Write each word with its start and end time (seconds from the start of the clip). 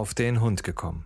auf 0.00 0.14
den 0.14 0.40
Hund 0.40 0.64
gekommen. 0.64 1.04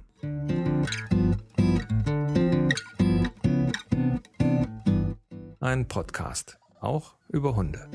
Ein 5.58 5.88
Podcast, 5.88 6.60
auch 6.78 7.16
über 7.28 7.56
Hunde. 7.56 7.90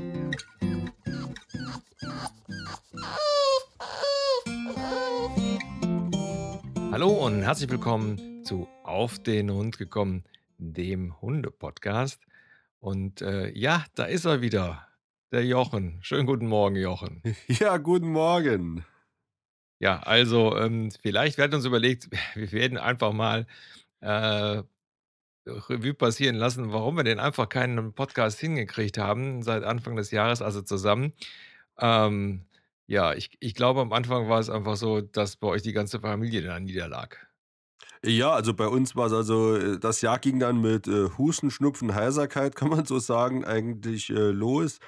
Hallo 6.92 7.08
und 7.26 7.44
herzlich 7.44 7.70
willkommen 7.70 8.44
zu 8.44 8.68
Auf 8.84 9.20
den 9.20 9.50
Hund 9.50 9.78
gekommen, 9.78 10.26
dem 10.58 11.22
Hunde-Podcast. 11.22 12.20
Und 12.82 13.22
äh, 13.22 13.58
ja, 13.58 13.86
da 13.96 14.04
ist 14.04 14.26
er 14.26 14.42
wieder, 14.42 14.86
der 15.32 15.46
Jochen. 15.46 16.00
Schönen 16.02 16.26
guten 16.26 16.48
Morgen, 16.48 16.76
Jochen. 16.76 17.24
Ja, 17.48 17.78
guten 17.78 18.12
Morgen. 18.12 18.84
Ja, 19.80 20.00
also 20.02 20.58
ähm, 20.58 20.92
vielleicht 21.02 21.38
werden 21.38 21.56
uns 21.56 21.66
überlegt, 21.66 22.10
wir 22.36 22.52
werden 22.52 22.78
einfach 22.78 23.14
mal 23.14 23.48
äh, 24.02 24.64
Revue 25.48 25.94
passieren 25.94 26.36
lassen, 26.36 26.72
warum 26.72 26.98
wir 26.98 27.04
den 27.04 27.20
einfach 27.20 27.50
keinen 27.50 27.94
Podcast 27.94 28.40
hingekriegt 28.40 28.98
haben 28.98 29.42
seit 29.42 29.64
Anfang 29.64 29.96
des 29.96 30.12
Jahres, 30.12 30.42
also 30.42 30.62
zusammen. 30.62 31.14
Ähm, 31.80 32.46
ja, 32.88 33.14
ich, 33.14 33.32
ich 33.40 33.56
glaube, 33.56 33.82
am 33.82 33.94
Anfang 33.94 34.30
war 34.30 34.40
es 34.40 34.50
einfach 34.50 34.76
so, 34.76 35.02
dass 35.02 35.36
bei 35.38 35.48
euch 35.48 35.62
die 35.62 35.74
ganze 35.74 36.00
Familie 36.00 36.42
da 36.42 36.60
niederlag. 36.60 37.18
Ja, 38.04 38.32
also 38.32 38.54
bei 38.54 38.68
uns 38.68 38.96
war 38.96 39.08
es 39.08 39.14
also, 39.14 39.56
äh, 39.56 39.80
das 39.80 40.02
Jahr 40.02 40.20
ging 40.20 40.40
dann 40.40 40.62
mit 40.62 40.88
äh, 40.88 41.10
Husten, 41.18 41.52
Schnupfen, 41.52 41.96
Heiserkeit, 41.96 42.56
kann 42.56 42.70
man 42.70 42.86
so 42.86 43.00
sagen, 43.00 43.46
eigentlich 43.46 44.10
äh, 44.10 44.32
los. 44.32 44.80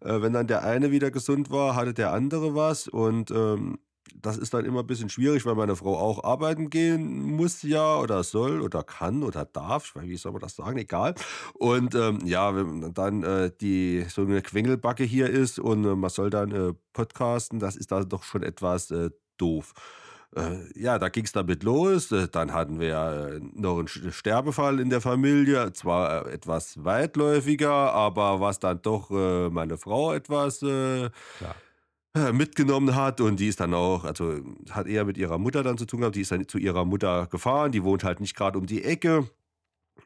Äh, 0.00 0.20
wenn 0.22 0.32
dann 0.34 0.46
der 0.46 0.64
eine 0.64 0.90
wieder 0.90 1.10
gesund 1.10 1.50
war, 1.50 1.74
hatte 1.74 1.94
der 1.94 2.12
andere 2.12 2.54
was 2.54 2.88
und 2.88 3.30
ähm, 3.30 3.78
das 4.20 4.36
ist 4.36 4.54
dann 4.54 4.64
immer 4.64 4.80
ein 4.80 4.86
bisschen 4.86 5.08
schwierig, 5.08 5.44
weil 5.46 5.54
meine 5.54 5.76
Frau 5.76 5.96
auch 5.98 6.24
arbeiten 6.24 6.70
gehen 6.70 7.22
muss 7.22 7.62
ja 7.62 7.98
oder 7.98 8.22
soll 8.22 8.60
oder 8.60 8.82
kann 8.82 9.22
oder 9.22 9.44
darf. 9.44 9.86
Ich 9.86 9.96
weiß, 9.96 10.04
wie 10.04 10.16
soll 10.16 10.32
man 10.32 10.40
das 10.40 10.56
sagen? 10.56 10.78
Egal. 10.78 11.14
Und 11.54 11.94
ähm, 11.94 12.20
ja, 12.24 12.54
wenn 12.54 12.92
dann 12.94 13.22
äh, 13.22 13.50
die 13.60 14.04
so 14.08 14.22
eine 14.22 14.42
Quengelbacke 14.42 15.04
hier 15.04 15.28
ist 15.28 15.58
und 15.58 15.84
äh, 15.84 15.94
man 15.94 16.10
soll 16.10 16.30
dann 16.30 16.52
äh, 16.52 16.74
podcasten, 16.92 17.58
das 17.58 17.76
ist 17.76 17.92
da 17.92 18.04
doch 18.04 18.22
schon 18.24 18.42
etwas 18.42 18.90
äh, 18.90 19.10
doof. 19.36 19.72
Äh, 20.36 20.58
ja, 20.80 20.98
da 20.98 21.08
ging 21.08 21.24
es 21.24 21.32
damit 21.32 21.62
los. 21.62 22.12
Äh, 22.12 22.28
dann 22.28 22.52
hatten 22.52 22.80
wir 22.80 23.40
noch 23.54 23.78
einen 23.78 23.88
Sterbefall 23.88 24.80
in 24.80 24.90
der 24.90 25.00
Familie, 25.00 25.72
zwar 25.72 26.26
etwas 26.26 26.84
weitläufiger, 26.84 27.70
aber 27.70 28.40
was 28.40 28.58
dann 28.58 28.82
doch 28.82 29.10
meine 29.10 29.78
Frau 29.78 30.12
etwas 30.12 30.58
Klar. 30.58 31.12
Äh, 32.14 32.32
mitgenommen 32.32 32.94
hat 32.94 33.20
und 33.20 33.38
die 33.38 33.48
ist 33.48 33.60
dann 33.60 33.74
auch, 33.74 34.04
also 34.04 34.40
hat 34.70 34.86
eher 34.86 35.04
mit 35.04 35.18
ihrer 35.18 35.38
Mutter 35.38 35.62
dann 35.62 35.78
zu 35.78 35.84
tun 35.84 36.00
gehabt, 36.00 36.16
die 36.16 36.22
ist 36.22 36.32
dann 36.32 36.48
zu 36.48 36.58
ihrer 36.58 36.84
Mutter 36.84 37.26
gefahren, 37.26 37.72
die 37.72 37.84
wohnt 37.84 38.04
halt 38.04 38.20
nicht 38.20 38.34
gerade 38.34 38.58
um 38.58 38.66
die 38.66 38.84
Ecke. 38.84 39.28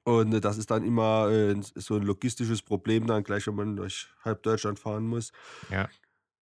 Und 0.05 0.35
äh, 0.35 0.41
das 0.41 0.59
ist 0.59 0.71
dann 0.71 0.85
immer 0.85 1.31
äh, 1.31 1.55
so 1.77 1.97
ein 1.97 2.03
logistisches 2.03 2.63
Problem 2.63 3.07
dann 3.07 3.23
gleich, 3.23 3.47
wenn 3.47 3.55
man 3.55 3.77
durch 3.77 4.09
halb 4.25 4.43
Deutschland 4.43 4.79
fahren 4.79 5.07
muss. 5.07 5.33
Ja. 5.71 5.89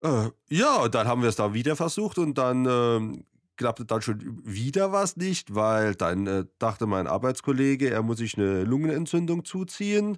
Äh, 0.01 0.31
ja, 0.49 0.77
und 0.83 0.95
dann 0.95 1.07
haben 1.07 1.21
wir 1.21 1.29
es 1.29 1.35
da 1.35 1.53
wieder 1.53 1.75
versucht 1.75 2.17
und 2.17 2.37
dann 2.37 2.65
ähm, 2.65 3.25
klappte 3.57 3.85
dann 3.85 4.01
schon 4.01 4.41
wieder 4.43 4.91
was 4.91 5.17
nicht, 5.17 5.55
weil 5.55 5.95
dann 5.95 6.27
äh, 6.27 6.45
dachte 6.59 6.85
mein 6.85 7.07
Arbeitskollege, 7.07 7.89
er 7.89 8.01
muss 8.01 8.17
sich 8.17 8.37
eine 8.37 8.63
Lungenentzündung 8.63 9.45
zuziehen. 9.45 10.17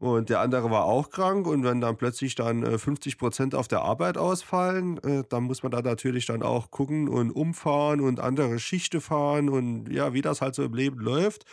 Und 0.00 0.30
der 0.30 0.40
andere 0.40 0.70
war 0.70 0.84
auch 0.84 1.10
krank 1.10 1.46
und 1.46 1.62
wenn 1.62 1.82
dann 1.82 1.98
plötzlich 1.98 2.34
dann 2.34 2.62
äh, 2.62 2.76
50% 2.76 3.54
auf 3.54 3.68
der 3.68 3.82
Arbeit 3.82 4.16
ausfallen, 4.16 4.96
äh, 5.04 5.24
dann 5.28 5.42
muss 5.42 5.62
man 5.62 5.70
da 5.70 5.82
natürlich 5.82 6.24
dann 6.24 6.42
auch 6.42 6.70
gucken 6.70 7.06
und 7.06 7.30
umfahren 7.30 8.00
und 8.00 8.18
andere 8.18 8.58
Schichte 8.58 9.02
fahren 9.02 9.50
und 9.50 9.90
ja, 9.90 10.14
wie 10.14 10.22
das 10.22 10.40
halt 10.40 10.54
so 10.54 10.64
im 10.64 10.72
Leben 10.72 11.00
läuft. 11.00 11.44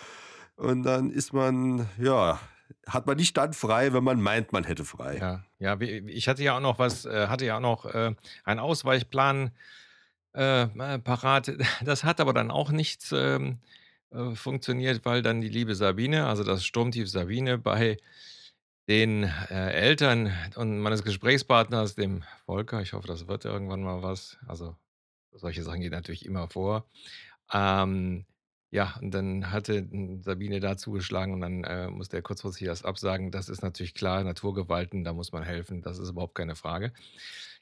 Und 0.56 0.84
dann 0.84 1.12
ist 1.12 1.34
man, 1.34 1.90
ja, 1.98 2.40
hat 2.88 3.06
man 3.06 3.18
nicht 3.18 3.36
dann 3.36 3.52
frei, 3.52 3.92
wenn 3.92 4.06
man 4.06 4.22
meint, 4.22 4.54
man 4.54 4.64
hätte 4.64 4.86
frei. 4.86 5.18
Ja, 5.18 5.44
ja, 5.60 5.82
ich 5.82 6.30
hatte 6.30 6.42
ja 6.42 6.56
auch 6.56 6.62
noch 6.62 6.80
was, 6.80 7.04
äh, 7.06 7.28
hatte 7.28 7.46
ja 7.46 7.58
auch 7.58 7.62
noch 7.62 7.84
einen 7.84 8.60
Ausweichplan 8.60 9.52
äh, 10.32 10.68
parat. 11.00 11.52
Das 11.84 12.06
hat 12.06 12.22
aber 12.22 12.32
dann 12.32 12.50
auch 12.50 12.72
nichts 12.72 13.12
ähm, 13.12 13.60
äh, 14.12 14.36
funktioniert, 14.36 15.04
weil 15.04 15.22
dann 15.22 15.42
die 15.42 15.50
liebe 15.50 15.76
Sabine, 15.76 16.28
also 16.28 16.46
das 16.46 16.64
Sturmtief 16.64 17.10
Sabine, 17.10 17.58
bei 17.58 17.98
den 18.88 19.24
äh, 19.24 19.72
Eltern 19.72 20.32
und 20.56 20.80
meines 20.80 21.04
Gesprächspartners, 21.04 21.96
dem 21.96 22.24
Volker, 22.46 22.82
ich 22.82 22.94
hoffe, 22.94 23.08
das 23.08 23.28
wird 23.28 23.46
irgendwann 23.46 23.84
mal 23.84 24.02
was. 24.02 24.38
Also 24.48 24.76
solche 25.34 25.64
Sachen 25.64 25.82
gehen 25.82 25.92
natürlich 25.92 26.26
immer 26.26 26.48
vor. 26.50 26.86
Ähm, 27.54 28.26
ja, 28.72 28.96
und 29.02 29.12
dann 29.12 29.52
hatte 29.52 29.78
n- 29.78 30.22
Sabine 30.24 30.60
da 30.60 30.78
zugeschlagen 30.78 31.34
und 31.34 31.42
dann 31.42 31.64
äh, 31.64 31.90
musste 31.90 32.18
er 32.18 32.22
kurzfristig 32.24 32.68
das 32.68 32.84
absagen. 32.86 33.32
Das 33.32 33.50
ist 33.50 33.62
natürlich 33.64 33.94
klar, 33.94 34.24
Naturgewalten, 34.24 35.04
da 35.04 35.14
muss 35.14 35.32
man 35.32 35.44
helfen, 35.44 35.82
das 35.82 36.00
ist 36.00 36.10
überhaupt 36.10 36.36
keine 36.36 36.56
Frage. 36.56 36.94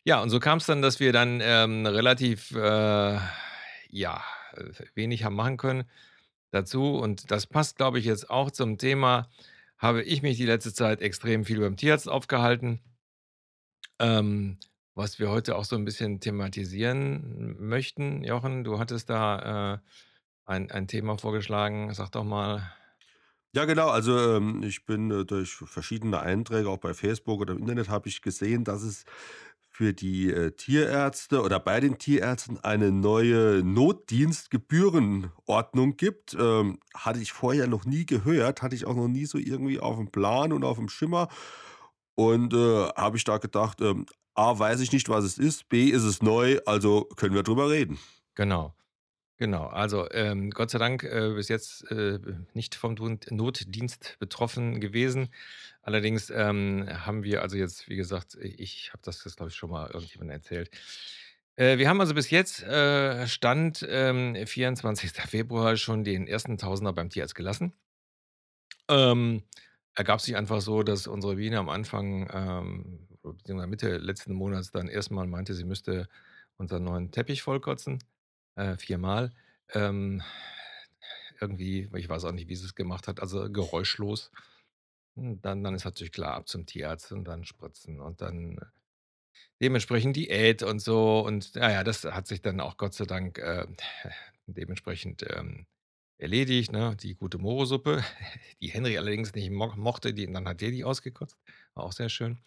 Ja, 0.03 0.21
und 0.21 0.29
so 0.29 0.39
kam 0.39 0.59
es 0.59 0.65
dann, 0.65 0.81
dass 0.81 0.99
wir 0.99 1.13
dann 1.13 1.41
ähm, 1.43 1.85
relativ, 1.85 2.51
äh, 2.51 3.19
ja, 3.89 4.23
äh, 4.53 4.63
wenig 4.95 5.23
haben 5.23 5.35
machen 5.35 5.57
können 5.57 5.85
dazu. 6.51 6.97
Und 6.97 7.31
das 7.31 7.47
passt, 7.47 7.77
glaube 7.77 7.99
ich, 7.99 8.05
jetzt 8.05 8.29
auch 8.29 8.51
zum 8.51 8.77
Thema, 8.77 9.29
habe 9.77 10.03
ich 10.03 10.21
mich 10.21 10.37
die 10.37 10.45
letzte 10.45 10.73
Zeit 10.73 11.01
extrem 11.01 11.45
viel 11.45 11.59
beim 11.59 11.77
Tierarzt 11.77 12.09
aufgehalten, 12.09 12.79
ähm, 13.99 14.57
was 14.93 15.19
wir 15.19 15.29
heute 15.29 15.55
auch 15.55 15.65
so 15.65 15.75
ein 15.75 15.85
bisschen 15.85 16.19
thematisieren 16.19 17.55
möchten. 17.59 18.23
Jochen, 18.23 18.63
du 18.63 18.79
hattest 18.79 19.09
da 19.09 19.73
äh, 19.75 19.79
ein, 20.45 20.71
ein 20.71 20.87
Thema 20.87 21.17
vorgeschlagen. 21.17 21.93
Sag 21.93 22.11
doch 22.11 22.23
mal. 22.23 22.71
Ja, 23.53 23.65
genau. 23.65 23.89
Also, 23.89 24.35
ähm, 24.35 24.63
ich 24.63 24.85
bin, 24.85 25.09
äh, 25.11 25.25
durch 25.25 25.53
verschiedene 25.53 26.19
Einträge, 26.19 26.69
auch 26.69 26.77
bei 26.77 26.93
Facebook 26.93 27.39
oder 27.39 27.53
im 27.53 27.59
Internet, 27.59 27.89
habe 27.89 28.09
ich 28.09 28.21
gesehen, 28.21 28.65
dass 28.65 28.83
es 28.83 29.05
für 29.75 29.93
die, 29.93 30.31
äh, 30.31 30.51
Tierärzte 30.51 31.41
oder 31.41 31.59
bei 31.59 31.81
den 31.81 31.97
Tierärzten 31.97 32.63
eine 32.63 32.93
neue 32.93 33.61
Notdienstgebührenordnung 33.61 35.97
gibt. 35.97 36.33
Ähm, 36.39 36.79
hatte 36.95 37.19
ich 37.19 37.33
vorher 37.33 37.67
noch 37.67 37.83
nie 37.83 38.05
gehört, 38.05 38.61
hatte 38.61 38.73
ich 38.73 38.85
auch 38.85 38.95
noch 38.95 39.09
nie 39.09 39.25
so 39.25 39.37
irgendwie 39.37 39.81
auf 39.81 39.97
dem 39.97 40.11
Plan 40.11 40.53
und 40.53 40.63
auf 40.63 40.77
dem 40.77 40.87
Schimmer. 40.87 41.27
Und, 42.15 42.53
äh, 42.53 42.87
habe 42.95 43.17
ich 43.17 43.25
da 43.25 43.37
gedacht, 43.37 43.81
ähm, 43.81 44.05
A, 44.33 44.57
weiß 44.57 44.79
ich 44.79 44.93
nicht, 44.93 45.09
was 45.09 45.25
es 45.25 45.37
ist, 45.37 45.67
B, 45.67 45.89
ist 45.89 46.03
es 46.03 46.21
neu, 46.21 46.59
also 46.65 47.09
können 47.17 47.35
wir 47.35 47.43
drüber 47.43 47.69
reden. 47.69 47.99
Genau. 48.35 48.73
Genau, 49.37 49.65
also 49.65 50.09
ähm, 50.11 50.49
Gott 50.49 50.69
sei 50.71 50.79
Dank 50.79 51.03
äh, 51.03 51.33
bis 51.35 51.49
jetzt 51.49 51.91
äh, 51.91 52.19
nicht 52.53 52.73
vom 52.73 52.95
Notdienst 52.95 54.15
betroffen 54.19 54.79
gewesen. 54.79 55.27
Allerdings 55.81 56.29
ähm, 56.29 56.87
haben 56.89 57.23
wir 57.23 57.41
also 57.41 57.57
jetzt, 57.57 57.89
wie 57.89 57.97
gesagt, 57.97 58.35
ich, 58.39 58.59
ich 58.59 58.89
habe 58.93 59.01
das 59.03 59.25
jetzt, 59.25 59.35
glaube 59.35 59.49
ich, 59.49 59.55
schon 59.57 59.71
mal 59.71 59.87
irgendjemandem 59.91 60.37
erzählt. 60.37 60.69
Äh, 61.57 61.77
wir 61.77 61.89
haben 61.89 61.99
also 61.99 62.13
bis 62.13 62.29
jetzt 62.29 62.63
äh, 62.63 63.27
Stand 63.27 63.85
ähm, 63.89 64.37
24. 64.45 65.11
Februar 65.29 65.75
schon 65.75 66.05
den 66.05 66.27
ersten 66.27 66.57
Tausender 66.57 66.93
beim 66.93 67.09
Tierarzt 67.09 67.35
gelassen. 67.35 67.73
Ähm, 68.89 69.43
ergab 69.95 70.21
sich 70.21 70.35
einfach 70.37 70.61
so, 70.61 70.81
dass 70.83 71.07
unsere 71.07 71.35
Biene 71.35 71.59
am 71.59 71.69
Anfang, 71.69 72.29
ähm, 72.33 73.07
beziehungsweise 73.21 73.67
Mitte 73.67 73.97
letzten 73.97 74.33
Monats 74.33 74.71
dann 74.71 74.87
erstmal 74.87 75.27
meinte, 75.27 75.53
sie 75.53 75.65
müsste 75.65 76.07
unseren 76.57 76.83
neuen 76.83 77.11
Teppich 77.11 77.41
vollkotzen. 77.41 77.99
Äh, 78.55 78.77
viermal. 78.77 79.31
Ähm, 79.73 80.21
irgendwie, 81.39 81.89
ich 81.95 82.09
weiß 82.09 82.25
auch 82.25 82.31
nicht, 82.31 82.47
wie 82.49 82.55
sie 82.55 82.65
es 82.65 82.75
gemacht 82.75 83.07
hat, 83.07 83.19
also 83.19 83.49
geräuschlos. 83.51 84.31
Hm, 85.15 85.41
Dann, 85.41 85.63
dann 85.63 85.75
ist 85.75 85.85
natürlich 85.85 86.13
klar, 86.13 86.35
ab 86.35 86.47
zum 86.49 86.65
Tierarzt 86.65 87.11
und 87.11 87.25
dann 87.25 87.45
spritzen 87.45 87.99
und 88.01 88.21
dann 88.21 88.59
dementsprechend 89.61 90.15
Diät 90.15 90.63
und 90.63 90.79
so. 90.79 91.19
Und 91.21 91.55
naja, 91.55 91.83
das 91.83 92.03
hat 92.05 92.27
sich 92.27 92.41
dann 92.41 92.59
auch 92.59 92.77
Gott 92.77 92.93
sei 92.93 93.05
Dank 93.05 93.37
äh, 93.39 93.65
dementsprechend 94.47 95.25
ähm, 95.29 95.65
erledigt. 96.17 96.71
Ne? 96.71 96.95
Die 97.01 97.15
gute 97.15 97.37
Morosuppe, 97.37 98.03
die 98.61 98.69
Henry 98.69 98.97
allerdings 98.97 99.33
nicht 99.33 99.51
mo 99.51 99.73
mochte, 99.75 100.13
die, 100.13 100.31
dann 100.31 100.47
hat 100.47 100.61
der 100.61 100.71
die 100.71 100.83
ausgekotzt. 100.83 101.37
War 101.75 101.85
auch 101.85 101.93
sehr 101.93 102.09
schön. 102.09 102.39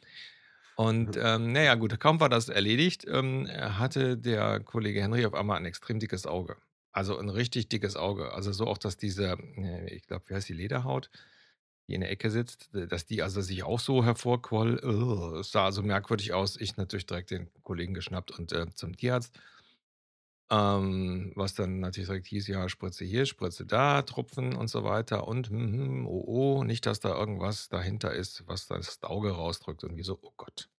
Und 0.80 1.16
ähm, 1.20 1.50
naja, 1.52 1.74
gut, 1.74 1.98
kaum 1.98 2.20
war 2.20 2.28
das 2.28 2.48
erledigt, 2.48 3.04
ähm, 3.08 3.48
hatte 3.50 4.16
der 4.16 4.60
Kollege 4.60 5.02
Henry 5.02 5.26
auf 5.26 5.34
einmal 5.34 5.56
ein 5.56 5.64
extrem 5.64 5.98
dickes 5.98 6.24
Auge. 6.24 6.56
Also 6.92 7.18
ein 7.18 7.28
richtig 7.30 7.68
dickes 7.68 7.96
Auge. 7.96 8.32
Also 8.32 8.52
so 8.52 8.66
auch, 8.68 8.78
dass 8.78 8.96
diese, 8.96 9.36
äh, 9.56 9.92
ich 9.92 10.06
glaube, 10.06 10.24
wie 10.28 10.34
heißt 10.34 10.48
die 10.48 10.52
Lederhaut, 10.52 11.10
die 11.88 11.94
in 11.94 12.00
der 12.02 12.10
Ecke 12.10 12.30
sitzt, 12.30 12.72
äh, 12.74 12.86
dass 12.86 13.06
die 13.06 13.22
also 13.22 13.40
sich 13.40 13.64
auch 13.64 13.80
so 13.80 14.04
hervorquoll. 14.04 14.76
Es 15.40 15.50
sah 15.50 15.64
also 15.64 15.82
merkwürdig 15.82 16.32
aus. 16.32 16.56
Ich 16.60 16.76
natürlich 16.76 17.06
direkt 17.06 17.32
den 17.32 17.50
Kollegen 17.64 17.94
geschnappt 17.94 18.30
und 18.38 18.52
äh, 18.52 18.66
zum 18.74 18.96
Tierarzt. 18.96 19.36
Ähm, 20.50 21.32
was 21.36 21.54
dann 21.54 21.80
natürlich 21.80 22.08
direkt 22.08 22.26
hieß, 22.26 22.46
ja, 22.48 22.68
Spritze 22.70 23.04
hier, 23.04 23.26
Spritze 23.26 23.66
da, 23.66 24.02
Tropfen 24.02 24.54
und 24.56 24.68
so 24.68 24.82
weiter. 24.84 25.28
Und 25.28 25.48
hm, 25.50 25.72
hm, 25.72 26.06
oh, 26.06 26.24
oh, 26.60 26.64
nicht, 26.64 26.86
dass 26.86 27.00
da 27.00 27.14
irgendwas 27.14 27.68
dahinter 27.68 28.12
ist, 28.14 28.46
was 28.46 28.66
das 28.66 29.02
Auge 29.02 29.32
rausdrückt. 29.32 29.84
Und 29.84 29.96
wie 29.96 30.02
so, 30.02 30.18
oh 30.22 30.32
Gott. 30.36 30.70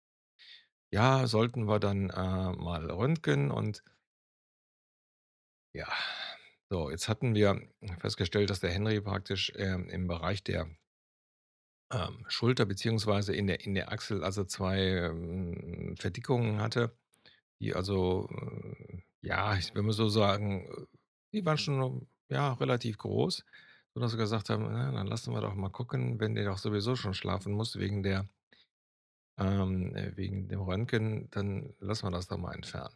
Ja, 0.93 1.27
sollten 1.27 1.65
wir 1.67 1.79
dann 1.81 2.11
äh, 2.11 2.53
mal 2.53 2.91
röntgen 2.91 3.51
und 3.51 3.83
Ja, 5.75 5.87
so, 6.71 6.91
jetzt 6.91 7.09
hatten 7.09 7.35
wir 7.35 7.61
festgestellt, 8.01 8.51
dass 8.51 8.61
der 8.61 8.71
Henry 8.71 9.01
praktisch, 9.01 9.53
ähm, 9.57 9.89
im 9.91 10.07
Bereich 10.09 10.43
der 10.45 10.69
ähm, 11.91 12.25
Schulter 12.29 12.67
beziehungsweise 12.67 13.35
in 13.35 13.47
der 13.47 13.65
in 13.65 13.75
der 13.75 13.91
Achsel 13.93 14.23
also 14.25 14.45
2, 14.45 14.79
ähm, 14.81 15.95
Verdickungen 15.99 16.61
hatte, 16.61 16.97
die 17.61 17.75
also, 17.75 18.29
äh, 18.33 19.03
ja, 19.23 19.57
ich 19.57 19.75
will 19.75 19.83
mal 19.83 19.93
so 19.93 20.09
sagen, 20.09 20.67
äh, 20.67 20.87
die 21.33 21.45
waren 21.47 21.59
schon, 21.59 22.09
ja, 22.29 22.53
relativ 22.55 22.99
groß, 22.99 23.45
sodass 23.95 24.13
wir 24.13 24.19
gesagt 24.19 24.51
haben: 24.51 24.65
„Na, 24.73 24.93
dann 24.93 25.07
lassen 25.07 25.33
wir 25.35 25.41
doch 25.41 25.55
mal 25.55 25.71
gucken, 25.71 26.21
wenn 26.21 26.35
der 26.35 26.45
doch 26.47 26.59
sowieso 26.59 26.97
schon 26.97 27.15
schlafen 27.15 27.53
muss 27.53 27.77
wegen 27.79 28.03
der 28.03 28.29
ähm, 29.39 29.95
äh, 29.97 30.17
wegen 30.17 30.49
dem 30.49 30.61
Röntgen, 30.61 31.31
dann 31.31 31.75
lassen 31.79 32.07
wir 32.07 32.11
das 32.11 32.27
doch 32.29 32.37
mal 32.39 32.55
entfernen.“ 32.55 32.95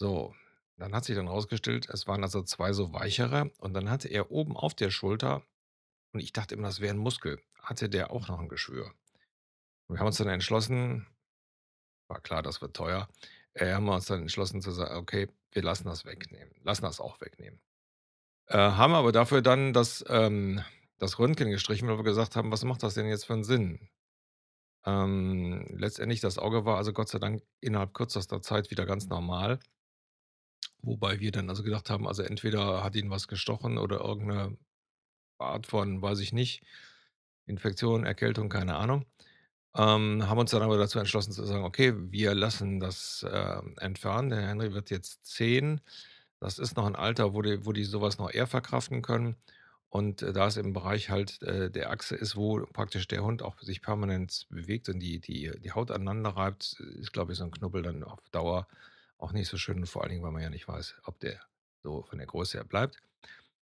So, 0.00 0.34
dann 0.76 0.94
hat 0.94 1.04
sich 1.04 1.16
dann 1.16 1.28
rausgestellt, 1.28 1.88
es 1.88 2.06
waren 2.06 2.22
also 2.22 2.42
2 2.42 2.72
so 2.72 2.92
weichere 2.92 3.50
und 3.58 3.72
dann 3.74 3.88
hatte 3.90 4.08
er 4.08 4.30
oben 4.30 4.56
auf 4.56 4.74
der 4.74 4.90
Schulter 4.90 5.42
und 6.12 6.20
ich 6.20 6.32
dachte 6.32 6.54
immer, 6.56 6.68
das 6.68 6.80
wäre 6.80 6.94
'n 6.94 6.98
Muskel, 6.98 7.40
hatte 7.60 7.88
der 7.90 8.10
auch 8.12 8.28
noch 8.28 8.40
'n 8.40 8.48
Geschwür. 8.48 8.92
Wir 9.88 10.00
haben 10.00 10.08
uns 10.08 10.18
dann 10.18 10.28
entschlossen 10.28 11.06
war 12.10 12.20
klar, 12.20 12.42
das 12.42 12.60
wird 12.60 12.74
teuer, 12.76 13.08
äh, 13.54 13.72
haben 13.74 13.84
wir 13.86 13.94
uns 13.94 14.06
dann 14.06 14.22
entschlossen 14.22 14.62
zu 14.62 14.70
sagen: 14.72 14.96
„Okay, 14.96 15.28
wir 15.52 15.62
lassen 15.62 15.86
das 15.86 16.04
wegnehmen 16.04 16.52
lassen 16.64 16.82
das 16.84 17.00
auch 17.00 17.20
wegnehmen.“ 17.20 17.60
Äh, 18.48 18.56
haben 18.58 18.94
aber 18.94 19.12
dafür 19.12 19.42
dann 19.42 19.72
das, 19.74 20.04
ähm 20.08 20.62
das 20.98 21.18
Röntgen 21.18 21.50
gestrichen, 21.50 21.88
weil 21.88 21.98
wir 21.98 22.04
gesagt 22.04 22.36
haben: 22.36 22.52
„Was 22.52 22.64
macht 22.64 22.82
das 22.84 22.94
denn 22.94 23.06
jetzt 23.08 23.26
für 23.26 23.34
'n 23.34 23.44
Sinn?“ 23.44 23.88
Ähm, 24.86 25.66
letztendlich 25.70 26.20
das 26.20 26.38
Auge 26.38 26.64
war 26.66 26.76
also 26.78 26.92
Gott 26.92 27.08
sei 27.10 27.18
Dank 27.20 27.42
innerhalb 27.60 27.94
kürzester 27.94 28.42
Zeit 28.42 28.70
wieder 28.70 28.86
ganz 28.86 29.08
normal. 29.08 29.60
Wobei 30.84 31.20
wir 31.20 31.30
dann 31.32 31.48
also 31.48 31.62
gedacht 31.62 31.90
haben, 31.90 32.08
also 32.08 32.22
entweder 32.22 32.82
hat 32.82 32.96
ihn 32.96 33.10
was 33.10 33.28
gestochen 33.28 33.78
oder 33.78 34.00
irgend 34.00 34.26
'ne 34.28 34.56
Art 35.38 35.66
von, 35.68 36.02
weiß 36.02 36.20
ich 36.20 36.32
nicht, 36.32 36.64
Infektion, 37.46 38.04
Erkältung, 38.06 38.48
keine 38.50 38.76
Ahnung. 38.76 39.06
Ähm, 39.74 40.28
haben 40.28 40.38
uns 40.38 40.50
dann 40.50 40.62
aber 40.62 40.76
dazu 40.76 40.98
entschlossen 40.98 41.32
zu 41.32 41.44
sagen: 41.46 41.64
„Okay, 41.64 41.94
wir 41.96 42.34
lassen 42.34 42.78
das, 42.80 43.24
ähm, 43.30 43.74
entfernen.“ 43.78 44.28
Der 44.30 44.42
Henry 44.46 44.74
wird 44.74 44.90
jetzt 44.90 45.24
10. 45.26 45.80
Das 46.40 46.58
ist 46.58 46.76
noch 46.76 46.86
'n 46.86 46.94
Alter, 46.96 47.32
wo 47.34 47.40
die 47.42 47.64
wo 47.64 47.72
die 47.72 47.84
so 47.84 48.02
was 48.02 48.18
noch 48.18 48.30
eher 48.30 48.46
verkraften 48.46 49.00
können. 49.02 49.36
Und, 49.88 50.22
äh, 50.22 50.32
da 50.32 50.46
es 50.48 50.56
im 50.58 50.72
Bereich 50.74 51.10
halt, 51.10 51.42
äh, 51.42 51.70
der 51.70 51.90
Achse 51.90 52.16
ist, 52.16 52.36
wo 52.36 52.64
praktisch 52.72 53.08
der 53.08 53.22
Hund 53.24 53.42
auch 53.42 53.58
sich 53.60 53.80
permanent 53.82 54.46
bewegt 54.50 54.88
und 54.90 55.00
die 55.00 55.20
die 55.20 55.50
die 55.60 55.72
Haut 55.72 55.90
aneinander 55.90 56.30
reibt, 56.30 56.78
ist, 56.98 57.12
glaube 57.12 57.32
ich, 57.32 57.38
so 57.38 57.44
'n 57.44 57.50
Knubbel 57.52 57.82
dann 57.82 58.04
auf 58.04 58.20
Dauer 58.30 58.68
auch 59.18 59.32
nicht 59.32 59.48
so 59.48 59.56
schön 59.58 59.86
vor 59.86 60.02
allen 60.02 60.10
Dingen, 60.12 60.22
weil 60.24 60.32
man 60.32 60.42
ja 60.42 60.50
nicht 60.50 60.68
weiß, 60.68 60.96
ob 61.04 61.18
der 61.20 61.40
so 61.82 62.02
von 62.04 62.18
der 62.18 62.26
Größe 62.26 62.58
her 62.58 62.64
bleibt. 62.64 63.02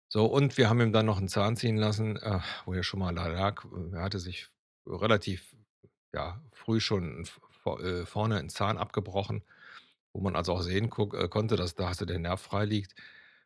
So, 0.09 0.25
und 0.27 0.57
wir 0.57 0.69
haben 0.69 0.81
ihm 0.81 0.93
dann 0.93 1.05
noch 1.07 1.19
'n 1.21 1.29
Zahn 1.29 1.57
ziehen 1.57 1.77
lassen, 1.77 2.17
äh, 2.17 2.39
wo 2.65 2.73
er 2.73 2.83
schon 2.83 2.99
mal 3.01 3.13
lag. 3.15 3.65
Er 3.93 4.03
hatte 4.03 4.19
sich 4.19 4.49
relativ, 4.87 5.55
ja, 6.13 6.41
früh 6.53 6.79
schon 6.79 7.25
äh, 7.65 8.05
vorne 8.05 8.39
'n 8.39 8.49
Zahn 8.49 8.77
abgebrochen, 8.77 9.43
wo 10.13 10.21
man 10.21 10.35
also 10.35 10.53
auch 10.53 10.61
sehen 10.61 10.85
äh, 10.87 11.27
konnte, 11.29 11.55
dass 11.55 11.75
da 11.75 11.91
der 11.93 12.19
Nerv 12.19 12.41
frei 12.41 12.65
liegt. 12.65 12.95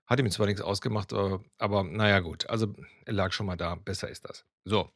Hat 0.07 0.19
ihm 0.19 0.29
zwar 0.31 0.47
nix 0.47 0.61
ausgemacht, 0.61 1.13
äh, 1.13 1.39
aber 1.57 1.83
na 1.83 2.09
ja, 2.09 2.19
gut. 2.19 2.49
Also, 2.49 2.73
er 3.05 3.13
lag 3.13 3.31
schon 3.33 3.47
mal 3.47 3.57
da, 3.57 3.75
besser 3.75 4.09
ist 4.09 4.25
das. 4.25 4.45
So. 4.65 4.91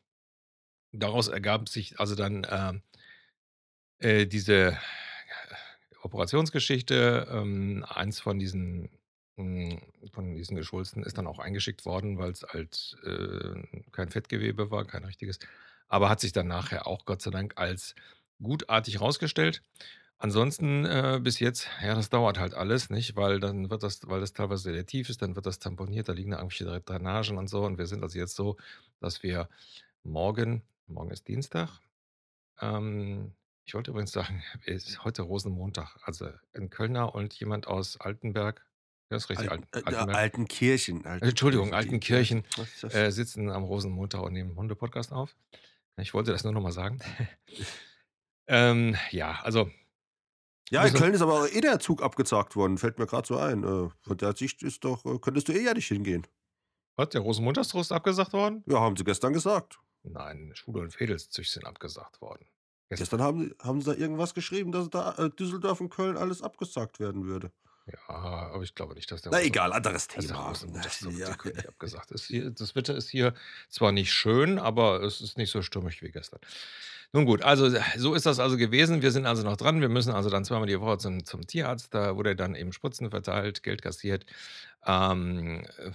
Daraus 0.92 1.27
ergab 1.30 1.69
sich 1.69 2.00
also 2.00 2.16
dann, 2.16 2.45
ähm 2.50 2.83
äh, 4.00 4.25
diese 4.27 4.77
Operationsgeschichte. 6.04 7.27
Ähm, 7.31 7.86
eins 7.88 8.19
von 8.19 8.39
diesen 8.39 8.89
hm, 9.38 9.81
von 10.12 10.36
diesen 10.36 10.56
Geschwulsten 10.56 11.04
ist 11.04 11.18
dann 11.18 11.27
auch 11.27 11.39
eingeschickt 11.39 11.86
worden, 11.86 12.18
weil's 12.18 12.44
halt, 12.44 12.98
äh, 13.06 13.62
kein 13.92 14.10
Fettgewebe 14.10 14.71
war, 14.71 14.86
kein 14.86 15.04
richtiges, 15.06 15.39
aber 15.89 16.09
hat 16.09 16.19
sich 16.21 16.31
dann 16.31 16.47
nachher 16.47 16.88
auch 16.88 17.06
Gott 17.06 17.21
sei 17.21 17.31
Dank 17.31 17.53
als 17.57 17.95
gutartig 18.41 19.01
rausgestellt. 19.01 19.62
Ansonsten, 20.18 20.86
äh, 20.86 21.19
bis 21.21 21.39
jetzt, 21.39 21.69
ja, 21.81 21.95
das 21.95 22.09
dauert 22.09 22.39
halt 22.39 22.53
alles, 22.53 22.89
nicht? 22.89 23.15
Weil 23.15 23.39
dann 23.39 23.69
wird 23.69 23.83
das 23.83 24.01
weil 24.07 24.19
das 24.21 24.33
teilweise 24.33 24.74
sehr 24.74 24.86
tief 24.86 25.09
ist, 25.09 25.21
dann 25.21 25.36
wird 25.36 25.45
das 25.45 25.59
tamponiert, 25.59 26.09
da 26.09 26.13
liegen 26.13 26.31
da 26.31 26.38
irgendwelche 26.38 26.65
Dra 26.65 26.80
Drainagen 26.80 27.38
und 27.38 27.50
so 27.50 27.63
und 27.65 27.77
wir 27.77 27.88
sind 27.88 28.03
also 28.03 28.19
jetzt 28.19 28.36
so, 28.36 28.57
dass 29.00 29.24
wir 29.24 29.50
morgen 30.03 30.63
morgen 30.88 31.12
ist 31.12 31.27
Dienstag. 31.27 31.69
Ähm, 32.62 33.33
ich 33.65 33.74
wollte 33.74 33.92
übrigens 33.92 34.12
sagen, 34.12 34.44
es 34.65 34.89
ist 34.89 35.03
heute 35.03 35.21
Rosenmontag. 35.21 35.97
Also, 36.03 36.30
'n 36.53 36.69
Kölner 36.69 37.15
und 37.15 37.33
jemand 37.35 37.68
aus 37.68 38.00
Altenberg 38.00 38.65
ja, 39.09 39.18
ist 39.18 39.30
richtig, 39.30 39.50
Alten 39.50 39.68
Alten 39.71 39.88
äh, 39.88 39.95
Altenberg. 39.95 40.18
Altenkirchen 40.18 41.06
Entschuldigung, 41.06 41.74
Altenkirchen, 41.74 42.44
das? 42.81 42.94
äh, 42.94 43.12
sitzen 43.12 43.50
am 43.50 43.63
Rosenmontag 43.63 44.21
und 44.21 44.33
nehmen 44.33 44.56
Hunde-Podcast 44.56 45.12
auf. 45.12 45.35
Ich 46.01 46.13
wollte 46.13 46.31
das 46.31 46.44
nur 46.44 46.54
noch 46.54 46.62
mal 46.62 46.72
sagen. 46.72 47.00
Ähm, 48.51 48.96
ja, 49.12 49.40
also 49.44 49.69
Ja, 50.72 50.84
in 50.84 50.94
Köln 50.96 51.13
ist 51.13 51.22
aber 51.22 51.54
eh 51.54 51.62
der 51.62 51.80
Zug 51.80 52.01
abgesagt 52.01 52.56
worden, 52.56 52.80
fällt 52.80 52.98
mir 52.98 53.06
grad 53.06 53.28
so 53.28 53.38
ein. 53.38 53.63
Äh, 53.63 53.90
von 54.01 54.18
der 54.18 54.36
Sicht 54.36 54.63
ist 54.63 54.84
doch 54.84 55.06
äh, 55.06 55.19
könntest 55.19 55.50
du 55.50 55.54
eh 55.54 55.63
ja 55.63 55.74
nicht 55.75 55.88
hingehen. 55.88 56.25
Was, 56.96 57.10
der 57.10 57.22
Rosenmontagszug 57.22 57.81
ist 57.81 57.92
abgesagt 57.92 58.34
worden? 58.34 58.63
Ja, 58.68 58.80
haben 58.80 58.96
sie 58.98 59.04
gestern 59.04 59.34
gesagt. 59.34 59.80
Nein, 60.01 60.51
Schule 60.56 60.81
und 60.81 61.00
Vedelszüch 61.00 61.51
sind 61.51 61.66
abgesagt 61.66 62.22
worden. 62.22 62.48
Gestern 62.90 63.19
Gestern. 63.19 63.22
haben 63.22 63.40
sie 63.44 63.56
haben 63.62 63.81
sie 63.81 63.92
da 63.92 63.98
irgendwas 63.98 64.34
geschrieben, 64.34 64.72
dass 64.72 64.90
da, 64.90 65.13
äh, 65.19 65.30
Düsseldorf 65.30 65.80
und 65.80 65.90
Köln 65.90 66.18
alles 66.18 66.42
abgesagt 66.42 67.00
werden 67.00 67.25
würde. 67.25 67.52
Ja, 67.91 68.15
aber 68.15 68.63
ich 68.63 68.75
glaube 68.75 68.94
nicht, 68.95 69.12
dass 69.12 69.21
der 69.21 69.31
Na 69.31 69.41
egal, 69.41 69.74
anderes 69.74 70.07
dass 70.07 70.27
der 70.27 70.36
Thema. 70.36 70.50
Rosenmontagszug 70.50 71.13
Ja. 71.19 71.69
abgesagt 71.69 72.12
das 72.12 72.75
Wetter 72.75 72.95
ist 72.95 73.09
hier 73.09 73.33
zwar 73.69 73.91
nicht 73.91 74.12
schön, 74.13 74.59
aber 74.59 75.01
es 75.03 75.21
ist 75.21 75.38
nicht 75.38 75.51
so 75.51 75.62
stürmisch 75.62 76.01
wie 76.01 76.12
gestern. 76.12 76.39
Nun 77.12 77.25
gut, 77.25 77.41
also 77.41 77.69
so 77.97 78.13
ist 78.13 78.25
das 78.27 78.39
also 78.39 78.56
gewesen. 78.57 79.01
Wir 79.01 79.12
sind 79.12 79.25
also 79.25 79.44
noch 79.44 79.57
dran. 79.57 79.81
Wir 79.81 79.89
müssen 79.89 80.12
also 80.13 80.30
dann 80.30 80.45
zweimal 80.45 80.68
die 80.68 80.80
Woche 80.80 81.00
zum 81.00 81.25
zum 81.25 81.47
Tierarzt, 81.47 81.94
da 81.94 82.13
der 82.13 82.36
dann 82.36 82.56
eben 82.56 82.71
Spritzen 82.74 83.09
verteilt, 83.09 83.63
Geld 83.63 83.81
kassiert. 83.81 84.25
Ähm, 84.85 85.65
äh, 85.77 85.92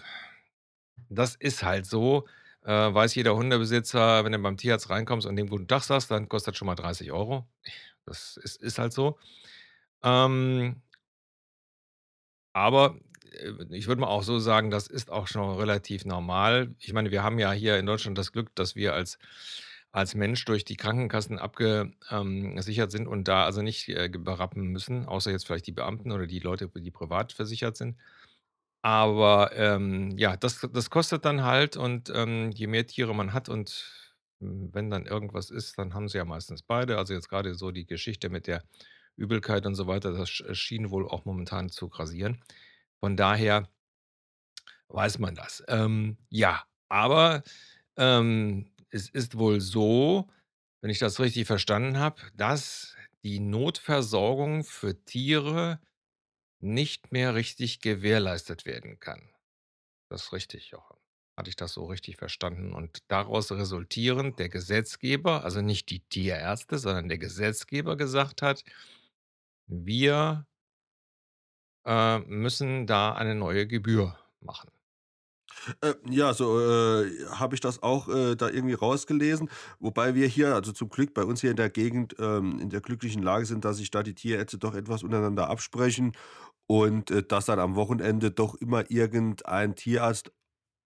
das 1.09 1.35
ist 1.37 1.63
halt 1.63 1.87
so, 1.87 2.27
äh, 2.65 2.73
weiß 2.73 3.15
jeder 3.15 3.37
Hundebesitzer, 3.37 4.25
wenn 4.25 4.33
du 4.33 4.39
beim 4.39 4.57
Tierarzt 4.57 4.91
reinkommst 4.91 5.27
und 5.27 5.37
dem 5.37 5.49
guten 5.49 5.69
Tag 5.69 5.83
sagst, 5.85 6.11
dann 6.11 6.29
kostet 6.29 6.55
das 6.55 6.59
schon 6.59 6.67
mal 6.67 6.75
30 6.75 7.13
€. 7.13 7.45
Das 8.07 8.37
ist 8.43 8.61
ist 8.63 8.79
halt 8.79 8.93
so. 8.93 9.19
Ähm 10.03 10.83
aber, 12.55 12.97
äh, 13.33 13.53
ich 13.73 13.89
würde 13.89 14.03
mal 14.03 14.09
auch 14.09 14.25
so 14.25 14.39
sagen, 14.41 14.71
das 14.73 14.89
ist 14.89 15.11
auch 15.13 15.29
schon 15.29 15.57
relativ 15.59 16.07
normal. 16.07 16.75
Ich 16.81 16.93
meine, 16.95 17.13
wir 17.13 17.25
haben 17.25 17.39
ja 17.41 17.53
hier 17.53 17.79
in 17.79 17.87
Deutschland 17.87 18.19
das 18.19 18.33
Glück, 18.33 18.55
dass 18.57 18.77
wir 18.77 18.95
als 18.95 19.19
als 19.93 20.15
Mensch 20.17 20.45
durch 20.47 20.65
die 20.65 20.77
Krankenkassen 20.77 21.39
abge 21.39 21.93
ähm, 22.11 22.61
sind 22.63 23.07
und 23.09 23.29
da 23.29 23.45
also 23.47 23.63
nicht, 23.63 23.89
äh, 23.89 24.09
berappen 24.11 24.65
müssen, 24.69 25.07
außer 25.07 25.31
jetzt 25.33 25.47
vielleicht 25.47 25.69
die 25.69 25.73
Beamten 25.73 26.13
oder 26.13 26.27
die 26.27 26.41
Leute, 26.41 26.69
die 26.69 26.91
privat 26.93 27.33
versichert 27.33 27.77
sind. 27.77 27.97
Aber, 28.83 29.53
ähm, 29.57 30.13
ja, 30.19 30.37
das 30.37 30.61
das 30.73 30.91
kostet 30.91 31.25
dann 31.25 31.43
halt 31.45 31.77
und, 31.79 32.11
ähm, 32.15 32.51
je 32.53 32.67
mehr 32.67 32.87
Tiere 32.87 33.15
man 33.15 33.33
hat 33.33 33.49
und 33.49 33.91
wenn 34.41 34.91
dann 34.91 35.07
irgendwas 35.07 35.51
ist, 35.51 35.79
dann 35.79 35.95
haben 35.95 36.09
sie 36.09 36.19
ja 36.19 36.25
meistens 36.27 36.63
beide. 36.63 36.99
Also, 36.99 37.15
jetzt 37.15 37.29
grade 37.31 37.55
so 37.55 37.71
die 37.71 37.87
Geschichte 37.87 38.29
mit 38.31 38.47
der 38.47 38.63
Übelkeit 39.17 39.67
und 39.67 39.75
so 39.75 39.87
weiter, 39.87 40.13
das 40.13 40.29
sch 40.31 40.45
schien 40.55 40.91
wohl 40.91 41.09
auch 41.09 41.25
momentan 41.25 41.71
zu 41.71 41.89
grassieren. 41.89 42.43
Von 43.01 43.17
daher 43.17 43.69
weiß 44.89 45.19
man 45.19 45.35
das. 45.35 45.63
Ähm, 45.69 46.19
ja, 46.31 46.65
aber, 46.89 47.43
ähm, 47.97 48.71
es 48.91 49.09
ist 49.09 49.39
wohl 49.39 49.61
so, 49.61 50.29
wenn 50.83 50.91
ich 50.91 50.99
das 50.99 51.19
richtig 51.21 51.47
verstanden 51.47 51.99
habe, 51.99 52.21
dass 52.35 52.95
die 53.25 53.41
Notversorgung 53.41 54.65
für 54.65 55.05
Tiere 55.05 55.81
nicht 56.61 57.13
mehr 57.13 57.35
richtig 57.35 57.81
gewährleistet 57.81 58.67
werden 58.67 59.01
kann. 59.01 59.23
Das 60.11 60.25
ist 60.25 60.33
richtig, 60.33 60.71
Jochen. 60.71 60.97
Hatte 61.37 61.51
ich 61.51 61.57
das 61.57 61.73
so 61.75 61.87
richtig 61.87 62.17
verstanden? 62.19 62.75
Und 62.75 62.99
daraus 63.09 63.53
resultierend 63.53 64.39
der 64.39 64.49
Gesetzgeber, 64.51 65.45
also 65.45 65.63
nicht 65.63 65.91
die 65.91 66.01
Tierärzte, 66.01 66.79
sondern 66.79 67.09
der 67.09 67.19
Gesetzgeber 67.19 67.97
gesagt 67.97 68.43
hat: 68.43 68.65
„Wir“ 69.67 70.47
„äh, 71.87 72.19
müssen 72.21 72.87
da 72.87 73.15
eine 73.15 73.35
neue 73.35 73.67
Gebühr 73.67 74.19
machen.“ 74.41 74.71
Äh, 75.81 75.95
ja, 76.11 76.35
so, 76.35 76.59
äh, 76.61 77.27
habe 77.31 77.55
ich 77.55 77.61
das 77.61 77.83
auch, 77.83 78.09
äh, 78.09 78.35
da 78.37 78.49
irgendwie 78.49 78.75
rausgelesen, 78.75 79.49
wobei 79.79 80.15
wir 80.15 80.27
hier 80.27 80.55
also 80.55 80.73
zum 80.73 80.89
Glück 80.89 81.15
bei 81.15 81.25
uns 81.25 81.41
hier 81.41 81.51
in 81.51 81.57
der 81.57 81.71
Gegend, 81.71 82.17
ähm, 82.19 82.59
in 82.61 82.71
der 82.71 82.81
glücklichen 82.81 83.23
Lage 83.23 83.47
sind, 83.47 83.65
dass 83.65 83.77
sich 83.79 83.91
da 83.91 84.03
die 84.03 84.15
Tierärzte 84.15 84.59
doch 84.59 84.75
etwas 84.75 85.03
untereinander 85.03 85.49
absprechen 85.49 86.13
und, 86.69 87.11
äh, 87.11 87.23
dass 87.25 87.47
dann 87.47 87.59
am 87.61 87.77
Wochenende 87.77 88.31
doch 88.31 88.55
immer 88.57 88.91
irgendein 88.91 89.77
Tierarzt 89.77 90.33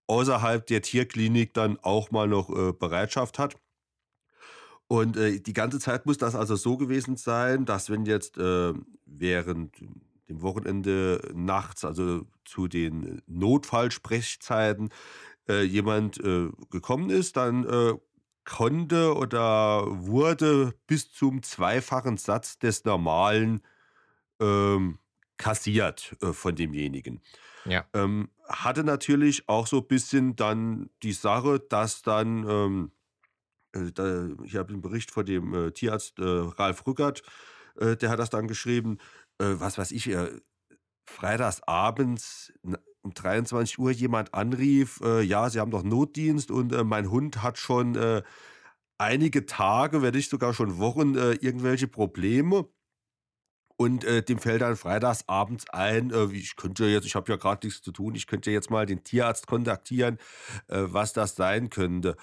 außerhalb 0.07 0.65
der 0.67 0.81
Tierklinik 0.83 1.53
dann 1.55 1.79
auch 1.81 2.11
mal 2.11 2.27
noch, 2.27 2.49
äh, 2.51 2.73
Bereitschaft 2.73 3.39
hat. 3.39 3.57
Und, 4.89 5.17
äh, 5.17 5.39
die 5.39 5.53
ganze 5.53 5.79
Zeit 5.79 6.07
muss 6.07 6.17
das 6.17 6.33
also 6.33 6.55
so 6.55 6.75
gewesen 6.75 7.15
sein, 7.15 7.65
dass 7.65 7.91
wenn 7.91 8.05
jetzt, 8.07 8.37
ähm, 8.39 8.87
während 9.05 9.75
dem 10.27 10.41
Wochenende 10.41 11.21
nachts, 11.33 11.85
also 11.85 12.25
zu 12.43 12.67
den 12.67 13.21
Notfallsprechzeiten, 13.27 14.89
äh, 15.47 15.61
jemand, 15.61 16.19
äh, 16.23 16.49
gekommen 16.71 17.11
ist, 17.11 17.37
dann, 17.37 17.65
äh, 17.65 17.93
konnte 18.45 19.15
oder 19.15 19.85
wurde 20.07 20.73
bis 20.87 21.11
zum 21.11 21.43
zweifachen 21.43 22.17
Satz 22.17 22.57
des 22.57 22.83
normalen, 22.83 23.61
ähm, 24.39 24.97
kassiert, 25.37 26.15
äh, 26.21 26.33
von 26.33 26.55
demjenigen. 26.55 27.21
Ja. 27.65 27.85
Ähm, 27.93 28.29
hatte 28.47 28.83
natürlich 28.83 29.47
auch 29.47 29.67
so 29.67 29.81
bisschen 29.83 30.35
dann 30.35 30.89
die 31.03 31.13
Sache, 31.13 31.59
dass 31.59 32.01
dann, 32.01 32.49
ähm, 32.49 32.91
äh, 33.73 33.91
da 33.93 34.29
ich 34.43 34.55
habe 34.57 34.73
'n 34.73 34.81
Bericht 34.81 35.11
von 35.11 35.25
dem, 35.25 35.53
äh, 35.53 35.71
Tierarzt, 35.71 36.19
äh, 36.19 36.23
Ralf 36.25 36.85
Rückert, 36.87 37.23
äh, 37.79 37.95
der 37.97 38.09
hat 38.11 38.19
das 38.19 38.29
dann 38.31 38.47
geschrieben, 38.47 38.97
äh, 39.39 39.45
was 39.59 39.77
weiß 39.77 39.91
ich, 39.91 40.07
äh, 40.09 40.29
freitags 41.09 41.61
abends 41.67 42.53
um 43.03 43.13
23:00 43.15 43.91
jemand 43.91 44.33
anrief: 44.35 45.01
„Äh, 45.03 45.21
ja, 45.23 45.49
Sie 45.51 45.59
haben 45.61 45.71
doch 45.71 45.83
Notdienst 45.83 46.51
und, 46.51 46.73
mein 46.87 47.11
Hund 47.11 47.43
hat 47.43 47.57
schon, 47.59 47.97
einige 48.99 49.45
Tage, 49.47 50.01
wenn 50.03 50.13
nicht 50.15 50.29
sogar 50.31 50.53
schon 50.55 50.77
Wochen, 50.79 51.15
irgendwelche 51.15 51.87
Probleme.“ 51.89 52.69
Und, 53.81 54.03
äh, 54.03 54.21
dem 54.21 54.39
fällt 54.39 54.61
dann 54.61 54.75
freitags 54.75 55.23
abends 55.29 55.69
ein, 55.69 56.11
äh: 56.11 56.25
„Ich 56.33 56.57
könnte 56.57 56.85
jetzt 56.87 57.05
ich 57.05 57.15
habe 57.15 57.31
ja 57.31 57.37
grad 57.37 57.63
nix 57.63 57.81
zu 57.81 57.93
tun, 57.93 58.13
ich 58.13 58.27
könnte 58.27 58.51
jetzt 58.51 58.69
mal 58.69 58.85
den 58.85 59.05
Tierarzt 59.05 59.47
kontaktieren, 59.47 60.17
äh, 60.67 60.81
was 60.87 61.13
das 61.13 61.37
sein 61.37 61.69
könnte.“ 61.69 62.17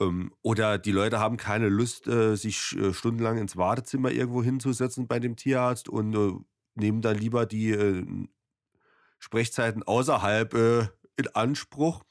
Ähm, 0.00 0.32
oder 0.42 0.78
die 0.78 0.92
Leute 0.92 1.18
haben 1.18 1.36
keine 1.36 1.68
Lust, 1.68 2.06
äh, 2.06 2.36
sich, 2.36 2.76
äh, 2.78 2.94
stundenlang 2.94 3.38
ins 3.38 3.56
Wartezimmer 3.56 4.12
irgendwo 4.12 4.40
hinzusetzen 4.44 5.08
bei 5.08 5.18
dem 5.18 5.34
Tierarzt 5.34 5.88
und, 5.88 6.14
äh, 6.14 6.32
nehmen 6.76 7.02
dann 7.02 7.18
lieber 7.18 7.44
die, 7.44 7.72
Sprechzeiten 9.20 9.82
außerhalb, 9.84 10.54
in 11.16 11.28
Anspruch. 11.34 12.02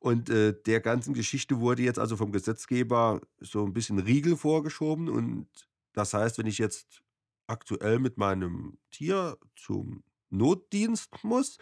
Und, 0.00 0.30
äh, 0.30 0.54
der 0.66 0.80
ganzen 0.80 1.14
Geschichte 1.14 1.60
wurde 1.60 1.82
jetzt 1.82 1.98
also 1.98 2.16
vom 2.16 2.32
Gesetzgeber 2.32 3.20
so 3.40 3.64
'n 3.64 3.72
bisschen 3.74 3.98
Riegel 4.00 4.36
vorgeschoben. 4.36 5.08
Und 5.08 5.48
das 5.94 6.14
heißt, 6.14 6.38
wenn 6.38 6.46
ich 6.46 6.58
jetzt 6.58 7.02
aktuell 7.48 7.98
mit 8.00 8.18
meinem 8.18 8.78
Tier 8.90 9.38
zum 9.56 10.04
Notdienst 10.30 11.24
muss, 11.24 11.58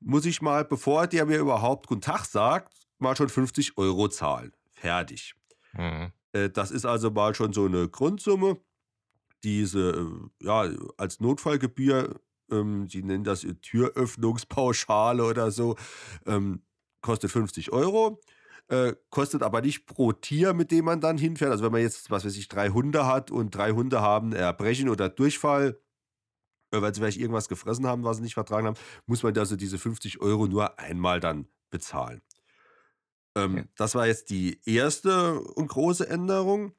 muss 0.00 0.26
ich 0.26 0.42
mal, 0.42 0.64
bevor 0.64 1.06
der 1.06 1.26
mir 1.26 1.38
überhaupt 1.38 1.86
„Guten 1.88 2.00
Tag“ 2.02 2.24
sagt, 2.26 2.72
mal 2.98 3.16
schon 3.16 3.28
50 3.28 3.76
€ 3.78 4.08
zahlen. 4.08 4.52
Fertig. 4.74 5.34
Mhm. 5.74 6.12
Äh, 6.34 6.50
das 6.50 6.70
ist 6.70 6.84
also 6.86 7.10
mal 7.10 7.34
schon 7.34 7.52
so 7.52 7.68
'ne 7.68 7.88
Grundsumme, 7.88 8.58
diese, 9.44 9.90
äh, 10.42 10.46
ja, 10.46 10.70
als 10.98 11.20
Notfallgebühr, 11.20 12.20
ähm, 12.52 12.88
die 12.88 13.02
nennen 13.04 13.24
das, 13.24 13.46
Türöffnungspauschale 13.62 15.24
oder 15.24 15.50
so, 15.52 15.76
ähm, 16.26 16.64
kostet 17.02 17.30
50 17.32 17.72
€, 17.72 18.20
äh, 18.68 18.94
kostet 19.10 19.42
aber 19.42 19.60
nicht 19.60 19.86
pro 19.86 20.12
Tier, 20.12 20.52
mit 20.54 20.70
dem 20.70 20.84
man 20.84 21.00
dann 21.00 21.18
hinfährt. 21.18 21.50
Also, 21.50 21.64
wenn 21.64 21.72
man 21.72 21.82
jetzt, 21.82 22.10
was 22.10 22.24
weiß 22.24 22.36
ich, 22.36 22.48
3 22.48 22.70
Hunde 22.70 23.06
hat 23.06 23.30
und 23.30 23.54
3 23.54 23.72
Hunde 23.72 24.00
haben 24.00 24.32
Erbrechen 24.32 24.88
oder 24.88 25.08
Durchfall, 25.08 25.80
äh, 26.72 26.80
weil 26.80 26.94
sie 26.94 27.00
vielleicht 27.00 27.18
irgendwas 27.18 27.48
gefressen 27.48 27.86
haben, 27.86 28.04
was 28.04 28.18
sie 28.18 28.22
nicht 28.22 28.34
vertragen 28.34 28.66
haben, 28.66 28.78
muss 29.06 29.22
man 29.22 29.36
also 29.38 29.56
diese 29.56 29.78
50 29.78 30.20
€ 30.20 30.46
nur 30.48 30.78
einmal 30.78 31.20
dann 31.20 31.48
bezahlen. 31.70 32.22
Ähm, 33.36 33.68
das 33.76 33.94
war 33.94 34.06
jetzt 34.06 34.30
die 34.30 34.60
1. 34.66 35.04
und 35.06 35.68
große 35.68 36.08
Änderung. 36.08 36.72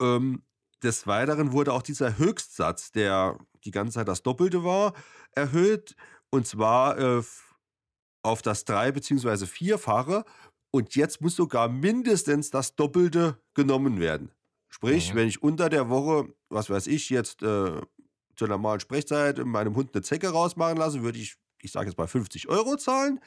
Ähm, 0.00 0.42
des 0.82 1.06
Weiteren 1.06 1.52
wurde 1.52 1.72
auch 1.72 1.82
dieser 1.82 2.18
Höchstsatz, 2.18 2.90
der 2.92 3.38
die 3.64 3.70
ganze 3.70 3.94
Zeit 3.94 4.08
das 4.08 4.22
Doppelte 4.22 4.64
war, 4.64 4.94
erhöht. 5.32 5.96
Und 6.30 6.46
zwar, 6.46 6.98
äh, 6.98 7.22
auf 8.22 8.42
das 8.42 8.64
drei 8.64 8.92
beziehungsweise 8.92 9.46
Vierfache. 9.46 10.24
Und 10.70 10.94
jetzt 10.96 11.20
muss 11.20 11.36
sogar 11.36 11.68
mindestens 11.68 12.50
das 12.50 12.76
Doppelte 12.76 13.38
genommen 13.54 14.00
werden. 14.00 14.30
Sprich, 14.70 15.12
Mhm. 15.12 15.16
wenn 15.16 15.28
ich 15.28 15.42
unter 15.42 15.68
der 15.68 15.88
Woche, 15.90 16.32
was 16.50 16.70
weiß 16.70 16.86
ich, 16.88 17.10
jetzt, 17.10 17.42
äh, 17.42 17.80
zur 18.36 18.48
normalen 18.48 18.80
Sprechzeit 18.80 19.38
meinem 19.44 19.76
Hund 19.76 19.94
'ne 19.94 20.02
Zecke 20.02 20.30
rausmachen 20.30 20.76
lasse, 20.78 21.02
würde 21.02 21.18
ich 21.18 21.36
ich 21.64 21.70
sage 21.72 21.88
jetzt 21.90 21.98
mal 21.98 22.08
50 22.08 22.48
€ 22.48 22.76
zahlen. 22.76 23.20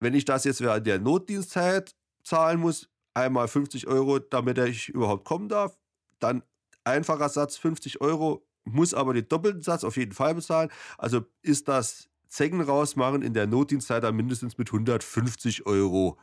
Wenn 0.00 0.14
ich 0.14 0.24
das 0.26 0.44
jetzt 0.44 0.60
während 0.62 0.86
der 0.86 0.98
Notdienstzeit 1.00 1.94
zahlen 2.24 2.60
muss, 2.60 2.88
einmal 3.14 3.48
50 3.48 3.88
€, 3.88 4.18
damit 4.20 4.58
er 4.58 4.66
ich 4.66 4.88
überhaupt 4.90 5.24
kommen 5.26 5.48
darf, 5.48 5.78
dann 6.20 6.42
einfacher 6.84 7.28
Satz 7.30 7.56
50 7.58 8.00
€, 8.02 8.46
muss 8.64 8.94
aber 8.94 9.14
den 9.14 9.28
doppelten 9.28 9.62
Satz 9.62 9.84
auf 9.84 9.96
jeden 9.98 10.12
Fall 10.12 10.34
bezahlen. 10.36 10.70
Also, 10.98 11.22
ist 11.42 11.68
das 11.68 12.08
Zeckenrausmachen 12.32 13.22
in 13.22 13.34
der 13.34 13.46
Notdienstzeit 13.46 14.02
dann 14.02 14.16
mindestens 14.16 14.56
mit 14.56 14.72
150 14.72 15.66
€ 15.66 16.16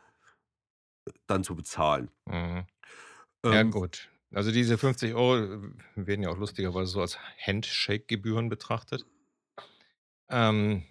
äh, 1.07 1.11
dann 1.27 1.43
zu 1.43 1.55
bezahlen. 1.55 2.09
Mhm. 2.27 2.65
Ja 3.49 3.63
Ähm 3.63 3.71
gut. 3.71 4.09
Also, 4.31 4.51
diese 4.51 4.77
50 4.77 5.15
€ 5.15 5.61
w 5.95 6.07
werden 6.07 6.23
ja 6.23 6.29
auch 6.29 6.37
lustigerweise 6.37 6.91
so 6.91 7.01
als 7.01 7.17
Handshake-Gebühren 7.45 8.49
betrachtet. 8.49 9.05
Ähm 10.29 10.83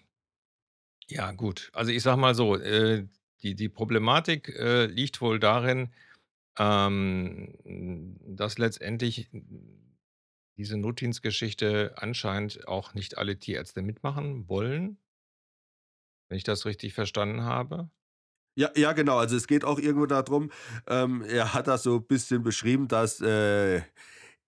ja 1.09 1.33
gut. 1.33 1.71
Also, 1.73 1.91
ich 1.93 2.03
sage 2.03 2.21
mal 2.21 2.35
so, 2.35 2.57
äh, 2.57 3.07
die 3.43 3.55
die 3.55 3.69
Problematik, 3.69 4.49
äh, 4.51 4.87
liegt 4.87 5.21
wohl 5.21 5.39
darin, 5.39 5.93
ähm, 6.59 7.55
dass 8.27 8.59
letztendlich 8.59 9.29
diese 10.57 10.77
Notdienstgeschichte 10.77 11.95
anscheinend 11.97 12.67
auch 12.69 12.95
nicht 12.95 13.17
alle 13.19 13.39
Tierärzte 13.39 13.83
mitmachen 13.83 14.49
wollen 14.49 14.99
wenn 16.29 16.39
ich 16.39 16.45
das 16.45 16.67
richtig 16.67 16.95
verstanden 16.95 17.43
habe. 17.45 17.91
Ja, 18.57 18.71
ja, 18.77 18.93
genau. 18.93 19.19
Also, 19.19 19.37
es 19.37 19.47
geht 19.47 19.65
auch 19.65 19.79
irgendwo 19.79 20.07
da 20.07 20.23
drum 20.23 20.51
ähm, 20.89 21.23
er 21.23 21.55
hat 21.55 21.69
das 21.69 21.83
so 21.85 22.01
bisschen 22.01 22.43
beschrieben, 22.43 22.89
dass, 22.89 23.21
äh, 23.21 23.83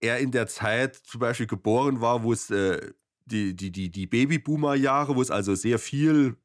er 0.01 0.19
in 0.19 0.31
der 0.33 0.47
Zeit 0.47 0.97
zum 0.97 1.21
Beispiel 1.21 1.47
geboren 1.47 2.01
war, 2.01 2.25
wo's, 2.25 2.51
äh, 2.51 2.93
die 3.27 3.55
die 3.55 3.71
die 3.71 3.91
die 3.91 4.07
Babyboomer-Jahre, 4.07 5.15
wo's 5.15 5.31
also 5.31 5.55
sehr 5.55 5.79
viel 5.79 6.37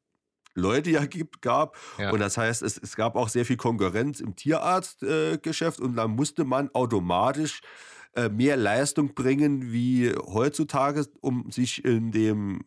Leute 0.56 0.92
ja 0.92 1.06
gibt 1.06 1.42
gab. 1.42 1.78
Ja. 1.98 2.12
Und 2.12 2.20
das 2.20 2.38
heißt, 2.38 2.62
es 2.64 2.78
es 2.78 2.96
gab 2.96 3.16
auch 3.16 3.30
sehr 3.30 3.46
viel 3.46 3.58
Konkurrenz 3.58 4.20
im 4.20 4.36
Tierarzt 4.36 5.04
äh, 5.04 5.40
und 5.80 5.96
da 5.96 6.08
musste 6.08 6.46
man 6.46 6.70
automatisch, 6.74 7.62
äh, 8.16 8.30
mehr 8.30 8.58
Leistung 8.58 9.14
bringen 9.14 9.72
wie 9.74 10.14
heutzutage, 10.16 11.06
um 11.22 11.52
sich 11.52 11.84
in 11.84 12.12
dem 12.12 12.62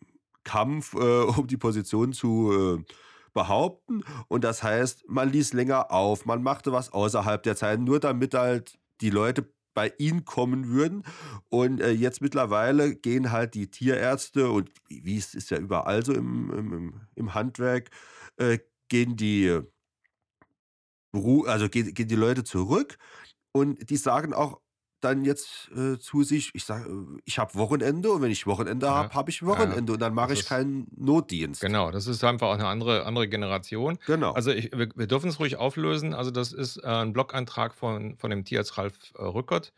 Kampf, 0.48 0.94
äh, 0.94 1.22
um 1.38 1.46
die 1.46 1.56
Position 1.58 2.12
zu, 2.12 2.78
äh, 2.80 2.94
behaupten. 3.34 4.02
Und 4.28 4.42
das 4.44 4.62
heißt, 4.62 5.04
man 5.08 5.30
ließ 5.30 5.52
länger 5.52 5.90
auf, 5.92 6.26
man 6.26 6.42
machte 6.42 6.72
was 6.72 6.92
außerhalb 6.92 7.42
der 7.42 7.56
Zeit, 7.56 7.80
nur 7.80 8.00
damit 8.00 8.34
halt 8.34 8.78
die 9.00 9.10
Leute 9.10 9.52
bei 9.74 9.92
ihn 9.98 10.24
kommen 10.24 10.68
würden. 10.68 11.04
Und, 11.48 11.80
äh, 11.80 11.90
jetzt 11.92 12.20
mittlerweile 12.20 12.96
gehen 12.96 13.30
halt 13.30 13.54
die 13.54 13.70
Tierärzte 13.70 14.50
und 14.50 14.70
wie 14.88 15.18
es 15.18 15.34
ist 15.34 15.50
ja 15.50 15.58
überall 15.58 16.04
so 16.04 16.12
im 16.14 16.50
im 16.52 16.94
im 17.14 17.34
Handwerk, 17.34 17.90
äh, 18.38 18.58
gehen 18.88 19.16
die 19.16 19.60
also, 21.46 21.68
gehen 21.68 21.94
gehen 21.94 22.08
die 22.08 22.14
Leute 22.16 22.44
zurück 22.44 22.98
und 23.52 23.90
die 23.90 23.96
sagen 23.96 24.34
auch 24.34 24.60
dann 25.00 25.24
jetzt, 25.24 25.70
äh, 25.76 25.98
zu 25.98 26.22
sich: 26.24 26.50
„Ich 26.54 26.64
sage 26.64 27.18
ich 27.24 27.38
habe 27.38 27.54
Wochenende 27.54 28.10
und 28.12 28.22
wenn 28.22 28.30
ich 28.30 28.46
Wochenende 28.46 28.88
Ja, 28.88 28.94
habe, 28.94 29.14
habe 29.14 29.30
ich 29.30 29.42
ja, 29.46 29.46
Wochenende 29.46 29.92
und 29.94 30.00
dann 30.00 30.14
mache 30.14 30.34
ich 30.34 30.44
keinen 30.44 30.88
Notdienst.“ 30.96 31.62
Genau, 31.62 31.90
das 31.90 32.06
ist 32.06 32.22
einfach 32.22 32.46
auch 32.48 32.56
'ne 32.56 32.66
andere 32.68 33.04
andere 33.04 33.28
Generation. 33.28 33.98
Genau. 34.06 34.32
Also, 34.32 34.52
ich 34.52 34.70
wir 34.72 34.90
wir 34.94 35.06
dürfen's 35.08 35.40
ruhig 35.40 35.56
auflösen. 35.56 36.14
Also, 36.14 36.30
das 36.30 36.52
ist, 36.52 36.76
äh, 36.76 36.86
'n 36.86 37.12
Blogantrag 37.12 37.74
von 37.74 38.16
von 38.16 38.30
dem 38.30 38.44
Tierarzt 38.44 38.78
Ralf, 38.78 38.96
äh, 39.16 39.22
Rückert, 39.24 39.72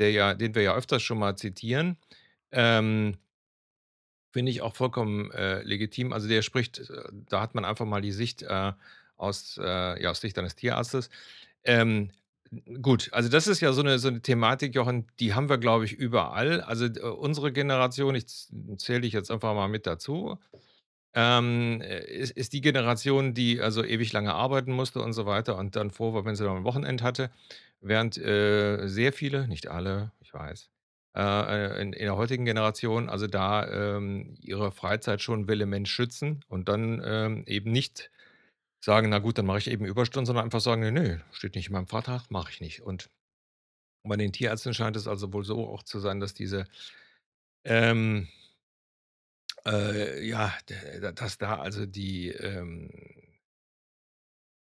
der 0.00 0.12
ja 0.12 0.34
den 0.34 0.54
wir 0.54 0.62
ja 0.62 0.74
öfters 0.74 1.02
schon 1.02 1.18
mal 1.18 1.36
zitieren. 1.36 1.98
Ähm 2.52 3.16
finde 4.32 4.50
ich 4.50 4.62
auch 4.62 4.74
vollkommen, 4.74 5.30
äh, 5.30 5.62
legitim. 5.62 6.12
Also, 6.12 6.26
der 6.28 6.42
spricht 6.42 6.78
äh, 6.90 7.04
da 7.12 7.40
hat 7.40 7.54
man 7.54 7.64
einfach 7.64 7.86
mal 7.86 8.00
die 8.02 8.10
Sicht, 8.12 8.42
äh, 8.42 8.72
aus 9.16 9.56
ja, 9.56 10.10
aus 10.10 10.20
Sicht 10.20 10.36
eines 10.38 10.56
Tierarztes. 10.56 11.08
Ähm, 11.64 12.10
gut, 12.82 13.08
also, 13.12 13.28
das 13.28 13.46
ist 13.46 13.60
ja 13.60 13.72
so 13.72 13.82
'ne 13.82 13.98
so 13.98 14.10
'ne 14.10 14.20
Thematik, 14.22 14.74
Jochen, 14.74 15.06
die 15.20 15.34
haben 15.34 15.48
wir, 15.48 15.58
glaube 15.58 15.84
ich, 15.84 15.92
überall. 15.92 16.60
Also, 16.62 16.88
d 16.88 17.00
unsere 17.00 17.52
Generation, 17.52 18.14
ich 18.14 18.26
zähle 18.78 19.02
dich 19.02 19.12
jetzt 19.12 19.30
einfach 19.30 19.54
mal 19.54 19.68
mit 19.68 19.86
dazu, 19.86 20.38
ähm, 21.14 21.80
äh, 21.82 22.04
ist 22.06 22.32
ist 22.32 22.52
die 22.54 22.60
Generation, 22.62 23.34
die 23.34 23.60
also 23.60 23.84
ewig 23.84 24.12
lange 24.12 24.34
arbeiten 24.34 24.72
musste 24.72 25.00
und 25.02 25.14
so 25.14 25.26
weiter 25.26 25.56
und 25.58 25.76
dann 25.76 25.90
froh 25.90 26.14
war, 26.14 26.24
wenn 26.26 26.36
sie 26.36 26.44
dann 26.44 26.58
'n 26.58 26.64
Wochenend 26.64 27.02
hatte, 27.02 27.30
während, 27.80 28.18
äh, 28.18 28.86
sehr 28.88 29.12
viele, 29.12 29.48
nicht 29.48 29.68
alle, 29.68 30.12
ich 30.22 30.34
weiß, 30.34 30.70
äh, 31.16 31.20
äh, 31.78 31.82
in 31.82 31.92
in 31.94 32.04
der 32.06 32.16
heutigen 32.16 32.44
Generation, 32.46 33.08
also, 33.10 33.26
da, 33.28 33.96
ähm, 33.98 34.36
ihre 34.40 34.72
Freizeit 34.72 35.22
schon 35.22 35.48
vehement 35.48 35.88
schützen 35.88 36.44
und 36.48 36.68
dann, 36.70 37.02
ähm, 37.04 37.44
eben 37.46 37.72
nicht 37.72 38.10
sagen: 38.84 39.08
„Na 39.10 39.18
gut, 39.20 39.38
dann 39.38 39.46
mache 39.46 39.58
ich 39.58 39.70
eben 39.70 39.84
Überstunden“, 39.86 40.26
sondern 40.26 40.44
einfach 40.44 40.60
sagen: 40.60 40.82
„Ne, 40.82 40.92
ne, 40.92 41.22
steht 41.32 41.54
nicht 41.56 41.68
in 41.68 41.72
meinem 41.74 41.86
Vertrag, 41.88 42.30
mache 42.30 42.50
ich 42.52 42.60
nicht.“ 42.60 42.82
Und 42.82 43.10
bei 44.04 44.16
den 44.16 44.32
Tierärzten 44.32 44.74
scheint 44.74 44.96
es 44.96 45.08
also 45.08 45.32
wohl 45.32 45.44
so 45.44 45.68
auch 45.68 45.82
zu 45.84 46.00
sein, 46.00 46.20
dass 46.20 46.34
diese, 46.34 46.66
ähm 47.64 48.28
Äh, 49.66 50.26
ja, 50.26 50.52
dass 51.14 51.38
da 51.38 51.56
also 51.58 51.86
die, 51.86 52.28
ähm 52.30 52.90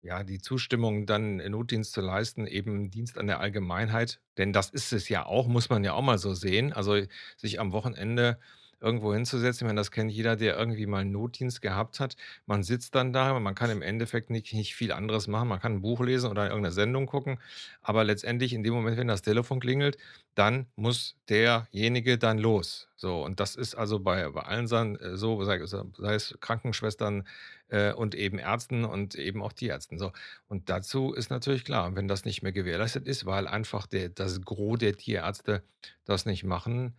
ja, 0.04 0.22
die 0.22 0.38
Zustimmung 0.40 1.06
dann, 1.06 1.36
Notdienst 1.38 1.92
zu 1.92 2.00
leisten, 2.00 2.46
eben 2.46 2.90
Dienst 2.90 3.18
an 3.18 3.26
der 3.26 3.40
Allgemeinheit, 3.40 4.20
denn 4.36 4.52
das 4.52 4.70
ist 4.70 4.92
es 4.92 5.08
ja 5.08 5.26
auch, 5.26 5.48
muss 5.48 5.70
man 5.70 5.82
ja 5.82 5.92
auch 5.94 6.02
mal 6.02 6.18
so 6.18 6.34
sehen. 6.34 6.72
Also, 6.72 7.00
sich 7.36 7.58
am 7.58 7.72
Wochenende 7.72 8.38
irgendwo 8.80 9.12
hinzusetzen, 9.14 9.66
ich 9.66 9.68
meine, 9.68 9.80
das 9.80 9.90
kennt 9.90 10.10
jeder, 10.12 10.36
der 10.36 10.56
irgendwie 10.58 10.86
mal 10.86 11.02
'n 11.02 11.10
Notdienst 11.12 11.62
gehabt 11.62 12.00
hat. 12.00 12.16
Man 12.46 12.62
sitzt 12.62 12.94
dann 12.94 13.12
da, 13.12 13.38
man 13.40 13.54
kann 13.54 13.70
im 13.70 13.82
Endeffekt 13.82 14.30
nicht 14.30 14.52
nicht 14.54 14.74
viel 14.76 14.92
anderes 14.92 15.26
machen. 15.28 15.48
Man 15.48 15.60
kann 15.60 15.72
'n 15.76 15.80
Buch 15.82 16.00
lesen 16.00 16.30
oder 16.30 16.48
irgend 16.48 16.62
'ne 16.64 16.72
Sendung 16.72 17.06
gucken, 17.06 17.40
aber 17.82 18.04
letztendlich 18.04 18.52
in 18.54 18.62
dem 18.62 18.74
Moment, 18.74 18.96
wenn 18.96 19.08
das 19.08 19.22
Telefon 19.22 19.60
klingelt, 19.60 19.98
dann 20.34 20.66
muss 20.76 21.16
derjenige 21.28 22.18
dann 22.18 22.38
los. 22.38 22.88
So, 22.96 23.22
und 23.24 23.40
das 23.40 23.56
ist 23.56 23.74
also 23.74 24.00
bei 24.00 24.28
bei 24.30 24.42
allen 24.42 24.66
äh, 24.96 25.16
so, 25.16 25.42
sei 25.44 25.64
sei 25.66 25.82
sei 25.98 26.14
es 26.14 26.36
Krankenschwestern, 26.40 27.26
äh, 27.68 27.92
und 27.92 28.14
eben 28.14 28.38
Ärzten 28.38 28.84
und 28.84 29.14
eben 29.14 29.42
auch 29.42 29.52
Tierärzten, 29.52 29.98
so. 29.98 30.12
Und 30.48 30.68
dazu 30.70 31.12
ist 31.14 31.30
natürlich 31.30 31.64
klar, 31.64 31.94
wenn 31.96 32.08
das 32.08 32.24
nicht 32.24 32.42
mehr 32.42 32.52
gewährleistet 32.52 33.06
ist, 33.06 33.26
weil 33.26 33.46
einfach 33.46 33.86
der 33.86 34.08
das 34.08 34.40
Gros 34.42 34.78
der 34.78 34.96
Tierärzte 34.96 35.62
das 36.04 36.24
nicht 36.26 36.44
machen, 36.44 36.96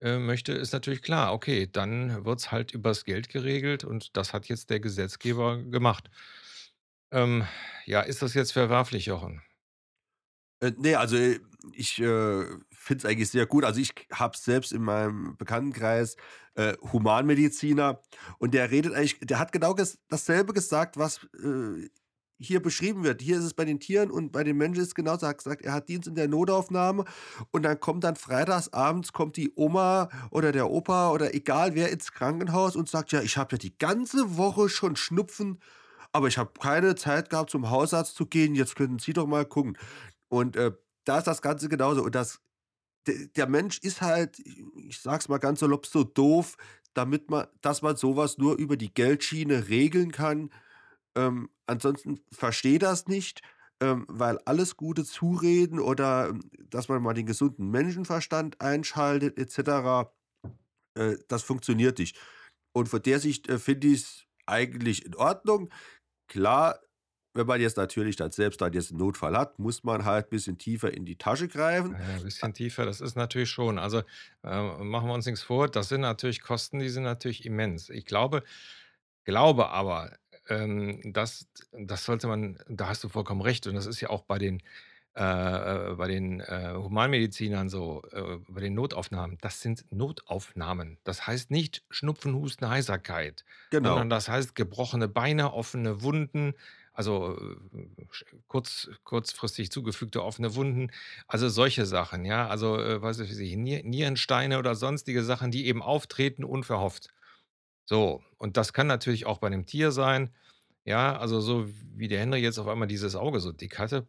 äh, 0.00 0.18
möchte, 0.18 0.52
ist 0.52 0.72
natürlich 0.72 1.02
klar, 1.02 1.32
okay, 1.32 1.68
dann 1.70 2.24
wird's 2.24 2.50
halt 2.52 2.72
übers 2.72 3.04
Geld 3.04 3.28
geregelt 3.28 3.84
und 3.84 4.16
das 4.16 4.32
hat 4.32 4.46
jetzt 4.48 4.70
der 4.70 4.80
Gesetzgeber 4.80 5.62
gemacht. 5.62 6.10
Ähm, 7.10 7.46
ja, 7.86 8.00
ist 8.02 8.22
das 8.22 8.34
jetzt 8.34 8.52
verwerflich, 8.52 9.06
Jochen? 9.06 9.42
Äh, 10.60 10.72
ne, 10.76 10.96
also, 10.96 11.16
äh, 11.16 11.40
ich, 11.72 11.98
äh, 12.00 12.44
finde 12.72 12.98
es 12.98 13.04
eigentlich 13.04 13.30
sehr 13.30 13.46
gut. 13.46 13.64
Also, 13.64 13.80
ich 13.80 13.92
habe 14.12 14.36
selbst 14.36 14.72
in 14.72 14.82
meinem 14.82 15.36
Bekanntenkreis, 15.36 16.16
äh, 16.54 16.74
Humanmediziner 16.92 18.02
und 18.38 18.54
der 18.54 18.70
redet 18.70 18.92
eigentlich 18.94 19.18
der 19.20 19.38
hat 19.38 19.52
genau 19.52 19.74
ges 19.74 19.98
dasselbe 20.08 20.52
gesagt, 20.52 20.96
was, 20.96 21.20
äh, 21.42 21.88
hier 22.38 22.62
beschrieben 22.62 23.04
wird. 23.04 23.20
Hier 23.22 23.38
ist 23.38 23.44
es 23.44 23.54
bei 23.54 23.64
den 23.64 23.80
Tieren 23.80 24.10
und 24.10 24.32
bei 24.32 24.44
den 24.44 24.56
Menschen 24.56 24.80
ist 24.80 24.88
es 24.88 24.94
genauso. 24.94 25.26
Er 25.26 25.30
hat 25.30 25.38
gesagt, 25.38 25.62
er 25.62 25.72
hat 25.72 25.88
Dienst 25.88 26.08
in 26.08 26.14
der 26.14 26.28
Notaufnahme 26.28 27.04
und 27.50 27.62
dann 27.64 27.80
kommt 27.80 28.04
dann 28.04 28.16
freitags 28.16 28.72
abends 28.72 29.12
kommt 29.12 29.36
die 29.36 29.52
Oma 29.56 30.08
oder 30.30 30.52
der 30.52 30.70
Opa 30.70 31.10
oder 31.12 31.34
egal 31.34 31.74
wer 31.74 31.90
ins 31.92 32.12
Krankenhaus 32.12 32.76
und 32.76 32.88
sagt: 32.88 33.12
„Ja, 33.12 33.20
ich 33.22 33.36
habe 33.36 33.54
ja 33.56 33.58
die 33.58 33.76
ganze 33.78 34.36
Woche 34.36 34.68
schon 34.68 34.96
Schnupfen, 34.96 35.60
aber 36.12 36.28
ich 36.28 36.38
habe 36.38 36.52
keine 36.60 36.94
Zeit 36.96 37.30
gehabt, 37.30 37.50
zum 37.50 37.70
Hausarzt 37.70 38.16
zu 38.16 38.26
gehen. 38.26 38.54
Jetzt 38.54 38.76
könnten 38.76 38.98
Sie 39.00 39.12
doch 39.14 39.26
mal 39.26 39.46
gucken.“ 39.46 39.76
Und, 40.28 40.56
äh, 40.56 40.72
da 41.04 41.18
ist 41.18 41.26
das 41.26 41.42
Ganze 41.42 41.68
genauso 41.68 42.02
und 42.04 42.14
das 42.14 42.40
der 43.06 43.48
Mensch 43.48 43.78
ist 43.78 44.02
halt, 44.02 44.38
ich 44.40 45.00
sage 45.00 45.18
es 45.20 45.28
mal 45.28 45.38
ganz 45.38 45.60
salopp, 45.60 45.86
so 45.86 46.04
doof, 46.04 46.56
damit 46.94 47.30
ma 47.30 47.48
dass 47.62 47.82
man 47.82 47.96
so 47.96 48.16
was 48.16 48.38
nur 48.38 48.56
über 48.56 48.76
die 48.76 48.92
Geldschiene 48.92 49.68
regeln 49.68 50.12
kann. 50.12 50.50
Ähm, 51.18 51.50
ansonsten 51.66 52.20
verstehe 52.32 52.78
das 52.80 53.08
nicht, 53.08 53.42
ähm, 53.82 54.06
weil 54.08 54.38
alles 54.46 54.76
gute 54.78 55.04
Zureden 55.04 55.80
oder, 55.80 56.30
ähm, 56.30 56.40
dass 56.70 56.88
man 56.88 57.02
mal 57.02 57.14
den 57.14 57.26
gesunden 57.26 57.70
Menschenverstand 57.70 58.60
einschaltet 58.62 59.38
et 59.38 59.50
cetera, 59.50 60.12
äh, 60.96 61.16
das 61.28 61.42
funktioniert 61.44 61.98
nicht. 61.98 62.18
Und 62.74 62.88
von 62.88 63.02
der 63.02 63.20
Sicht, 63.20 63.48
äh, 63.48 63.58
finde 63.58 63.88
ich's 63.88 64.24
eigentlich 64.46 65.06
in 65.06 65.14
Ordnung. 65.16 65.70
Klar, 66.28 66.80
wenn 67.34 67.46
man 67.48 67.60
jetzt 67.60 67.76
natürlich 67.78 68.16
dann 68.16 68.32
selbst 68.32 68.60
dann 68.62 68.72
jetzt 68.74 68.92
'n 68.92 68.98
Notfall 68.98 69.36
hat, 69.38 69.58
muss 69.60 69.84
man 69.84 70.04
halt 70.06 70.30
bisschen 70.30 70.58
tiefer 70.58 70.92
in 70.94 71.06
die 71.06 71.18
Tasche 71.18 71.48
greifen. 71.48 71.96
Ja, 71.96 72.00
ja, 72.00 72.16
A 72.16 72.20
bisschen 72.20 72.54
tiefer, 72.54 72.86
das 72.86 73.00
ist 73.02 73.16
natürlich 73.16 73.50
schon 73.50 73.78
also, 73.78 74.02
äh, 74.44 74.84
machen 74.84 75.08
wir 75.08 75.14
uns 75.14 75.26
nix 75.26 75.42
vor, 75.42 75.68
das 75.68 75.88
sind 75.90 76.02
natürlich 76.02 76.42
Kosten, 76.42 76.80
die 76.80 76.90
sind 76.90 77.04
natürlich 77.04 77.46
immens. 77.46 77.90
Ich 77.90 78.06
glaube 78.06 78.42
glaube 79.24 79.68
aber, 79.70 80.16
ähm, 80.48 81.00
dass 81.12 81.48
das 81.72 82.04
sollte 82.04 82.26
man 82.28 82.58
da 82.68 82.88
hast 82.88 83.04
du 83.04 83.08
vollkommen 83.08 83.40
recht 83.42 83.66
und 83.66 83.74
das 83.74 83.86
ist 83.86 84.00
ja 84.00 84.10
auch 84.10 84.22
bei 84.22 84.38
den 84.38 84.62
äh, 85.16 85.22
äh, 85.92 85.94
bei 85.96 86.06
den, 86.08 86.40
äh, 86.40 86.74
Humanmedizinern 86.76 87.68
so, 87.68 88.02
äh, 88.12 88.38
bei 88.48 88.60
den 88.60 88.74
Notaufnahmen. 88.74 89.38
Das 89.40 89.60
sind 89.60 89.84
Notaufnahmen. 89.90 90.98
Das 91.04 91.26
heißt 91.26 91.50
nicht 91.50 91.84
Schnupfen, 91.90 92.34
Husten, 92.36 92.68
Heiserkeit, 92.68 93.44
Genau. 93.70 93.88
sondern 93.94 94.10
das 94.10 94.28
heißt 94.28 94.54
gebrochene 94.54 95.08
Beine, 95.08 95.52
offene 95.54 96.02
Wunden, 96.02 96.54
also, 96.92 97.36
äh, 97.36 97.96
kurz 98.48 98.90
kurzfristig 99.04 99.70
zugefügte 99.70 100.22
offene 100.22 100.54
Wunden, 100.54 100.90
also 101.26 101.48
solche 101.48 101.86
Sachen, 101.86 102.24
ja? 102.24 102.48
Also, 102.48 102.78
äh, 102.80 103.00
weiß 103.02 103.20
ich, 103.20 103.56
Nier 103.56 103.82
Nierensteine 103.84 104.58
oder 104.58 104.74
sonstige 104.74 105.22
Sachen, 105.24 105.50
die 105.50 105.66
eben 105.66 105.82
auftreten 105.82 106.44
unverhofft. 106.44 107.08
So, 107.90 108.22
und 108.36 108.58
das 108.58 108.74
kann 108.74 108.86
natürlich 108.86 109.24
auch 109.24 109.38
bei 109.38 109.48
'nem 109.48 109.64
Tier 109.64 109.92
sein. 109.92 110.34
Ja, 110.84 111.16
also 111.18 111.40
so 111.40 111.66
wie 111.96 112.06
der 112.08 112.20
Henry 112.20 112.40
jetzt 112.40 112.58
auf 112.58 112.68
einmal 112.68 112.86
dieses 112.86 113.16
Auge 113.16 113.40
so 113.40 113.50
dick 113.50 113.78
hatte. 113.78 114.06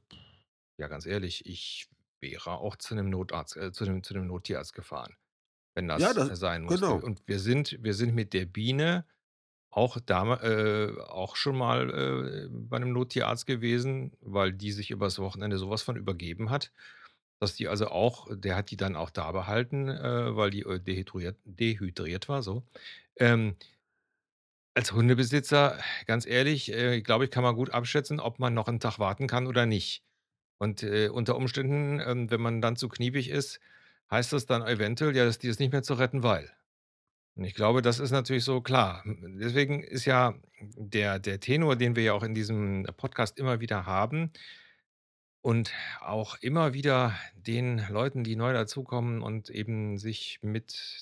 Ja, 0.80 0.88
ganz 0.90 1.06
ehrlich, 1.06 1.46
ich 1.46 1.88
wäre 2.22 2.52
auch 2.60 2.76
zu 2.78 2.96
'nem 2.96 3.10
Notarzt 3.10 3.58
äh, 3.58 3.72
zu 3.74 3.86
'nem 3.86 4.04
zu 4.04 4.14
'nem 4.16 4.28
Nottierarzt 4.28 4.74
gefahren, 4.74 5.16
wenn 5.76 5.88
Ja, 5.96 6.14
das, 6.14 6.14
das 6.14 6.30
äh, 6.30 6.36
sein 6.36 6.64
musste. 6.64 6.96
genau. 6.96 7.02
Und 7.02 7.28
wir 7.28 7.40
sind 7.40 7.78
wir 7.84 7.94
sind 7.96 8.16
mit 8.16 8.34
der 8.34 8.46
Biene 8.48 9.06
auch 9.72 10.00
dama 10.02 10.38
äh, 10.44 11.00
auch 11.02 11.36
schon 11.38 11.58
mal, 11.58 11.90
äh, 11.92 12.50
bei 12.52 12.80
'nem 12.80 12.94
Nottierarzt 12.94 13.46
gewesen, 13.48 14.14
weil 14.22 14.54
die 14.54 14.72
sich 14.74 14.92
übers 14.92 15.20
Wochenende 15.20 15.58
so 15.60 15.70
was 15.72 15.84
von 15.84 15.98
übergeben 15.98 16.50
hat, 16.52 16.74
dass 17.42 17.56
die 17.56 17.68
also 17.70 17.88
auch 17.90 18.28
der 18.36 18.56
hat 18.58 18.72
die 18.72 18.78
dann 18.78 18.96
auch 18.98 19.12
da 19.12 19.32
behalten, 19.34 19.90
äh, 19.90 20.36
weil 20.38 20.52
die, 20.52 20.62
äh, 20.64 20.80
dehydriert 20.82 21.38
dehydriert 21.46 22.30
war, 22.30 22.44
so. 22.44 22.66
Ähm 23.20 23.56
als 24.76 24.92
Hundebesitzer, 24.92 25.80
ganz 26.06 26.26
ehrlich, 26.26 26.72
äh, 26.72 27.02
glaube 27.02 27.26
ich, 27.26 27.32
kann 27.32 27.44
man 27.44 27.56
gut 27.56 27.72
abschätzen, 27.72 28.20
ob 28.20 28.40
man 28.40 28.54
noch 28.54 28.68
'n 28.68 28.80
Tag 28.80 29.00
warten 29.00 29.28
kann 29.28 29.48
oder 29.48 29.66
nicht. 29.66 30.04
Und, 30.60 30.84
äh, 30.84 31.10
unter 31.10 31.36
Umständen, 31.38 32.02
ähm, 32.06 32.32
wenn 32.32 32.42
man 32.42 32.62
dann 32.62 32.76
zu 32.78 32.90
kniepig 32.90 33.30
ist, 33.30 33.60
heißt 34.12 34.34
das 34.34 34.46
dann 34.48 34.64
eventuell, 34.64 35.16
ja, 35.16 35.26
dass 35.26 35.40
die 35.40 35.48
ist 35.50 35.60
nicht 35.60 35.72
mehr 35.74 35.84
zu 35.84 35.96
retten, 35.96 36.24
weil. 36.24 36.52
Und 37.36 37.46
ich 37.46 37.56
glaube, 37.56 37.82
das 37.84 38.00
ist 38.00 38.12
natürlich 38.12 38.44
so 38.46 38.62
klar. 38.62 39.04
Deswegen 39.08 39.84
ist 39.84 40.06
ja 40.06 40.36
der 40.78 41.20
der 41.20 41.40
Tenor, 41.42 41.76
den 41.78 41.96
wir 41.98 42.04
ja 42.04 42.14
auch 42.14 42.24
in 42.24 42.36
diesem 42.36 42.88
Podcast 42.98 43.40
immer 43.40 43.62
wieder 43.62 43.86
haben 43.88 44.32
und 45.46 45.72
auch 46.02 46.36
immer 46.42 46.74
wieder 46.74 47.16
den 47.34 47.82
Leuten, 47.90 48.24
die 48.24 48.36
neu 48.36 48.52
dazukommen 48.54 49.22
und 49.22 49.50
eben 49.50 49.98
sich 49.98 50.40
mit, 50.42 51.02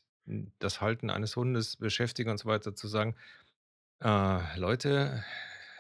das 0.60 0.82
Halten 0.82 1.10
eines 1.10 1.36
Hundes 1.36 1.78
beschäftigen 1.78 2.30
und 2.32 2.38
so 2.40 2.48
weiter, 2.50 2.76
zu 2.76 2.88
sagen: 2.88 3.16
„Äh, 4.02 4.60
Leute, 4.60 5.24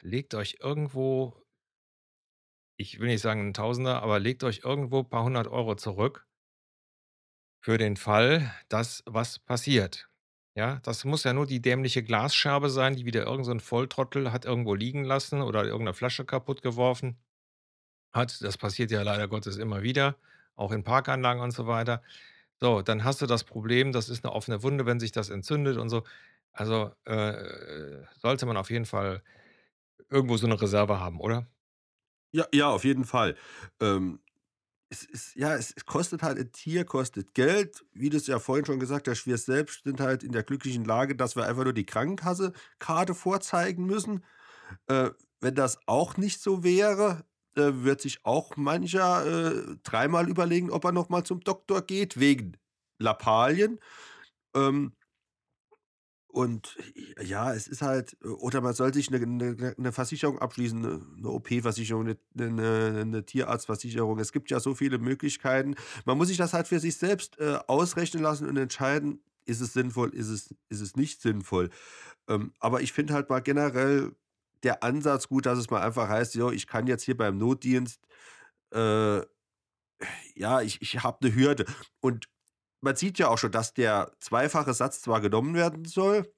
legt 0.01 0.35
euch 0.35 0.57
irgendwo“ 0.61 1.43
ich 2.79 2.99
will 2.99 3.07
nicht 3.07 3.21
sagen 3.21 3.41
'n 3.49 3.53
Tausender, 3.55 4.03
aber 4.03 4.19
legt 4.19 4.43
euch 4.43 4.61
irgendwo 4.63 5.03
paar 5.03 5.23
100 5.23 5.47
€ 5.47 5.75
zurück 5.75 6.25
für 7.63 7.77
den 7.77 7.97
Fall, 7.97 8.51
dass 8.69 9.03
was 9.05 9.39
passiert. 9.39 10.09
Ja, 10.55 10.79
das 10.83 11.05
muss 11.05 11.23
ja 11.23 11.33
nur 11.33 11.45
die 11.45 11.61
dämliche 11.61 12.03
Glasscherbe 12.03 12.69
sein, 12.69 12.95
die 12.95 13.05
wieder 13.05 13.25
irgend 13.25 13.45
so 13.45 13.57
Volltrottel 13.59 14.31
hat 14.31 14.45
irgendwo 14.45 14.73
liegen 14.73 15.03
lassen 15.03 15.41
oder 15.41 15.65
irgend 15.65 15.85
'ne 15.85 15.93
Flasche 15.93 16.25
kaputtgeworfen 16.25 17.17
hat. 18.13 18.41
Das 18.43 18.57
passiert 18.57 18.91
ja 18.91 19.03
leider 19.03 19.27
Gottes 19.29 19.57
immer 19.57 19.83
wieder, 19.83 20.17
auch 20.55 20.71
in 20.73 20.83
Parkanlagen 20.83 21.41
und 21.43 21.51
so 21.51 21.67
weiter. 21.67 22.03
So, 22.61 22.81
dann 22.81 23.03
hast 23.03 23.21
du 23.21 23.27
das 23.27 23.43
Problem, 23.43 23.91
das 23.91 24.09
ist 24.09 24.23
'ne 24.23 24.31
offene 24.31 24.63
Wunde, 24.63 24.85
wenn 24.87 24.99
sich 24.99 25.11
das 25.11 25.29
entzündet 25.29 25.77
und 25.77 25.89
so. 25.89 26.03
Also, 26.53 26.91
äh, 27.05 28.03
sollte 28.19 28.47
man 28.47 28.57
auf 28.57 28.71
jeden 28.71 28.85
Fall 28.85 29.21
irgendwo 30.09 30.37
so 30.37 30.47
'ne 30.47 30.61
Reserve 30.61 30.99
haben, 30.99 31.21
oder? 31.21 31.47
Ja, 32.33 32.45
ja, 32.53 32.69
auf 32.69 32.83
jeden 32.83 33.05
Fall. 33.05 33.35
Ähm, 33.79 34.19
es 34.89 35.03
ist 35.05 35.35
ja, 35.35 35.55
es 35.55 35.73
es 35.75 35.85
kostet 35.85 36.23
halt 36.23 36.39
'n 36.39 36.51
Tier 36.53 36.85
kostet 36.85 37.33
Geld. 37.35 37.85
Wie 37.93 38.09
du's 38.09 38.27
ja 38.27 38.39
vorhin 38.39 38.65
schon 38.65 38.79
gesagt 38.79 39.07
hast, 39.07 39.27
wir 39.27 39.37
selbst 39.37 39.83
sind 39.85 40.01
halt 40.01 40.23
in 40.23 40.33
der 40.33 40.43
glücklichen 40.43 40.85
Lage, 40.85 41.15
dass 41.15 41.35
wir 41.35 41.45
einfach 41.47 41.65
nur 41.65 41.73
die 41.73 41.85
Krankenkasse 41.85 42.53
Karte 42.79 43.15
vorzeigen 43.15 43.85
müssen. 43.85 44.25
Äh, 44.87 45.11
wenn 45.41 45.55
das 45.55 45.79
auch 45.87 46.17
nicht 46.17 46.41
so 46.41 46.63
wäre, 46.63 47.25
äh, 47.57 47.83
wird 47.83 48.01
sich 48.01 48.19
auch 48.25 48.55
mancher, 48.57 49.25
äh, 49.73 49.77
dreimal 49.83 50.29
überlegen, 50.29 50.71
ob 50.71 50.85
er 50.85 50.91
noch 50.93 51.09
mal 51.09 51.23
zum 51.23 51.41
Doktor 51.41 51.81
geht, 51.83 52.19
wegen 52.19 52.57
Lappalien. 52.99 53.79
Ähm 54.55 54.93
und 56.29 56.77
ja, 57.23 57.53
es 57.53 57.67
ist 57.67 57.81
halt 57.81 58.17
oder 58.23 58.61
man 58.61 58.73
soll 58.73 58.93
sich 58.93 59.09
'ne 59.09 59.19
'ne 59.25 59.73
'ne 59.77 59.91
Versicherung 59.93 60.39
abschließen, 60.39 60.79
'ne 60.81 61.01
'ne 61.17 61.29
OP-Versicherung, 61.29 62.03
'ne 62.05 62.17
'ne 62.35 63.05
'ne 63.05 63.25
Tierarztversicherung. 63.25 64.19
Es 64.19 64.31
gibt 64.33 64.51
ja 64.51 64.59
so 64.59 64.75
viele 64.75 64.97
Möglichkeiten. 64.99 65.75
Man 66.05 66.17
muss 66.17 66.27
sich 66.27 66.37
das 66.37 66.53
halt 66.53 66.67
für 66.67 66.79
sich 66.79 66.97
selbst, 66.97 67.39
äh, 67.39 67.57
ausrechnen 67.67 68.21
lassen 68.23 68.47
und 68.47 68.57
entscheiden: 68.57 69.23
Ist 69.45 69.61
es 69.61 69.73
sinnvoll, 69.73 70.09
ist 70.13 70.27
es 70.29 70.53
ist 70.69 70.81
es 70.81 70.95
nicht 70.97 71.21
sinnvoll? 71.21 71.69
Ähm, 72.29 72.53
aber 72.59 72.81
ich 72.81 72.93
finde 72.93 73.13
halt 73.13 73.29
mal 73.29 73.41
generell 73.41 74.13
der 74.63 74.83
Ansatz 74.83 75.27
gut, 75.29 75.45
dass 75.45 75.59
es 75.59 75.69
mal 75.69 75.81
einfach 75.81 76.09
heißt: 76.09 76.35
„Jo, 76.35 76.51
ich 76.51 76.67
kann 76.67 76.87
jetzt 76.87 77.03
hier 77.03 77.17
beim 77.17 77.37
Notdienst, 77.37 78.01
äh 78.73 79.21
ja, 80.35 80.61
ich 80.61 80.81
ich 80.81 81.03
habe 81.03 81.25
'ne 81.27 81.35
Hürde.“ 81.35 81.65
Und 82.01 82.27
man 82.81 82.95
sieht 82.95 83.19
ja 83.19 83.29
auch 83.29 83.37
schon, 83.37 83.51
dass 83.51 83.73
der 83.73 84.11
zweifache 84.19 84.73
Satz 84.73 85.01
zwar 85.01 85.21
genommen 85.21 85.55
werden 85.55 85.85
soll 85.85 86.31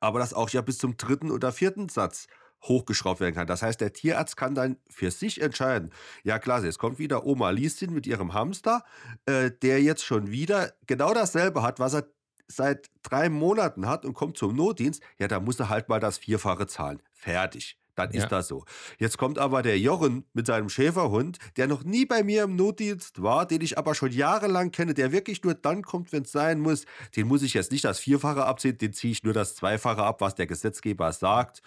aber 0.00 0.18
das 0.20 0.34
auch 0.34 0.50
ja 0.50 0.62
bis 0.62 0.78
zum 0.78 0.96
3. 0.98 1.32
oder 1.32 1.52
4. 1.52 1.90
Satz 1.90 2.26
hochgeschraubt 2.64 3.20
werden 3.20 3.34
kann. 3.34 3.46
Das 3.48 3.62
heißt, 3.62 3.80
der 3.80 3.92
Tierarzt 3.94 4.36
kann 4.36 4.54
dann 4.54 4.78
für 4.90 5.10
sich 5.12 5.40
entscheiden: 5.42 5.92
„Ja 6.24 6.38
klasse, 6.40 6.66
jetzt 6.66 6.78
kommt 6.78 6.98
wieder 7.00 7.26
Oma 7.26 7.50
Lieschen 7.50 7.92
mit 7.94 8.06
ihrem 8.06 8.34
Hamster, 8.34 8.84
äh, 9.26 9.50
der 9.62 9.82
jetzt 9.82 10.04
schon 10.04 10.30
wieder 10.32 10.72
genau 10.86 11.14
dasselbe 11.14 11.62
hat, 11.62 11.80
was 11.80 11.94
er 11.94 12.08
seit 12.56 12.90
3 13.02 13.28
Monaten 13.30 13.86
hat 13.88 14.04
und 14.04 14.14
kommt 14.14 14.36
zum 14.38 14.54
Notdienst. 14.56 15.02
Ja, 15.18 15.28
da 15.28 15.40
muss 15.40 15.60
er 15.60 15.68
halt 15.68 15.88
mal 15.88 16.00
das 16.00 16.18
Vierfache 16.18 16.66
zahlen. 16.66 17.02
Fertig. 17.12 17.78
Dann 17.94 18.10
ist 18.12 18.30
Ja. 18.30 18.32
das 18.32 18.48
so. 18.48 18.64
Jetzt 18.98 19.18
kommt 19.18 19.38
aber 19.38 19.60
der 19.62 19.78
Jochen 19.78 20.24
mit 20.32 20.46
seinem 20.46 20.70
Schäferhund, 20.70 21.38
der 21.58 21.66
noch 21.66 21.84
nie 21.84 22.06
bei 22.06 22.22
mir 22.24 22.44
im 22.44 22.56
Notdienst 22.56 23.22
war, 23.22 23.44
den 23.46 23.60
ich 23.60 23.76
aber 23.76 23.94
schon 23.94 24.12
jahrelang 24.12 24.70
kenne, 24.70 24.94
der 24.94 25.12
wirklich 25.12 25.42
nur 25.44 25.52
dann 25.54 25.82
kommt, 25.82 26.10
wenn's 26.12 26.32
sein 26.32 26.60
muss. 26.60 26.86
Den 27.16 27.28
muss 27.28 27.42
ich 27.42 27.52
jetzt 27.52 27.70
nicht 27.70 27.84
das 27.84 27.98
Vierfache 28.00 28.46
abziehen, 28.46 28.78
den 28.78 28.94
ziehe 28.94 29.12
ich 29.12 29.22
nur 29.24 29.34
das 29.34 29.54
Zweifache 29.56 30.02
ab, 30.04 30.22
was 30.22 30.34
der 30.34 30.46
Gesetzgeber 30.46 31.12
sagt 31.12 31.60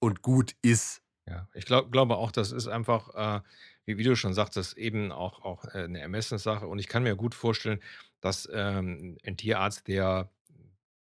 und 0.00 0.20
gut 0.20 0.54
ist.“ 0.62 1.00
Ja, 1.28 1.48
ich 1.52 1.66
glau 1.66 1.84
glaube 1.86 2.16
auch, 2.16 2.32
das 2.32 2.50
ist 2.52 2.66
einfach, 2.66 3.14
äh, 3.14 3.40
wie 3.84 3.98
wie 3.98 4.02
du 4.04 4.16
schon 4.16 4.32
sagtest, 4.34 4.76
eben 4.78 5.12
auch 5.12 5.42
auch, 5.42 5.64
äh, 5.66 5.86
'ne 5.86 6.00
Ermessenssache 6.00 6.66
und 6.66 6.78
ich 6.78 6.88
kann 6.88 7.02
mir 7.02 7.14
gut 7.16 7.34
vorstellen, 7.34 7.80
dass, 8.20 8.48
ähm, 8.52 9.18
'n 9.24 9.36
Tierarzt, 9.36 9.88
der 9.88 10.30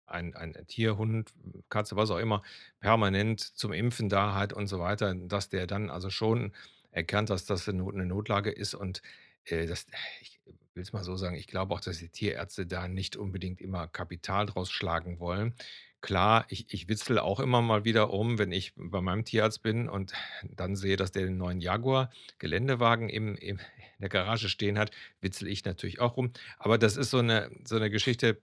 ein 0.07 0.35
ein 0.37 0.55
Tier, 0.69 0.99
Hund, 0.99 1.33
Katze, 1.71 1.97
was 1.97 2.11
auch 2.11 2.19
immer, 2.19 2.43
permanent 2.81 3.41
zum 3.41 3.73
Impfen 3.75 4.09
da 4.11 4.35
hat 4.35 4.53
und 4.55 4.67
so 4.69 4.81
weiter, 4.81 5.15
dass 5.15 5.49
der 5.51 5.67
dann 5.69 5.91
also 5.91 6.11
schon 6.11 6.53
erkannt, 6.93 7.31
dass 7.31 7.47
das 7.47 7.67
'ne 7.69 7.75
No 7.75 7.91
'ne 7.93 8.07
Notlage 8.07 8.51
ist 8.53 8.75
und, 8.75 9.03
äh, 9.45 9.67
das 9.67 9.87
ich 10.23 10.41
will 10.75 10.83
es 10.85 10.93
mal 10.95 11.05
so 11.05 11.17
sagen, 11.17 11.37
ich 11.37 11.47
glaube 11.49 11.75
auch, 11.75 11.81
dass 11.83 11.99
die 11.99 12.09
Tierärzte 12.11 12.67
da 12.67 12.89
nicht 12.89 13.17
unbedingt 13.17 13.61
immer 13.63 13.89
Kapital 13.89 14.47
draus 14.47 14.71
schlagen 14.73 15.21
wollen. 15.21 15.55
Klar, 16.03 16.47
ich 16.51 16.73
ich 16.75 16.89
witzele 16.89 17.23
auch 17.25 17.41
immer 17.41 17.63
mal 17.63 17.85
wieder 17.85 18.03
rum, 18.05 18.39
wenn 18.39 18.53
ich 18.53 18.73
bei 18.77 19.01
meinem 19.03 19.25
Tierarzt 19.27 19.63
bin 19.63 19.89
und 19.91 20.15
dann 20.45 20.77
sehe, 20.77 20.97
dass 20.97 21.13
der 21.13 21.27
'n 21.29 21.37
neuen 21.39 21.61
Jaguar 21.63 22.11
Geländewagen 22.39 23.09
im 23.11 23.37
im 23.37 23.59
in 24.01 24.03
der 24.03 24.11
Garage 24.11 24.49
stehen 24.49 24.79
hat, 24.79 24.91
witzele 25.21 25.51
ich 25.51 25.65
natürlich 25.67 26.01
auch 26.01 26.17
rum. 26.17 26.33
Aber 26.59 26.79
das 26.79 26.97
ist 26.97 27.11
so 27.11 27.23
'ne 27.23 27.51
so 27.65 27.79
'ne 27.79 27.91
Geschichte, 27.91 28.41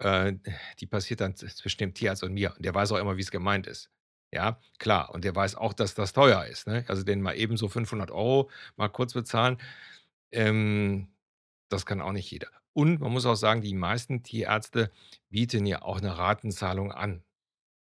äh, 0.00 0.34
die 0.80 0.86
passiert 0.86 1.20
dann 1.22 1.36
zwischen 1.36 1.78
dem 1.78 1.94
Tierarzt 1.94 2.24
und 2.24 2.34
mir. 2.34 2.54
Und 2.56 2.64
der 2.64 2.74
weiß 2.74 2.92
auch 2.92 2.98
immer, 2.98 3.16
wie's 3.18 3.30
gemeint 3.32 3.66
ist. 3.68 3.90
Ja, 4.34 4.60
klar. 4.78 5.12
Und 5.14 5.24
der 5.24 5.36
weiß 5.36 5.56
auch, 5.56 5.72
dass 5.74 5.94
das 5.94 6.12
teuer 6.14 6.46
ist, 6.46 6.66
ne? 6.68 6.84
Also, 6.88 7.04
den 7.04 7.22
mal 7.22 7.34
eben 7.36 7.56
so 7.58 7.68
500 7.68 8.10
€ 8.12 8.50
mal 8.76 8.88
kurz 8.90 9.14
bezahlen, 9.14 9.58
ähm, 10.32 11.08
das 11.70 11.86
kann 11.86 12.00
auch 12.02 12.12
nicht 12.12 12.30
jeder. 12.30 12.48
Und 12.74 13.00
man 13.00 13.12
muss 13.12 13.26
auch 13.26 13.36
sagen, 13.36 13.62
die 13.62 13.74
meisten 13.74 14.22
Tierärzte 14.24 14.92
bieten 15.30 15.66
ja 15.66 15.82
auch 15.82 16.00
'ne 16.02 16.16
Ratenzahlung 16.18 16.92
an. 16.92 17.24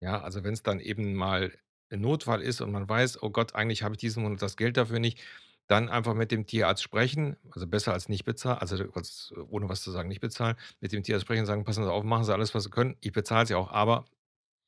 Ja, 0.02 0.22
also, 0.24 0.44
wenn's 0.46 0.64
dann 0.64 0.80
eben 0.82 1.16
mal 1.16 1.54
'n 1.92 2.02
Notfall 2.02 2.42
ist 2.44 2.62
und 2.62 2.72
man 2.74 2.90
weiß: 2.90 3.24
„Oh 3.24 3.32
Gott, 3.32 3.56
eigentlich 3.56 3.84
habe 3.84 3.96
ich 3.96 4.00
diesen 4.02 4.24
Monat 4.24 4.42
das 4.44 4.58
Geld 4.58 4.78
dafür 4.78 5.00
nicht“, 5.00 5.22
dann 5.72 5.90
einfach 5.90 6.14
mit 6.16 6.32
dem 6.32 6.46
Tierarzt 6.48 6.84
sprechen, 6.84 7.38
also, 7.52 7.68
besser 7.68 7.94
als 7.94 8.10
nicht 8.10 8.26
bezahlen 8.26 8.60
also, 8.60 8.78
ohne 9.50 9.70
was 9.70 9.82
zu 9.84 9.92
sagen, 9.92 10.10
nicht 10.10 10.22
bezahlen, 10.22 10.58
mit 10.82 10.92
dem 10.94 11.04
Tierarzt 11.04 11.26
sprechen 11.26 11.42
und 11.42 11.48
sagen: 11.48 11.64
„Passen 11.66 11.84
Sie 11.86 11.92
auf, 11.92 12.04
machen 12.04 12.26
Sie 12.26 12.34
alles, 12.34 12.56
was 12.56 12.64
Sie 12.66 12.70
können. 12.72 12.98
Ich 13.02 13.14
bezahle 13.14 13.48
ja 13.50 13.58
auch, 13.58 13.72
aber 13.72 14.06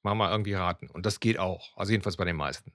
machen 0.03 0.19
wir 0.19 0.31
irgendwie 0.31 0.53
Raten.“ 0.55 0.89
Und 0.89 1.05
das 1.07 1.19
geht 1.21 1.39
auch, 1.39 1.77
also, 1.77 1.91
jedenfalls 1.93 2.17
bei 2.17 2.25
den 2.25 2.37
meisten. 2.37 2.73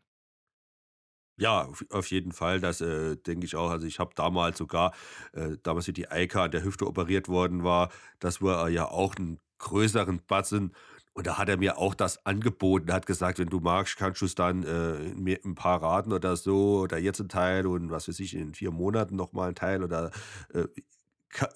Ja, 1.40 1.68
auf 1.90 2.10
jeden 2.10 2.32
Fall, 2.32 2.58
das, 2.60 2.80
äh, 2.80 3.14
denke 3.16 3.46
ich 3.46 3.54
auch. 3.54 3.70
Also, 3.70 3.86
ich 3.86 4.00
habe 4.00 4.10
damals 4.16 4.58
sogar 4.58 4.92
äh, 5.32 5.56
damals 5.62 5.86
wie 5.86 5.92
die 5.92 6.10
Eika 6.10 6.42
an 6.44 6.50
der 6.50 6.64
Hüfte 6.64 6.84
operiert 6.86 7.28
worden 7.28 7.62
war, 7.62 7.90
das 8.18 8.42
war 8.42 8.68
ja 8.68 8.86
auch 8.90 9.14
'n 9.14 9.38
größeren 9.58 10.20
Batzen 10.26 10.74
und 11.18 11.26
da 11.28 11.38
hat 11.38 11.48
er 11.50 11.59
mir 11.59 11.78
auch 11.78 11.94
das 11.96 12.24
angeboten. 12.26 12.92
Hat 12.92 13.07
gesagt: 13.07 13.38
„Wenn 13.40 13.50
du 13.50 13.61
magst, 13.61 13.96
kannst 13.98 14.22
du's 14.22 14.37
dann, 14.37 14.62
äh, 14.64 15.14
mir 15.16 15.44
'n 15.44 15.57
paar 15.57 15.83
Raten 15.83 16.12
oder 16.14 16.37
so 16.37 16.81
oder 16.81 16.98
jetzt 16.98 17.20
'n 17.20 17.28
Teil 17.31 17.66
und 17.66 17.90
was 17.90 18.09
weiß 18.09 18.20
ich, 18.20 18.35
in 18.37 18.54
4 18.54 18.70
Monaten 18.72 19.16
noch 19.16 19.33
mal 19.35 19.50
'n 19.50 19.57
Teil 19.57 19.85
oder, 19.85 20.12
äh, 20.54 20.66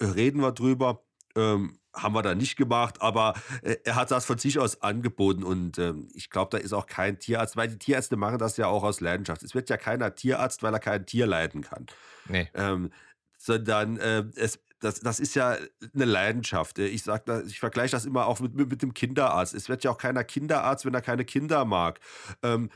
reden 0.01 0.41
wir 0.41 0.51
drüber.“ 0.53 1.03
Ähm, 1.37 1.79
haben 1.95 2.15
wir 2.15 2.23
dann 2.23 2.39
nicht 2.39 2.57
gemacht, 2.57 3.01
aber, 3.01 3.35
äh, 3.63 3.77
er 3.85 3.95
hat 3.95 4.11
das 4.11 4.25
von 4.25 4.37
sich 4.39 4.59
aus 4.59 4.81
angeboten 4.83 5.43
und, 5.43 5.79
ähm, 5.79 6.09
ich 6.15 6.29
glaube, 6.31 6.49
da 6.57 6.57
ist 6.63 6.73
auch 6.73 6.87
kein 6.87 7.19
Tierarzt 7.19 7.57
weil 7.57 7.69
die 7.69 7.79
Tierärzte 7.79 8.17
machen 8.17 8.39
das 8.39 8.57
ja 8.57 8.67
auch 8.67 8.83
aus 8.83 9.01
Leidenschaft. 9.01 9.43
Es 9.43 9.55
wird 9.55 9.69
ja 9.69 9.77
keiner 9.77 10.15
Tierarzt, 10.15 10.63
weil 10.63 10.73
er 10.73 10.79
kein 10.79 11.05
Tier 11.07 11.27
leiden 11.27 11.61
kann. 11.63 11.87
Ne. 12.29 12.53
Ähm, 12.55 12.91
sondern, 13.39 13.97
äh, 13.99 14.25
es 14.35 14.59
das 14.83 14.99
das 14.99 15.19
ist 15.19 15.35
ja 15.35 15.57
'ne 15.93 16.05
Leidenschaft. 16.05 16.79
Äh, 16.79 16.87
ich 16.87 17.03
ich 17.47 17.59
vergleiche 17.59 17.91
das 17.91 18.05
immer 18.05 18.27
auch 18.27 18.39
mit 18.39 18.55
mit 18.55 18.81
dem 18.81 18.93
Kinderarzt. 18.93 19.53
Es 19.53 19.69
wird 19.69 19.83
ja 19.83 19.91
auch 19.91 19.97
keiner 19.97 20.23
Kinderarzt, 20.23 20.85
wenn 20.85 20.93
er 20.93 21.01
keine 21.01 21.25
Kinder 21.25 21.65
mag. 21.65 21.99
Ähm, 22.43 22.69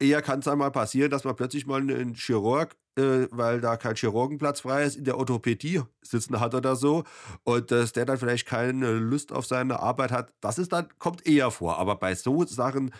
eher 0.00 0.22
kann's 0.22 0.48
einmal 0.48 0.72
passieren, 0.72 1.10
dass 1.10 1.24
man 1.24 1.36
plötzlich 1.36 1.66
mal 1.66 1.82
'nen 1.82 2.14
Chirurg, 2.14 2.76
äh, 2.98 3.28
weil 3.32 3.60
da 3.62 3.76
kein 3.78 3.96
Chirurgenplatz 3.96 4.62
frei 4.62 4.84
ist, 4.84 4.96
in 4.96 5.04
der 5.04 5.18
Orthopädie 5.18 5.82
sitzen 6.02 6.40
hat 6.40 6.54
oder 6.54 6.76
so 6.76 7.04
und 7.44 7.70
dass 7.72 7.92
der 7.94 8.06
dann 8.06 8.18
vielleicht 8.18 8.46
keine 8.46 8.92
Lust 8.94 9.32
auf 9.32 9.46
seine 9.46 9.80
Arbeit 9.80 10.12
hat. 10.12 10.32
Das 10.42 10.58
ist 10.58 10.72
dann 10.72 10.88
kommt 10.98 11.26
eher 11.26 11.50
vor. 11.52 11.78
Aber 11.78 11.96
bei 11.96 12.14
so 12.16 12.44
Sachen 12.46 12.92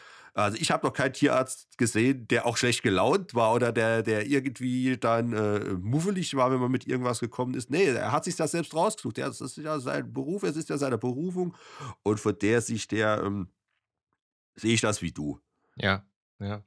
also, 0.44 0.56
ich 0.60 0.70
habe 0.70 0.86
noch 0.86 0.92
keinen 0.92 1.12
Tierarzt 1.14 1.76
gesehen, 1.78 2.28
der 2.28 2.46
auch 2.46 2.56
schlecht 2.56 2.82
gelaunt 2.82 3.34
war 3.34 3.54
oder 3.54 3.72
der 3.72 4.02
der 4.02 4.26
irgendwie 4.26 4.96
dann, 4.96 5.32
äh, 5.32 5.60
muffelig 5.74 6.34
war, 6.36 6.50
wenn 6.52 6.60
man 6.60 6.70
mit 6.70 6.86
irgendwas 6.86 7.20
gekommen 7.20 7.54
ist. 7.54 7.70
Ne, 7.70 7.82
er 7.84 8.12
hat 8.12 8.24
sich 8.24 8.36
das 8.36 8.52
selbst 8.52 8.74
rausgesucht. 8.74 9.18
Das 9.18 9.40
ist 9.40 9.56
ja 9.56 9.80
sein 9.80 10.12
Beruf, 10.12 10.44
es 10.44 10.56
ist 10.56 10.68
ja 10.68 10.78
seine 10.78 10.98
Berufung 10.98 11.56
und 12.04 12.20
von 12.20 12.38
der 12.38 12.60
Sicht 12.60 12.92
her, 12.92 13.22
ähm 13.24 13.48
sehe 14.56 14.74
ich 14.74 14.80
das 14.80 15.02
wie 15.02 15.12
du. 15.12 15.40
Ja, 15.76 16.04
ja. 16.40 16.64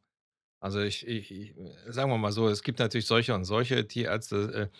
Also, 0.61 0.79
ich 0.81 1.07
ich 1.07 1.31
ich 1.31 1.55
sagen 1.87 2.11
wir 2.11 2.17
mal 2.17 2.31
so, 2.31 2.49
es 2.49 2.63
gibt 2.63 2.79
natürlich 2.79 3.07
solche 3.07 3.35
und 3.35 3.45
solche 3.45 3.87
Tierärzte, 3.87 4.71
äh 4.73 4.77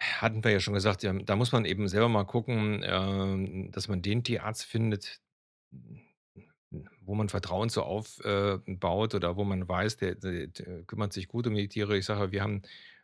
hatten 0.00 0.42
wir 0.42 0.50
ja 0.50 0.60
schon 0.60 0.74
gesagt, 0.74 1.02
ja, 1.02 1.12
da 1.12 1.36
muss 1.36 1.52
man 1.52 1.64
eben 1.66 1.86
selber 1.88 2.08
mal 2.08 2.24
gucken, 2.24 2.82
ähm, 2.84 3.70
dass 3.70 3.88
man 3.88 4.02
den 4.02 4.24
Tierarzt 4.24 4.64
findet, 4.64 5.20
wo 7.02 7.14
man 7.14 7.28
Vertrauen 7.28 7.68
so 7.70 7.82
auf 7.82 8.20
äh, 8.24 8.58
oder 9.16 9.36
wo 9.36 9.44
man 9.44 9.68
weiß, 9.68 9.96
der 9.98 10.14
der 10.16 10.46
der 10.48 10.84
kümmert 10.84 11.12
sich 11.12 11.28
gut 11.28 11.46
um 11.46 11.54
die 11.54 11.68
Tiere. 11.68 11.96
Ich 11.98 12.06
sage 12.06 12.32
wir 12.32 12.42
haben, 12.42 12.62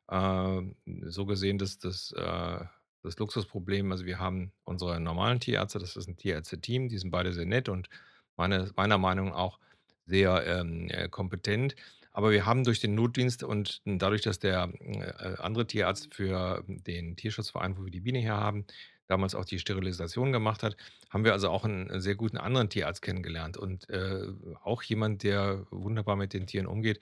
äh, 0.08 0.62
so 1.10 1.26
gesehen 1.26 1.58
das 1.58 1.78
das, 1.78 2.12
äh 2.12 2.64
das 3.02 3.18
Luxusproblem 3.18 3.92
also, 3.92 4.04
wir 4.06 4.18
haben 4.18 4.52
unsere 4.64 4.98
normalen 5.00 5.38
Tierärzte, 5.40 5.78
das 5.78 5.96
ist 5.96 6.08
'n 6.08 6.16
Tierärzte-Team, 6.16 6.88
die 6.88 6.98
sind 6.98 7.10
beide 7.12 7.32
sehr 7.32 7.46
nett 7.46 7.68
und 7.68 7.88
meine 8.36 8.70
meiner 8.76 8.98
Meinung 8.98 9.32
auch 9.32 9.60
sehr, 10.06 10.44
ähm, 10.46 10.88
äh, 10.90 11.08
kompetent. 11.08 11.76
Aber 12.12 12.30
wir 12.32 12.46
haben 12.46 12.64
durch 12.64 12.80
den 12.80 12.94
Notdienst 12.94 13.42
und 13.44 13.82
dadurch, 13.84 14.22
dass 14.22 14.38
der, 14.40 14.72
äh, 14.80 15.36
andere 15.38 15.66
Tierarzt 15.66 16.14
für 16.14 16.64
den 16.66 17.16
Tierschutzverein, 17.16 17.76
wo 17.78 17.84
wir 17.84 17.90
die 17.92 18.00
Biene 18.00 18.18
her 18.20 18.36
haben, 18.38 18.66
damals 19.08 19.34
auch 19.34 19.44
die 19.44 19.58
Sterilisation 19.58 20.32
gemacht 20.32 20.62
hat, 20.62 20.76
haben 21.10 21.24
wir 21.24 21.32
also 21.32 21.50
auch 21.50 21.64
'n 21.64 22.00
sehr 22.00 22.14
guten 22.16 22.38
anderen 22.38 22.68
Tierarzt 22.70 23.02
kennengelernt 23.02 23.56
und, 23.56 23.88
äh, 23.90 24.22
auch 24.62 24.82
jemand, 24.82 25.22
der 25.22 25.66
wunderbar 25.70 26.16
mit 26.16 26.32
den 26.34 26.46
Tieren 26.46 26.66
umgeht. 26.66 27.00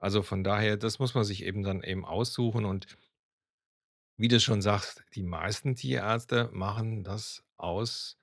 Also, 0.00 0.22
von 0.22 0.44
daher, 0.44 0.76
das 0.76 0.98
muss 0.98 1.14
man 1.14 1.24
sich 1.24 1.44
eben 1.44 1.62
dann 1.62 1.82
eben 1.82 2.04
aussuchen 2.04 2.64
und 2.64 2.86
wie 4.18 4.28
du 4.28 4.40
schon 4.40 4.62
sagst, 4.62 5.04
die 5.14 5.22
meisten 5.22 5.74
Tierärzte 5.76 6.48
machen 6.52 7.04
das 7.04 7.44
aus 7.56 8.18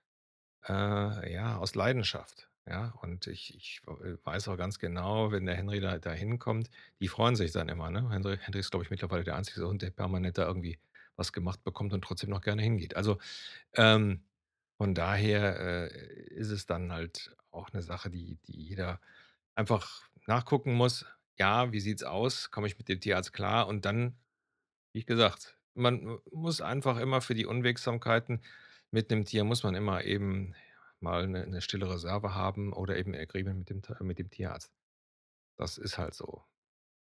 äh, 0.68 1.34
ja, 1.34 1.58
aus 1.58 1.76
Leidenschaft, 1.76 2.50
ja? 2.68 2.94
Und 3.02 3.28
ich 3.28 3.56
ich 3.56 3.82
weiß 4.26 4.48
auch 4.50 4.58
ganz 4.58 4.80
genau, 4.80 5.32
wenn 5.32 5.46
der 5.46 5.56
Henry 5.56 5.80
da 5.82 6.00
da 6.00 6.12
hinkommt, 6.14 6.70
die 7.02 7.08
freuen 7.10 7.36
sich 7.36 7.52
dann 7.54 7.70
immer, 7.70 7.90
ne? 7.92 8.10
Henry 8.12 8.38
Henry 8.40 8.60
ist, 8.62 8.72
glaube 8.72 8.86
ich, 8.86 8.92
mittlerweile 8.92 9.24
der 9.26 9.36
einzige 9.38 9.68
Hund, 9.68 9.82
der 9.84 9.92
permanent 9.92 10.38
da 10.40 10.48
irgendwie 10.48 10.80
was 11.18 11.34
gemacht 11.34 11.64
bekommt 11.64 11.94
und 11.94 12.04
trotzdem 12.04 12.30
noch 12.32 12.42
gerne 12.42 12.62
hingeht. 12.64 12.96
Also, 12.98 13.20
ähm, 13.76 14.26
von 14.78 14.96
daher, 14.96 15.60
äh, 15.92 16.34
ist 16.36 16.50
es 16.52 16.66
dann 16.68 16.92
halt 16.94 17.36
auch 17.52 17.72
'ne 17.74 17.82
Sache, 17.84 18.10
die 18.12 18.38
die 18.48 18.62
jeder 18.70 19.02
einfach 19.56 20.04
nachgucken 20.28 20.74
muss: 20.76 21.06
„Ja, 21.40 21.72
wie 21.74 21.80
sieht's 21.82 22.04
aus? 22.04 22.52
Komme 22.52 22.68
ich 22.68 22.78
mit 22.80 22.90
dem 22.90 23.02
Tierarzt 23.02 23.34
klar?“ 23.34 23.68
Und 23.68 23.86
dann, 23.86 24.18
wie 24.94 25.06
gesagt, 25.06 25.58
man 25.76 26.20
muss 26.32 26.62
einfach 26.62 26.98
immer 27.00 27.22
für 27.22 27.36
die 27.36 27.46
Unwegsamkeiten 27.48 28.42
mit 28.92 29.12
'nem 29.12 29.26
Tier 29.26 29.44
muss 29.46 29.64
man 29.64 29.76
immer 29.76 30.04
eben 30.06 30.56
mal 31.02 31.28
'ne 31.28 31.48
'ne 31.48 31.62
stille 31.62 31.90
Reserve 31.92 32.36
haben 32.36 32.74
oder 32.74 32.98
eben 32.98 33.16
Agreement 33.16 33.60
mit 33.60 33.70
dem 33.72 33.82
mit 34.08 34.20
dem 34.20 34.30
Tierarzt. 34.32 34.74
Das 35.58 35.78
ist 35.80 35.98
halt 36.00 36.16
so. 36.16 36.44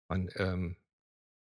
Und, 0.09 0.33
ähm, 0.39 0.77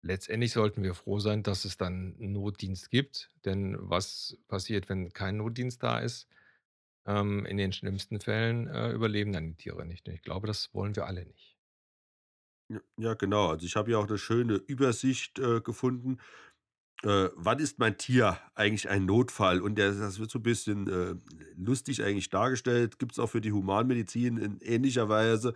letztendlich 0.05 0.53
sollten 0.53 0.83
wir 0.83 0.95
froh 0.95 1.19
sein, 1.19 1.43
dass 1.43 1.65
es 1.65 1.77
dann 1.77 2.15
'n 2.19 2.33
Notdienst 2.33 2.91
gibt, 2.91 3.31
denn 3.45 3.77
was 3.79 4.37
passiert, 4.47 4.89
wenn 4.89 5.11
kein 5.13 5.37
Notdienst 5.37 5.83
da 5.83 5.99
ist? 5.99 6.27
Ähm, 7.07 7.45
in 7.45 7.57
den 7.57 7.73
schlimmsten 7.73 8.19
Fällen, 8.21 8.67
äh, 8.67 8.91
überleben 8.91 9.33
dann 9.33 9.47
die 9.47 9.55
Tiere 9.55 9.85
nicht. 9.85 10.07
Und 10.07 10.15
ich 10.15 10.23
glaube, 10.23 10.47
das 10.47 10.73
wollen 10.73 10.95
wir 10.95 11.07
alle 11.07 11.25
nicht. 11.25 11.53
J 12.69 12.79
ja, 12.97 13.13
genau. 13.13 13.49
Also, 13.49 13.65
ich 13.65 13.75
habe 13.75 13.87
hier 13.91 13.99
auch 13.99 14.07
'ne 14.07 14.17
schöne 14.17 14.55
Übersicht, 14.55 15.37
äh, 15.39 15.61
gefunden. 15.61 16.17
Äh, 17.03 17.29
wann 17.35 17.59
ist 17.59 17.79
mein 17.79 17.97
Tier 17.97 18.39
eigentlich 18.55 18.89
ein 18.89 19.05
Notfall? 19.05 19.61
Und 19.61 19.75
der 19.77 19.93
das 19.93 20.19
wird 20.19 20.31
so 20.31 20.39
'n 20.39 20.43
bisschen, 20.43 20.87
äh, 20.89 21.15
lustig 21.57 22.03
eigentlich 22.03 22.29
dargestellt, 22.29 22.99
gibt's 22.99 23.19
auch 23.19 23.29
für 23.29 23.41
die 23.41 23.53
Humanmedizin 23.53 24.37
in 24.37 24.59
ähnlicher 24.61 25.09
Weise. 25.09 25.53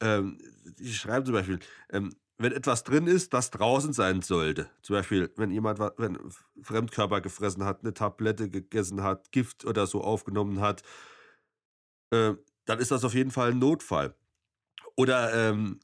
Ähm, 0.00 0.38
die 0.78 0.92
schreiben 0.94 1.26
zum 1.26 1.34
Beispiel, 1.34 1.60
ähm, 1.90 2.12
wenn 2.38 2.52
etwas 2.52 2.84
drin 2.84 3.06
ist, 3.08 3.34
das 3.34 3.50
draußen 3.50 3.92
sein 3.92 4.22
sollte. 4.22 4.70
Zum 4.82 4.94
Beispiel, 4.96 5.32
wenn 5.36 5.50
jemand 5.50 5.80
wenn 5.98 6.18
Fremdkörper 6.62 7.20
gefressen 7.20 7.64
hat, 7.64 7.82
'ne 7.84 7.94
Tablette 7.94 8.48
gegessen 8.50 9.02
hat, 9.02 9.32
Gift 9.32 9.64
oder 9.64 9.86
so 9.88 10.02
aufgenommen 10.02 10.60
hat 10.60 10.82
äh, 12.12 12.34
dann 12.64 12.78
ist 12.78 12.90
das 12.90 13.04
auf 13.04 13.14
jeden 13.14 13.30
Fall 13.30 13.50
'n 13.52 13.58
Notfall. 13.58 14.14
Oder, 14.96 15.34
ähm, 15.50 15.80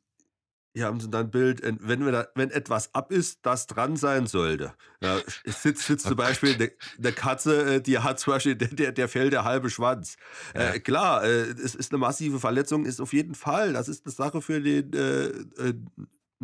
hier 0.75 0.87
haben 0.87 1.01
sie 1.01 1.11
dann 1.11 1.27
'n 1.29 1.31
Bild, 1.33 1.63
äh, 1.63 1.75
wenn 1.81 2.05
wir 2.05 2.13
da 2.13 2.29
wenn 2.37 2.51
etwas 2.51 2.95
ab 2.95 3.13
ist, 3.13 3.41
das 3.47 3.67
dran 3.69 3.97
sein 3.97 4.27
sollte. 4.27 4.75
Ja, 5.03 5.23
es 5.45 5.63
sitzt 5.63 5.87
sitzt 5.87 6.07
Oh 6.09 6.09
zum 6.09 6.17
Beispiel 6.17 6.55
Gott. 6.55 6.57
'ne 6.57 6.73
'ne 6.99 7.13
Katze, 7.15 7.77
äh, 7.77 7.83
die 7.83 7.99
hat 7.99 8.21
zum 8.21 8.33
Beispiel 8.35 8.57
der 8.57 8.69
der 8.69 8.93
der 8.93 9.09
fehlt 9.09 9.33
der 9.33 9.45
halbe 9.45 9.71
Schwanz. 9.71 10.17
Ja. 10.55 10.75
Äh, 10.75 10.81
klar, 10.81 11.25
äh, 11.25 11.43
es 11.53 11.75
ist 11.75 11.93
'ne 11.93 11.99
massive 11.99 12.41
Verletzung, 12.41 12.87
ist 12.87 13.01
auf 13.01 13.13
jeden 13.13 13.35
Fall 13.35 13.73
das 13.75 13.89
ist 13.89 14.07
'ne 14.07 14.13
Sache 14.13 14.43
für 14.43 14.61
den, 14.63 14.93
äh, 14.95 15.27
äh, 15.71 15.75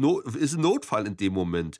No 0.01 0.21
ist 0.21 0.55
'n 0.57 0.63
Notfall 0.63 1.07
in 1.07 1.17
dem 1.17 1.33
Moment. 1.35 1.79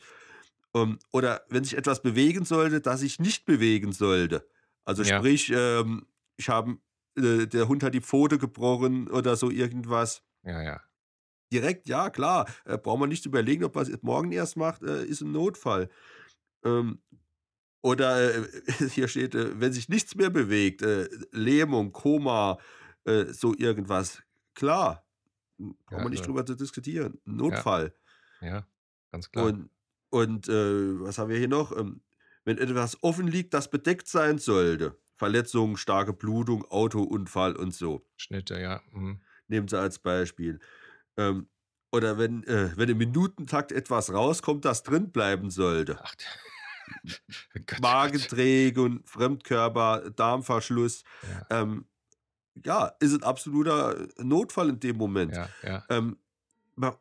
Ähm, 0.75 0.99
oder 1.13 1.43
wenn 1.51 1.65
sich 1.65 1.77
etwas 1.79 2.03
bewegen 2.03 2.45
sollte, 2.47 2.81
das 2.81 3.01
sich 3.01 3.19
nicht 3.21 3.47
bewegen 3.47 3.93
sollte. 3.93 4.49
Also 4.87 5.05
Ja. 5.05 5.25
sprich, 5.25 5.53
ähm, 5.55 6.07
ich 6.39 6.49
habe 6.51 6.79
äh, 7.19 7.47
der 7.47 7.69
Hund 7.69 7.83
hat 7.85 7.95
die 7.95 8.01
Pfote 8.03 8.39
gebrochen 8.39 9.09
oder 9.11 9.37
so 9.37 9.51
irgendwas. 9.51 10.23
Ja, 10.45 10.63
ja. 10.63 10.81
Direkt, 11.53 11.89
ja 11.89 12.11
klar, 12.11 12.47
äh, 12.65 12.79
braucht 12.79 13.01
man 13.01 13.09
nicht 13.09 13.23
zu 13.25 13.29
überlegen, 13.29 13.65
ob 13.65 13.75
man's 13.75 13.89
e 13.89 13.97
morgen 14.03 14.31
erst 14.33 14.57
macht, 14.57 14.83
äh, 14.83 15.05
ist 15.05 15.21
'n 15.23 15.33
Notfall. 15.33 15.89
Ähm, 16.65 17.03
oder, 17.83 18.35
äh, 18.45 18.49
hier 18.91 19.09
steht, 19.09 19.35
äh, 19.37 19.61
wenn 19.61 19.73
sich 19.73 19.89
nichts 19.89 20.15
mehr 20.17 20.31
bewegt, 20.31 20.83
äh, 20.83 21.09
Lähmung, 21.33 21.93
Koma, 21.93 22.59
so 23.33 23.55
irgendwas. 23.57 24.23
Klar, 24.55 25.07
hm, 25.59 25.77
Ja, 25.91 25.99
brauchen 25.99 26.05
wir 26.05 26.11
nicht 26.11 26.27
also 26.27 26.29
drüber 26.29 26.47
zu 26.47 26.55
diskutieren. 26.57 27.21
Notfall. 27.27 27.95
Ja, 28.41 28.67
ganz 29.13 29.31
klar. 29.31 29.47
Und 29.47 29.71
und, 30.13 30.49
äh, 30.49 31.01
was 31.01 31.19
haben 31.19 31.31
wir 31.31 31.39
hier 31.39 31.47
noch? 31.49 31.71
Ähm, 31.77 32.03
wenn 32.45 32.59
etwas 32.59 33.01
offen 33.03 33.29
liegt, 33.29 33.55
das 33.55 33.71
bedeckt 33.71 34.09
sein 34.09 34.39
sollte. 34.39 34.99
Verletzung, 35.17 35.77
starke 35.77 36.13
Blutung, 36.13 36.65
Autounfall 36.65 37.55
und 37.55 37.73
so. 37.73 38.09
Schnitte, 38.17 38.61
ja, 38.61 38.83
mhm. 38.93 39.21
Nehmen 39.49 39.69
sie 39.69 39.79
als 39.79 39.99
Beispiel. 39.99 40.59
Ähm, 41.17 41.49
oder 41.93 42.19
wenn 42.19 42.45
äh, 42.45 42.71
wenn 42.77 42.89
im 42.89 42.99
Minutentakt 42.99 43.73
etwas 43.73 44.13
rauskommt, 44.13 44.65
das 44.65 44.83
drin 44.85 45.13
bleiben 45.13 45.51
sollte. 45.51 45.99
Ach 46.03 46.15
oh 47.57 47.61
Gott. 47.67 47.81
Magenträgung, 47.81 49.03
Fremdkörper, 49.05 50.11
Darmverschluss. 50.11 51.05
Ja. 51.23 51.47
Ähm, 51.51 51.87
ja, 52.65 52.93
ist 53.01 53.15
'n 53.15 53.23
absoluter 53.25 54.09
Notfall 54.19 54.71
in 54.71 54.81
dem 54.81 54.97
Moment. 54.97 55.37
Ja, 55.37 55.49
ja. 55.63 55.85
Ähm, 55.91 56.19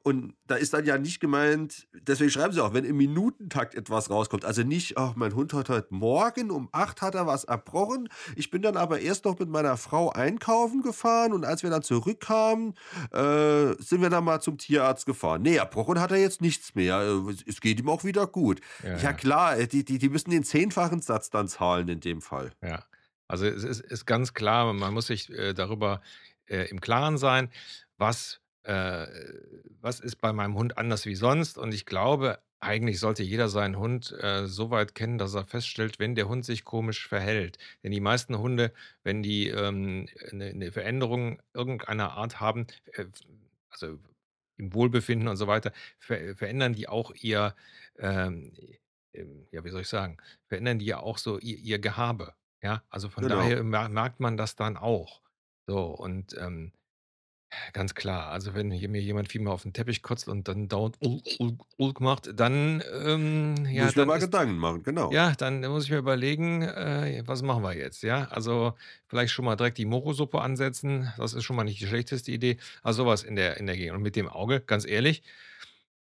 und 0.04 0.34
da 0.48 0.56
ist 0.56 0.74
dann 0.74 0.86
ja 0.86 0.98
nicht 0.98 1.20
gemeint 1.22 1.88
deswegen 1.94 2.30
schreiben 2.32 2.54
sie 2.54 2.62
auch, 2.64 2.74
wenn 2.74 2.84
im 2.86 2.98
Minutentakt 2.98 3.76
etwas 3.76 4.10
rauskommt. 4.10 4.44
Also 4.46 4.64
nicht: 4.64 4.98
„Ach, 4.98 5.16
mein 5.16 5.34
Hund 5.36 5.54
hat 5.54 5.70
heute 5.70 5.94
Morgen 5.94 6.52
um 6.52 6.70
8 6.72 7.02
hat 7.02 7.16
er 7.16 7.28
was 7.28 7.46
erbrochen. 7.46 8.10
Ich 8.36 8.50
bin 8.52 8.62
dann 8.62 8.78
aber 8.78 9.00
erst 9.00 9.26
noch 9.26 9.40
mit 9.40 9.50
meiner 9.50 9.78
Frau 9.78 10.10
einkaufen 10.12 10.82
gefahren 10.82 11.34
und 11.34 11.46
als 11.46 11.64
wir 11.64 11.70
dann 11.70 11.84
zurückkamen, 11.84 12.74
äh, 13.12 13.74
sind 13.82 14.02
wir 14.02 14.10
dann 14.10 14.24
mal 14.26 14.42
zum 14.42 14.58
Tierarzt 14.58 15.06
gefahren. 15.06 15.42
Ne, 15.44 15.56
erbrochen 15.58 16.00
hat 16.00 16.12
er 16.12 16.18
jetzt 16.18 16.42
nichts 16.42 16.76
mehr. 16.76 17.00
Es 17.46 17.62
geht 17.62 17.80
ihm 17.80 17.90
auch 17.90 18.04
wieder 18.04 18.28
gut.“ 18.28 18.62
Ja, 18.84 18.98
Ja 18.98 19.14
ja. 19.14 19.14
klar, 19.14 19.58
äh, 19.58 19.68
die 19.68 19.86
die 19.86 19.98
die 19.98 20.10
müssen 20.10 20.32
den 20.32 20.44
zehnfachen 20.44 21.02
Satz 21.02 21.30
dann 21.30 21.48
zahlen 21.48 21.88
in 21.88 22.00
dem 22.02 22.22
Fall. 22.22 22.52
Ja. 22.62 22.86
Also, 23.28 23.46
es 23.46 23.64
ist 23.64 23.80
ist 23.82 24.06
ganz 24.06 24.34
klar, 24.34 24.74
man 24.74 24.94
muss 24.94 25.08
sich, 25.08 25.30
äh, 25.30 25.54
darüber, 25.54 26.02
äh, 26.48 26.70
im 26.70 26.82
Klaren 26.82 27.18
sein, 27.18 27.52
was 27.98 28.42
äh, 28.64 29.08
was 29.82 30.00
ist 30.00 30.18
bei 30.18 30.34
meinem 30.34 30.56
Hund 30.56 30.78
anders 30.78 31.06
wie 31.06 31.16
sonst? 31.16 31.58
Und 31.58 31.74
ich 31.74 31.86
glaube, 31.86 32.40
eigentlich 32.60 33.00
sollte 33.00 33.24
jeder 33.24 33.50
seinen 33.50 33.78
Hund, 33.78 34.12
äh, 34.22 34.46
so 34.48 34.70
weit 34.72 34.96
kennen, 34.96 35.18
dass 35.18 35.34
er 35.36 35.46
feststellt, 35.48 36.00
wenn 36.00 36.16
der 36.16 36.28
Hund 36.28 36.46
sich 36.46 36.66
komisch 36.66 37.08
verhält. 37.08 37.58
Denn 37.84 37.92
die 37.92 38.02
meisten 38.02 38.38
Hunde, 38.38 38.74
wenn 39.04 39.24
die, 39.24 39.48
ähm, 39.50 40.08
'ne 40.32 40.54
'ne 40.54 40.72
Veränderung 40.72 41.42
irgendeiner 41.54 42.12
Art 42.14 42.40
haben, 42.42 42.68
äh, 42.94 43.06
also 43.70 44.00
im 44.58 44.74
Wohlbefinden 44.74 45.28
und 45.30 45.38
so 45.38 45.48
weiter, 45.48 45.72
ver 46.00 46.36
verändern 46.36 46.74
die 46.74 46.90
auch 46.90 47.14
ihr, 47.16 47.56
ähm, 47.98 48.54
ähm, 49.14 49.48
ja, 49.52 49.64
wie 49.64 49.70
soll 49.70 49.82
ich 49.82 49.88
sagen, 49.90 50.18
verändern 50.48 50.80
die 50.80 50.86
ja 50.86 51.00
auch 51.00 51.18
so 51.18 51.40
ihr 51.40 51.58
ihr 51.58 51.80
Gehabe, 51.80 52.36
ja? 52.62 52.84
Also, 52.90 53.10
von 53.10 53.28
Genau. 53.28 53.30
daher 53.30 53.64
mer 53.64 53.90
merkt 53.90 54.20
man 54.20 54.36
das 54.38 54.56
dann 54.56 54.76
auch. 54.78 55.22
So 55.68 55.86
und, 55.96 56.36
ähm, 56.38 56.74
ganz 57.74 57.96
klar, 57.96 58.28
also, 58.32 58.54
wenn 58.54 58.72
hier 58.72 58.90
mir 58.90 59.02
jemand 59.02 59.32
viel 59.32 59.42
mehr 59.42 59.54
auf 59.54 59.66
'n 59.66 59.74
Teppich 59.74 60.02
kotzt 60.04 60.28
und 60.28 60.48
dann 60.48 60.68
dauernd 60.68 60.98
macht, 62.00 62.30
dann, 62.40 62.84
ähm, 63.04 63.66
Muss 63.72 63.72
ja, 63.72 63.92
ich 63.92 63.96
mir 63.96 64.04
dann 64.04 64.06
mal 64.06 64.18
ist 64.18 64.30
Gedanken 64.30 64.58
machen, 64.58 64.84
genau. 64.84 65.16
ja, 65.16 65.34
dann 65.36 65.62
muss 65.62 65.86
ich 65.86 65.92
mir 65.92 65.98
überlegen, 66.00 66.64
äh, 66.64 67.24
was 67.28 67.42
machen 67.44 67.64
wir 67.64 67.76
jetzt, 67.76 68.04
ja? 68.04 68.26
Also, 68.30 68.76
vielleicht 69.08 69.34
schon 69.34 69.46
mal 69.46 69.56
direkt 69.58 69.78
die 69.80 69.86
Morosuppe 69.86 70.42
ansetzen, 70.42 71.14
das 71.18 71.34
ist 71.34 71.44
schon 71.46 71.56
mal 71.58 71.64
nicht 71.66 71.82
die 71.82 71.88
schlechteste 71.88 72.32
Idee. 72.32 72.58
Also, 72.84 73.04
so 73.04 73.10
was 73.10 73.24
in 73.24 73.36
der 73.38 73.58
in 73.58 73.68
der 73.68 73.78
Gegend. 73.78 73.98
Und 73.98 74.04
mit 74.04 74.16
dem 74.18 74.30
Auge, 74.30 74.62
ganz 74.62 74.86
ehrlich, 74.88 75.24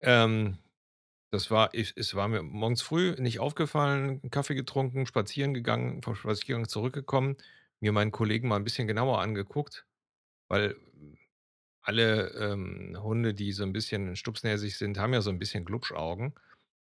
ähm, 0.01 0.59
das 1.31 1.51
war 1.51 1.69
ich 1.73 1.93
es 1.97 2.15
war 2.15 2.27
mir 2.29 2.43
morgens 2.43 2.81
früh 2.83 3.15
nicht 3.19 3.39
aufgefallen, 3.39 4.21
Kaffee 4.31 4.55
getrunken, 4.55 5.05
spazieren 5.07 5.53
gegangen, 5.53 6.01
vom 6.03 6.15
Spaziergang 6.15 6.67
zurückgekommen, 6.69 7.37
mir 7.81 7.91
meinen 7.93 8.11
Kollegen 8.11 8.47
mal 8.49 8.57
'n 8.57 8.63
bisschen 8.65 8.87
genauer 8.87 9.21
angeguckt, 9.21 9.85
weil 10.49 10.75
alle, 11.81 12.29
ähm, 12.35 12.97
Hunde, 13.01 13.33
die 13.33 13.51
so 13.53 13.63
'n 13.63 13.73
bisschen 13.73 14.15
stupsnäsig 14.15 14.77
sind, 14.77 14.97
haben 14.99 15.13
ja 15.13 15.21
so 15.21 15.29
'n 15.31 15.39
bisschen 15.39 15.65
Glupschaugen. 15.65 16.35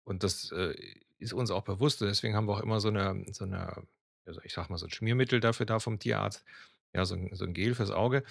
Und 0.05 0.23
das, 0.25 0.53
äh, 0.53 0.75
ist 1.19 1.33
uns 1.35 1.51
auch 1.53 1.65
bewusst 1.65 2.03
und 2.03 2.09
deswegen 2.09 2.37
haben 2.37 2.49
wir 2.49 2.55
auch 2.57 2.63
immer 2.63 2.81
so 2.81 2.91
'ne 2.91 3.25
so 3.33 3.47
'ne 3.47 3.85
also, 4.27 4.41
ich 4.45 4.53
sage 4.55 4.71
mal, 4.73 4.79
so 4.79 4.87
'n 4.87 4.91
Schmiermittel 4.93 5.41
dafür 5.41 5.67
da 5.67 5.81
vom 5.81 5.99
Tierarzt, 6.01 6.45
ja, 6.95 7.05
so 7.07 7.15
'n 7.17 7.31
so 7.35 7.45
'n 7.47 7.55
Gel 7.55 7.75
fürs 7.77 7.91
Auge, 7.93 8.25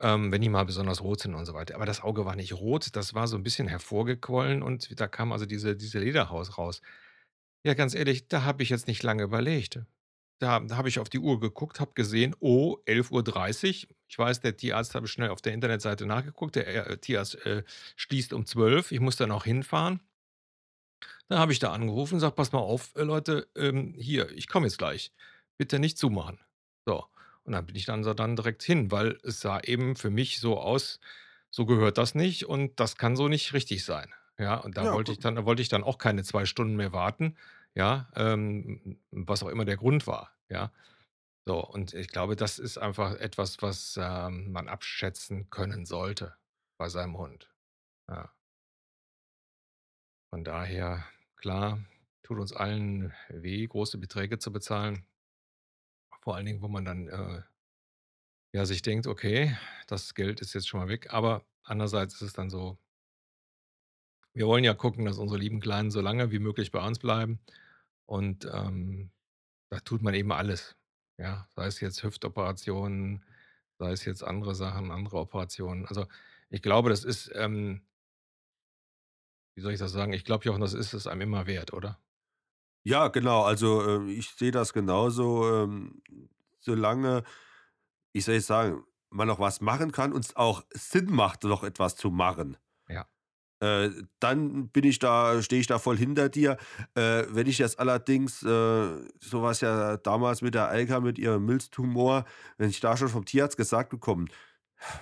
ähm, 0.00 0.32
wenn 0.32 0.42
die 0.42 0.48
mal 0.50 0.64
besonders 0.66 1.02
rot 1.02 1.20
sind 1.22 1.34
und 1.36 1.46
so 1.46 1.54
weiter. 1.54 1.74
Aber 1.76 1.86
das 1.86 2.02
Auge 2.02 2.24
war 2.26 2.36
nicht 2.36 2.54
rot, 2.54 2.96
das 2.96 3.14
war 3.14 3.28
so 3.28 3.36
'n 3.38 3.44
bisschen 3.44 3.68
hervorgequollen 3.68 4.62
und 4.62 5.00
da 5.00 5.08
kam 5.08 5.32
also 5.32 5.46
diese 5.46 5.76
diese 5.76 5.98
Lederhaut 6.00 6.58
raus. 6.58 6.82
Ja, 7.66 7.74
ganz 7.74 7.94
ehrlich, 7.96 8.28
da 8.28 8.44
habe 8.44 8.62
ich 8.64 8.70
jetzt 8.70 8.88
nicht 8.88 9.02
lange 9.04 9.24
überlegt. 9.24 9.80
Da 10.38 10.60
da 10.60 10.76
habe 10.76 10.88
ich 10.88 10.98
auf 10.98 11.08
die 11.08 11.18
Uhr 11.18 11.40
geguckt, 11.40 11.80
habe 11.80 11.92
gesehen: 11.94 12.34
„Oh, 12.40 12.76
11:30 12.84 13.88
Ich 14.08 14.18
weiß, 14.18 14.40
der 14.40 14.56
Tierarzt 14.56 14.94
habe 14.94 15.06
ich 15.06 15.12
schnell 15.12 15.30
auf 15.30 15.40
der 15.42 15.54
Internetseite 15.54 16.06
nachgeguckt. 16.06 16.56
Der, 16.56 16.86
äh, 16.90 16.98
Tierarzt, 16.98 17.36
äh, 17.46 17.64
schließt 17.96 18.32
um 18.32 18.44
12, 18.46 18.92
ich 18.92 19.00
muss 19.00 19.16
da 19.16 19.26
noch 19.26 19.44
hinfahren. 19.44 20.00
Dann 21.28 21.38
habe 21.38 21.52
ich 21.52 21.58
da 21.58 21.72
angerufen 21.72 22.14
und 22.14 22.18
gesagt: 22.18 22.36
„Passt 22.36 22.52
mal 22.52 22.58
auf, 22.60 22.94
äh, 22.96 23.02
Leute, 23.02 23.48
ähm, 23.56 23.94
hier, 23.98 24.30
ich 24.32 24.48
komme 24.48 24.66
jetzt 24.66 24.78
gleich. 24.78 25.12
Bitte 25.58 25.78
nicht 25.78 25.98
zumachen.“ 25.98 26.40
So, 26.86 27.04
und 27.44 27.52
dann 27.52 27.66
bin 27.66 27.76
ich 27.76 27.84
dann 27.86 28.02
da 28.02 28.14
dann 28.14 28.36
direkt 28.36 28.62
hin, 28.62 28.90
weil 28.90 29.18
es 29.22 29.40
sah 29.40 29.60
eben 29.60 29.96
für 29.96 30.10
mich 30.10 30.40
so 30.40 30.58
aus, 30.60 31.00
so 31.50 31.66
gehört 31.66 31.98
das 31.98 32.14
nicht 32.14 32.46
und 32.46 32.78
das 32.80 32.96
kann 32.96 33.16
so 33.16 33.28
nicht 33.28 33.52
richtig 33.54 33.84
sein. 33.84 34.12
Ja, 34.38 34.56
und 34.56 34.76
da 34.76 34.90
Ja, 34.90 34.92
wollte 34.92 35.12
ich 35.12 35.18
dann 35.18 35.34
da 35.36 35.44
wollte 35.46 35.62
ich 35.62 35.68
dann 35.68 35.82
auch 35.84 35.98
keine 35.98 36.22
2 36.24 36.44
Stunden 36.44 36.76
mehr 36.76 36.92
warten, 36.92 37.36
ja, 37.76 38.10
ähm, 38.16 39.00
was 39.12 39.44
auch 39.44 39.48
immer 39.50 39.66
der 39.66 39.78
Grund 39.78 40.08
war, 40.08 40.32
ja? 40.50 40.72
So, 41.46 41.64
und 41.66 41.94
ich 41.94 42.08
glaube, 42.08 42.36
das 42.36 42.58
ist 42.60 42.78
einfach 42.78 43.16
etwas, 43.16 43.62
was, 43.62 43.98
ähm, 44.02 44.52
man 44.52 44.68
abschätzen 44.68 45.50
können 45.50 45.86
sollte 45.86 46.36
bei 46.78 46.88
seinem 46.90 47.18
Hund, 47.18 47.52
ja. 48.08 48.32
Von 50.30 50.44
daher, 50.44 51.04
klar, 51.34 51.84
tut 52.22 52.38
uns 52.38 52.52
allen 52.52 53.12
weh, 53.28 53.66
große 53.66 53.98
Beträge 53.98 54.38
zu 54.38 54.52
bezahlen. 54.52 55.04
Vor 56.20 56.36
allen 56.36 56.44
Dingen, 56.46 56.60
wo 56.62 56.68
man 56.68 56.84
dann, 56.84 57.08
äh 57.08 57.42
ja, 58.54 58.64
sich 58.66 58.82
denkt: 58.82 59.06
„Okay, 59.06 59.56
das 59.86 60.14
Geld 60.14 60.40
ist 60.40 60.54
jetzt 60.54 60.68
schon 60.68 60.80
mal 60.80 60.88
weg.“ 60.88 61.12
Aber 61.12 61.46
andererseits 61.62 62.14
ist 62.16 62.22
es 62.22 62.32
dann 62.32 62.50
so 62.50 62.78
wir 64.34 64.46
wollen 64.46 64.64
ja 64.64 64.74
gucken, 64.74 65.06
dass 65.06 65.18
unsere 65.18 65.40
lieben 65.40 65.60
Kleinen 65.60 65.90
so 65.90 66.00
lange 66.02 66.30
wie 66.30 66.38
möglich 66.38 66.70
bei 66.70 66.86
uns 66.86 66.98
bleiben 66.98 67.40
und, 68.06 68.48
ähm, 68.52 69.12
da 69.70 69.80
tut 69.80 70.02
man 70.02 70.14
eben 70.14 70.32
alles, 70.32 70.76
ja? 71.18 71.48
Sei 71.56 71.66
es 71.66 71.80
jetzt 71.80 72.02
Hüftoperationen, 72.04 73.24
sei 73.78 73.92
es 73.92 74.04
jetzt 74.06 74.22
andere 74.24 74.54
Sachen, 74.56 74.90
andere 74.92 75.18
Operationen. 75.18 75.86
Also, 75.86 76.06
ich 76.50 76.62
glaube, 76.62 76.90
das 76.90 77.04
ist, 77.04 77.30
ähm 77.34 77.82
wie 79.56 79.62
soll 79.62 79.72
ich 79.72 79.78
das 79.78 79.92
sagen? 79.92 80.12
Ich 80.12 80.24
glaube, 80.24 80.44
Jochen, 80.44 80.60
das 80.60 80.72
ist 80.74 80.92
es 80.92 81.06
einem 81.06 81.22
immer 81.22 81.46
wert, 81.46 81.72
oder? 81.72 81.98
Ja, 82.84 83.08
genau. 83.08 83.42
Also, 83.42 83.82
äh, 84.06 84.10
ich 84.12 84.30
sehe 84.30 84.52
das 84.52 84.72
genauso, 84.72 85.48
ähm, 85.64 86.02
solange, 86.60 87.24
wie 88.14 88.20
soll 88.22 88.36
ich 88.36 88.46
sagen, 88.46 88.84
man 89.10 89.28
noch 89.28 89.40
was 89.40 89.60
machen 89.60 89.92
kann 89.92 90.12
und 90.12 90.24
es 90.24 90.36
auch 90.36 90.64
Sinn 90.72 91.06
macht, 91.12 91.44
noch 91.44 91.64
etwas 91.64 91.96
zu 91.96 92.10
machen. 92.10 92.58
Äh, 93.60 93.90
dann 94.20 94.68
bin 94.68 94.84
ich 94.84 94.98
da 94.98 95.40
stehe 95.42 95.60
ich 95.60 95.66
da 95.66 95.78
voll 95.78 95.96
hinter 95.96 96.28
dir. 96.28 96.58
Äh, 96.94 97.24
wenn 97.30 97.46
ich 97.46 97.58
jetzt 97.58 97.78
allerdings, 97.80 98.42
äh, 98.42 98.46
so 99.20 99.42
war's 99.42 99.60
ja 99.62 99.96
damals 99.96 100.42
mit 100.42 100.54
der 100.54 100.68
Alka 100.68 101.00
mit 101.00 101.18
ihrem 101.18 101.46
Milztumor, 101.46 102.26
wenn 102.58 102.70
ich 102.70 102.80
da 102.80 102.96
schon 102.96 103.08
vom 103.08 103.24
Tierarzt 103.24 103.56
gesagt 103.56 103.90
bekomme: 103.90 104.26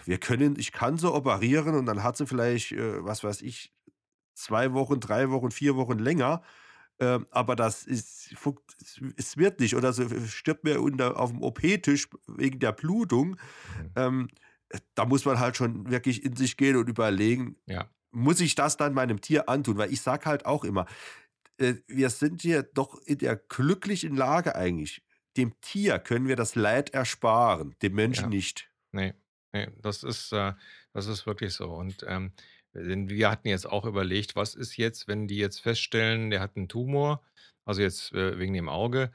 „Wir 0.05 0.19
können 0.19 0.57
ich 0.59 0.73
kann 0.73 0.99
sie 0.99 1.13
operieren“ 1.13 1.75
und 1.75 1.87
dann 1.87 2.03
hat 2.03 2.17
sie 2.17 2.27
vielleicht, 2.27 2.73
äh, 2.73 3.05
was 3.05 3.25
weiß 3.25 3.43
ich, 3.43 3.73
2 4.35 4.73
Wochen, 4.75 5.01
3 5.01 5.31
Wochen, 5.31 5.51
4 5.53 5.77
Wochen 5.77 5.99
länger, 5.99 6.43
ähm, 7.01 7.27
aber 7.33 7.57
das 7.57 7.85
ist 7.87 8.33
es 8.33 9.01
es 9.17 9.37
wird 9.39 9.61
nicht 9.61 9.77
oder 9.77 9.93
sie 9.95 10.09
stirbt 10.29 10.65
mir 10.65 10.81
unter 10.83 11.19
aufm 11.21 11.43
OP-Tisch 11.43 12.09
wegen 12.29 12.61
der 12.61 12.73
Blutung. 12.73 13.37
Mhm. 13.69 13.95
Ähm, 13.97 14.29
äh, 14.71 14.81
da 14.97 15.07
muss 15.07 15.25
man 15.27 15.41
halt 15.41 15.57
schon 15.59 15.91
wirklich 15.91 16.25
in 16.25 16.37
sich 16.37 16.57
gehen 16.59 16.77
und 16.77 16.89
überlegen: 16.91 17.57
Ja. 17.67 17.91
„Muss 18.15 18.41
ich 18.41 18.55
das 18.55 18.77
dann 18.79 18.95
meinem 18.95 19.21
Tier 19.21 19.49
antun?“ 19.49 19.79
Weil 19.79 19.93
ich 19.93 20.03
sage 20.03 20.27
halt 20.27 20.47
auch 20.47 20.65
immer, 20.65 20.87
äh, 21.59 21.75
wir 21.89 22.11
sind 22.11 22.43
hier 22.43 22.63
doch 22.65 23.01
in 23.07 23.19
der 23.19 23.37
glücklichen 23.37 24.17
Lage 24.17 24.57
eigentlich. 24.57 25.03
Dem 25.39 25.55
Tier 25.63 25.99
können 26.01 26.29
wir 26.29 26.37
das 26.37 26.55
Leid 26.57 26.91
ersparen, 26.93 27.77
dem 27.83 27.95
Menschen 27.95 28.29
Ja. 28.29 28.31
nicht. 28.31 28.71
Ne, 28.93 29.15
ne, 29.55 29.73
das 29.81 30.03
ist, 30.05 30.33
äh 30.33 30.55
das 30.93 31.07
ist 31.09 31.27
wirklich 31.27 31.55
so. 31.55 31.71
Und, 31.73 32.05
ähm, 32.09 32.33
wir 32.75 33.31
hatten 33.31 33.49
jetzt 33.49 33.67
auch 33.67 33.85
überlegt, 33.87 34.37
was 34.37 34.55
ist 34.55 34.77
jetzt, 34.77 35.09
wenn 35.09 35.29
die 35.29 35.37
jetzt 35.39 35.61
feststellen, 35.61 36.31
der 36.31 36.41
hat 36.41 36.57
'n 36.57 36.69
Tumor, 36.69 37.25
also 37.65 37.83
jetzt, 37.83 38.13
äh, 38.13 38.39
wegen 38.39 38.55
dem 38.55 38.69
Auge. 38.69 39.13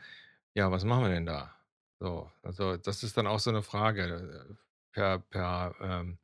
Ja, 0.55 0.71
was 0.71 0.85
machen 0.85 1.03
wir 1.05 1.09
denn 1.11 1.25
da? 1.25 1.55
So, 1.99 2.31
also 2.43 2.77
das 2.77 3.03
ist 3.03 3.17
dann 3.17 3.27
auch 3.27 3.39
so 3.39 3.51
'ne 3.51 3.63
Frage. 3.63 4.57
Per 4.93 5.19
per, 5.19 5.75
ähm, 5.81 6.19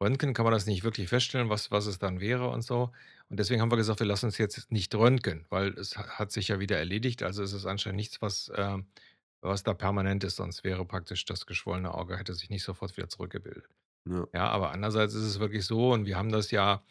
Röntgen 0.00 0.32
kann 0.34 0.44
man 0.44 0.52
das 0.52 0.66
nicht 0.66 0.84
wirklich 0.84 1.08
feststellen, 1.08 1.48
was 1.48 1.70
was 1.70 1.86
es 1.86 1.98
dann 1.98 2.20
wäre 2.20 2.48
und 2.50 2.62
so. 2.62 2.92
Und 3.28 3.38
deswegen 3.38 3.60
haben 3.60 3.70
wir 3.72 3.76
gesagt, 3.76 4.00
wir 4.00 4.06
lassen 4.06 4.26
uns 4.26 4.38
jetzt 4.38 4.70
nicht 4.70 4.94
röntgen, 4.94 5.46
weil 5.50 5.70
es 5.78 5.96
ha 5.98 6.18
hat 6.18 6.32
sich 6.32 6.48
ja 6.48 6.60
wieder 6.60 6.78
erledigt. 6.78 7.22
Also, 7.22 7.42
es 7.42 7.52
ist 7.52 7.66
anscheinend 7.66 7.96
nichts, 7.96 8.22
was, 8.22 8.50
ähm 8.56 8.86
was 9.40 9.62
da 9.62 9.74
permanent 9.74 10.24
ist, 10.24 10.36
sonst 10.36 10.64
wäre 10.64 10.84
praktisch 10.84 11.24
das 11.24 11.46
geschwollene 11.46 11.94
Auge 11.94 12.18
hätte 12.18 12.34
sich 12.34 12.50
nicht 12.50 12.64
sofort 12.64 12.96
wieder 12.96 13.08
zurückgebildet. 13.08 13.68
Ja. 14.06 14.28
Ja, 14.34 14.48
aber 14.48 14.72
andererseits 14.72 15.14
ist 15.14 15.24
es 15.24 15.40
wirklich 15.40 15.64
so 15.66 15.92
und 15.92 16.06
wir 16.06 16.16
haben 16.18 16.30
das 16.32 16.50
ja 16.50 16.84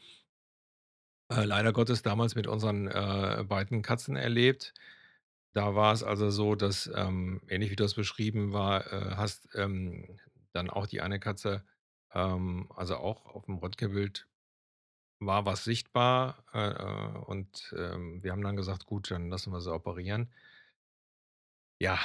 äh, 1.31 1.43
leider 1.43 1.73
Gottes 1.73 2.01
damals 2.01 2.35
mit 2.35 2.47
unseren, 2.47 2.87
äh, 2.87 3.43
beiden 3.47 3.81
Katzen 3.81 4.15
erlebt. 4.15 4.73
Da 5.53 5.75
war 5.75 5.93
es 5.93 6.03
also 6.03 6.29
so, 6.29 6.55
dass, 6.55 6.89
ähm, 6.95 7.41
ähnlich 7.49 7.71
wie 7.71 7.75
du 7.75 7.83
das 7.83 7.95
beschrieben 7.95 8.53
war 8.53 8.91
äh, 8.91 9.15
hast, 9.15 9.49
ähm, 9.55 10.19
dann 10.53 10.69
auch 10.69 10.87
die 10.87 11.01
eine 11.01 11.19
Katze 11.19 11.65
ähm, 12.17 12.69
also 12.75 12.97
auch 12.97 13.25
auf'm 13.27 13.59
Röntgenbild 13.61 14.27
war 15.19 15.45
was 15.45 15.63
sichtbar, 15.65 16.45
äh, 16.53 16.59
äh, 16.69 17.19
und, 17.25 17.73
ähm, 17.77 18.23
wir 18.23 18.31
haben 18.33 18.43
dann 18.43 18.55
gesagt: 18.57 18.85
„Gut, 18.87 19.11
dann 19.11 19.29
lassen 19.29 19.51
wir 19.53 19.61
sie 19.61 19.73
operieren.“ 19.73 20.31
Ja, 21.81 21.99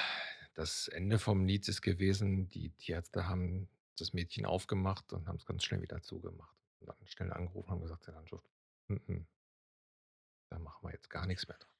das 0.55 0.89
Ende 0.89 1.19
vom 1.19 1.45
Lied 1.47 1.67
ist 1.69 1.81
gewesen, 1.83 2.49
die 2.51 2.71
Tierärzte 2.71 3.27
haben 3.29 3.69
das 3.99 4.13
Mädchen 4.13 4.45
aufgemacht 4.47 5.13
und 5.13 5.29
haben's 5.29 5.47
ganz 5.47 5.65
schnell 5.65 5.81
wieder 5.83 6.03
zugemacht. 6.03 6.57
Und 6.81 6.89
dann 6.89 6.97
schnell 7.07 7.33
angerufen, 7.33 7.71
haben 7.71 7.81
gesagt: 7.81 8.07
„Ja, 8.07 8.23
m-m“ 8.89 9.27
„da 10.51 10.59
machen 10.59 10.87
wir 10.87 10.93
jetzt 10.93 11.11
gar 11.11 11.27
nix 11.27 11.49
mehr 11.49 11.59
dran.“ 11.59 11.75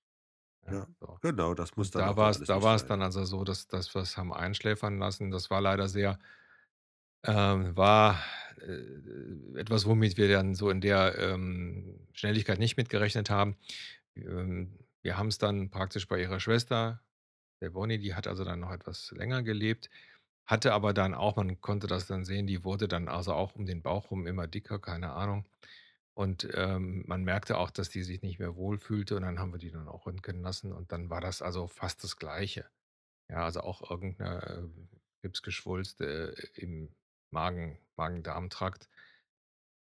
Ja, 0.67 0.79
Ja, 0.79 0.89
so. 1.01 1.21
genau, 1.21 1.55
das 1.55 1.77
muss 1.77 1.91
Und 1.91 1.99
dann 1.99 2.17
da 2.17 2.17
war's 2.17 2.43
alles 2.43 2.43
da 2.45 2.63
war's 2.63 2.87
dann 2.87 3.03
also 3.03 3.25
so, 3.25 3.45
dass 3.45 3.69
dass 3.69 3.95
wir's 3.95 4.17
haben 4.17 4.33
einschläfern 4.35 4.99
lassen. 4.99 5.31
Das 5.31 5.51
war 5.51 5.61
leider 5.61 5.89
sehr 5.89 6.19
ähm, 7.25 7.77
war, 7.77 8.21
äh, 8.61 9.59
etwas, 9.61 9.87
womit 9.87 10.17
wir 10.17 10.29
dann 10.31 10.55
so 10.55 10.71
in 10.71 10.81
der, 10.81 11.19
ähm, 11.19 12.01
Schnelligkeit 12.13 12.59
nicht 12.59 12.77
mit 12.77 12.89
gerechnet 12.91 13.31
haben. 13.31 13.57
Ähm, 14.17 14.79
wir 15.03 15.19
haben's 15.19 15.39
dann 15.39 15.71
praktisch 15.71 16.09
bei 16.09 16.21
ihrer 16.21 16.41
Schwester, 16.41 17.03
der 17.63 17.71
Bonnie, 17.71 17.99
die 17.99 18.15
hat 18.15 18.27
also 18.29 18.45
dann 18.45 18.61
noch 18.61 18.73
etwas 18.73 19.13
länger 19.13 19.43
gelebt, 19.43 19.91
hatte 20.47 20.73
aber 20.75 20.95
dann 20.95 21.15
auch 21.15 21.37
man 21.37 21.61
konnte 21.63 21.87
das 21.89 22.07
dann 22.09 22.25
sehen, 22.25 22.47
die 22.49 22.65
wurde 22.65 22.89
dann 22.89 23.09
also 23.09 23.35
auch 23.35 23.55
um 23.57 23.67
den 23.67 23.83
Bauch 23.83 24.11
rum 24.13 24.27
immer 24.27 24.47
dicker, 24.49 24.79
keine 24.81 25.13
Ahnung. 25.13 25.47
Und, 26.15 26.49
ähm, 26.55 27.05
man 27.09 27.25
merkte 27.25 27.59
auch, 27.59 27.71
dass 27.71 27.89
die 27.91 28.03
sich 28.03 28.23
nicht 28.23 28.39
mehr 28.39 28.57
wohlfühlte 28.57 29.17
und 29.17 29.23
dann 29.23 29.39
haben 29.41 29.53
wir 29.53 29.59
die 29.59 29.71
dann 29.73 29.89
auch 29.89 30.07
röntgen 30.07 30.43
lassen 30.43 30.73
und 30.73 30.93
dann 30.93 31.11
war 31.11 31.21
das 31.23 31.43
also 31.43 31.69
fast 31.69 32.05
das 32.05 32.17
Gleiche. 32.19 32.67
Ja, 33.31 33.45
also 33.45 33.61
auch 33.63 33.91
irgend 33.91 34.21
'ne, 34.21 34.43
äh, 34.45 34.87
Krebsgeschwulst, 35.23 36.01
äh, 36.03 36.33
im 36.57 36.95
Magen 37.33 37.79
Magen-Darm-Trakt. 37.97 38.89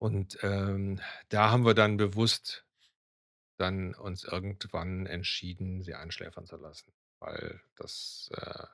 Und, 0.03 0.38
ähm, 0.42 0.98
da 1.29 1.50
haben 1.50 1.66
wir 1.66 1.74
dann 1.74 1.98
bewusst 1.98 2.64
dann 3.59 3.94
uns 3.94 4.24
irgendwann 4.24 5.07
entschieden, 5.07 5.83
sie 5.83 5.94
einschläfern 5.94 6.46
zu 6.46 6.57
lassen, 6.57 6.92
weil 7.20 7.61
das, 7.76 8.31
äh 8.35 8.66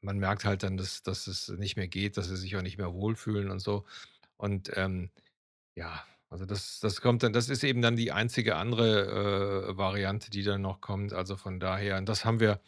man 0.00 0.18
merkt 0.18 0.44
halt 0.44 0.62
dann, 0.62 0.76
dass 0.76 1.02
dass 1.02 1.26
es 1.26 1.48
nicht 1.48 1.76
mehr 1.76 1.88
geht, 1.88 2.16
dass 2.16 2.28
sie 2.28 2.36
sich 2.36 2.56
auch 2.56 2.62
nicht 2.62 2.78
mehr 2.78 2.92
wohlfühlen 2.94 3.50
und 3.50 3.60
so. 3.60 3.84
Und, 4.36 4.70
ähm, 4.76 5.10
ja, 5.76 6.04
also 6.30 6.46
das 6.46 6.80
das 6.80 7.00
kommt 7.02 7.22
dann 7.24 7.32
das 7.34 7.48
ist 7.50 7.64
eben 7.64 7.82
dann 7.82 7.96
die 7.96 8.12
einzige 8.12 8.56
andere, 8.56 9.68
äh, 9.72 9.76
Variante, 9.78 10.30
die 10.30 10.42
dann 10.44 10.62
noch 10.62 10.80
kommt. 10.80 11.12
Also 11.14 11.36
von 11.36 11.60
daher 11.60 11.98
und 11.98 12.08
das 12.08 12.24
haben 12.24 12.40
wir 12.40 12.60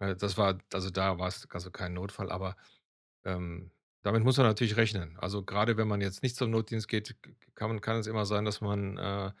äh, 0.00 0.16
das 0.16 0.38
war 0.38 0.58
also 0.74 0.90
da 0.90 1.18
war's 1.18 1.48
also 1.52 1.70
kein 1.72 1.94
Notfall, 1.94 2.30
aber, 2.32 2.56
ähm, 3.24 3.72
damit 4.02 4.24
muss 4.24 4.36
man 4.38 4.46
natürlich 4.46 4.76
rechnen. 4.76 5.16
Also 5.18 5.44
grade 5.44 5.76
wenn 5.76 5.88
man 5.88 6.00
jetzt 6.00 6.22
nicht 6.22 6.36
zum 6.36 6.50
Notdienst 6.50 6.88
geht, 6.88 7.16
kann 7.54 7.80
kann 7.80 7.98
es 8.00 8.06
immer 8.06 8.26
sein, 8.26 8.44
dass 8.44 8.60
man, 8.60 8.96
äh, 8.98 9.32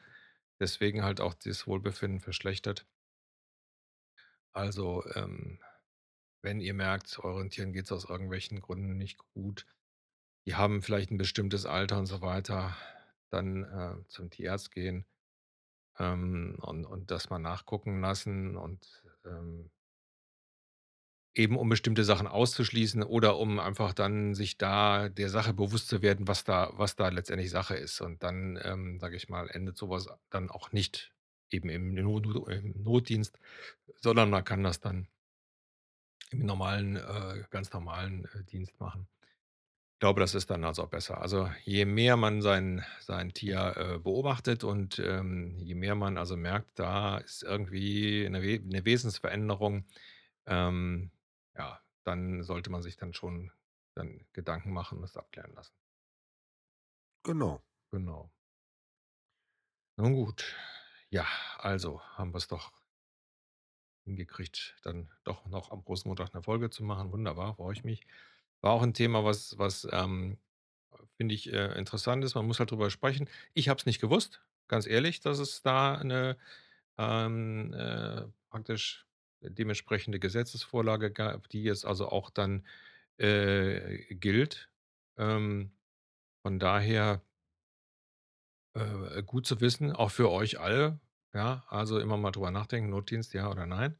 deswegen 0.60 1.04
halt 1.04 1.20
auch 1.20 1.34
das 1.34 1.66
Wohlbefinden 1.66 2.20
verschlechtert. 2.20 2.86
Also, 4.54 5.04
ähm, 5.14 5.60
wenn 6.42 6.60
ihr 6.60 6.74
merkt, 6.74 7.18
euren 7.20 7.50
Tieren 7.50 7.72
geht's 7.72 7.92
aus 7.92 8.04
irgendwelchen 8.08 8.60
Gründen 8.60 8.96
nicht 8.98 9.18
gut, 9.34 9.66
die 10.46 10.56
haben 10.56 10.82
vielleicht 10.82 11.10
'n 11.12 11.18
bestimmtes 11.18 11.66
Alter 11.66 11.98
und 11.98 12.06
so 12.06 12.22
weiter, 12.22 12.76
dann, 13.30 13.64
äh, 13.64 14.08
zum 14.08 14.30
Tierarzt 14.30 14.72
gehen, 14.72 15.06
ähm, 15.98 16.58
und 16.62 16.86
und 16.86 17.10
das 17.12 17.30
mal 17.30 17.38
nachgucken 17.40 18.00
lassen 18.02 18.56
und, 18.56 19.04
ähm 19.26 19.70
eben 21.34 21.56
um 21.58 21.68
bestimmte 21.68 22.04
Sachen 22.04 22.26
auszuschließen 22.26 23.02
oder 23.04 23.38
um 23.38 23.60
einfach 23.60 23.92
dann 23.94 24.34
sich 24.34 24.58
da 24.58 25.08
der 25.08 25.28
Sache 25.30 25.54
bewusst 25.54 25.88
zu 25.88 26.02
werden, 26.02 26.28
was 26.28 26.44
da 26.44 26.72
was 26.74 26.96
da 26.96 27.08
letztendlich 27.08 27.50
Sache 27.50 27.76
ist. 27.76 28.00
Und 28.00 28.22
dann, 28.22 28.58
ähm, 28.64 28.98
sage 29.00 29.16
ich 29.16 29.28
mal, 29.28 29.48
endet 29.50 29.76
so 29.78 29.90
was 29.90 30.08
dann 30.30 30.50
auch 30.50 30.72
nicht 30.72 31.12
eben 31.50 31.68
im 31.70 31.94
No 31.94 32.18
No 32.20 32.46
im 32.48 32.82
Notdienst, 32.82 33.38
sondern 34.02 34.30
man 34.30 34.44
kann 34.44 34.64
das 34.64 34.80
dann 34.80 35.08
im 36.32 36.46
normalen 36.46 36.96
äh, 36.96 37.42
ganz 37.50 37.72
normalen, 37.72 38.24
äh, 38.34 38.44
Dienst 38.44 38.78
machen. 38.80 39.08
Glaube, 40.00 40.20
das 40.20 40.34
ist 40.34 40.50
dann 40.50 40.64
also 40.64 40.84
auch 40.84 40.88
besser. 40.90 41.20
Also, 41.22 41.50
je 41.64 41.84
mehr 41.86 42.16
man 42.16 42.42
sein 42.42 42.84
sein 43.00 43.32
Tier, 43.34 43.74
äh, 43.76 43.98
beobachtet 43.98 44.64
und, 44.64 44.98
ähm, 45.00 45.56
je 45.58 45.74
mehr 45.74 45.94
man 45.96 46.18
also 46.18 46.36
merkt, 46.36 46.78
da 46.78 47.18
ist 47.18 47.42
irgendwie 47.44 48.28
'ne 48.30 48.42
We 48.42 48.60
'ne 48.64 48.84
Wesensveränderung, 48.86 49.86
ähm, 50.46 51.10
ja, 51.56 51.80
dann 52.04 52.42
sollte 52.42 52.70
man 52.70 52.82
sich 52.82 52.96
dann 52.96 53.14
schon 53.14 53.52
dann 53.94 54.26
Gedanken 54.32 54.72
machen 54.72 54.98
und 54.98 55.02
das 55.02 55.16
abklären 55.16 55.54
lassen. 55.54 55.70
Genau. 57.24 57.62
Genau. 57.92 58.30
Nun 59.98 60.14
gut. 60.14 60.54
Ja, 61.10 61.26
also 61.58 62.00
haben 62.16 62.32
wir's 62.32 62.46
doch 62.48 62.72
hingekriegt, 64.06 64.76
dann 64.82 65.10
doch 65.24 65.46
noch 65.46 65.70
am 65.70 65.80
Rosenmontag 65.80 66.32
'ne 66.34 66.42
Folge 66.42 66.70
zu 66.70 66.82
machen. 66.84 67.12
Wunderbar, 67.12 67.54
freue 67.56 67.74
ich 67.74 67.84
mich. 67.84 68.06
War 68.62 68.72
auch 68.72 68.82
'n 68.82 68.94
Thema, 68.94 69.24
was 69.24 69.58
was, 69.58 69.86
ähm, 69.92 70.38
finde 71.16 71.34
ich, 71.34 71.52
äh, 71.52 71.78
interessant 71.78 72.24
ist. 72.24 72.34
Man 72.34 72.46
muss 72.46 72.58
halt 72.60 72.70
drüber 72.72 72.90
sprechen. 72.90 73.28
Ich 73.54 73.68
habe 73.68 73.78
es 73.80 73.86
nicht 73.86 74.00
gewusst, 74.00 74.42
ganz 74.68 74.86
ehrlich, 74.86 75.20
dass 75.20 75.38
es 75.40 75.62
da 75.62 76.02
'ne, 76.04 76.38
ähm, 76.98 77.74
äh, 77.74 78.26
praktisch 78.50 79.06
dementsprechende 79.42 80.20
Gesetzesvorlage 80.20 81.10
gab, 81.12 81.48
die 81.48 81.62
jetzt 81.64 81.86
also 81.86 82.08
auch 82.08 82.30
dann, 82.30 82.66
äh, 83.18 84.14
gilt. 84.14 84.70
Ähm, 85.18 85.72
von 86.42 86.58
daher 86.60 87.22
äh, 88.74 89.22
gut 89.22 89.46
zu 89.46 89.60
wissen, 89.60 89.92
auch 89.92 90.10
für 90.10 90.30
euch 90.30 90.60
alle, 90.60 91.00
ja? 91.34 91.64
Also, 91.68 91.98
immer 91.98 92.16
mal 92.16 92.30
drüber 92.32 92.50
nachdenken, 92.50 92.90
Notdienst, 92.90 93.34
ja 93.34 93.50
oder 93.50 93.66
nein. 93.66 93.98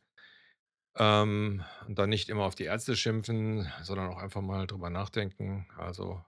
Ähm, 0.96 1.64
und 1.86 1.98
dann 1.98 2.10
nicht 2.10 2.28
immer 2.28 2.44
auf 2.44 2.54
die 2.56 2.64
Ärzte 2.64 2.96
schimpfen, 2.96 3.70
sondern 3.82 4.10
auch 4.10 4.18
einfach 4.18 4.40
mal 4.42 4.66
drüber 4.66 4.90
nachdenken. 4.90 5.68
Also, 5.78 6.24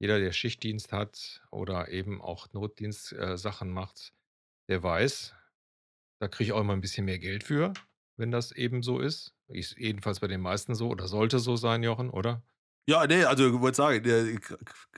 jeder, 0.00 0.20
der 0.20 0.32
Schichtdienst 0.32 0.92
hat 0.92 1.42
oder 1.50 1.90
eben 1.90 2.22
auch 2.22 2.52
Notdienst 2.52 3.12
äh, 3.14 3.38
Sachen 3.38 3.70
macht, 3.70 4.14
der 4.68 4.82
weiß, 4.82 5.34
da 6.20 6.28
kriege 6.28 6.46
ich 6.48 6.52
auch 6.54 6.60
immer 6.60 6.74
'n 6.74 6.80
bisschen 6.82 7.06
mehr 7.06 7.18
Geld 7.20 7.44
für, 7.44 7.72
wenn 8.16 8.30
das 8.30 8.52
eben 8.52 8.82
so 8.82 8.98
ist. 9.00 9.34
Ist 9.48 9.76
jedenfalls 9.78 10.20
bei 10.20 10.28
den 10.28 10.40
meisten 10.40 10.74
so 10.74 10.88
oder 10.88 11.08
sollte 11.08 11.38
so 11.38 11.56
sein, 11.56 11.82
Jochen, 11.82 12.10
oder? 12.10 12.42
Ja, 12.88 13.06
ne, 13.06 13.26
also 13.28 13.60
wollte 13.60 13.76
sagen, 13.76 14.04
äh, 14.04 14.38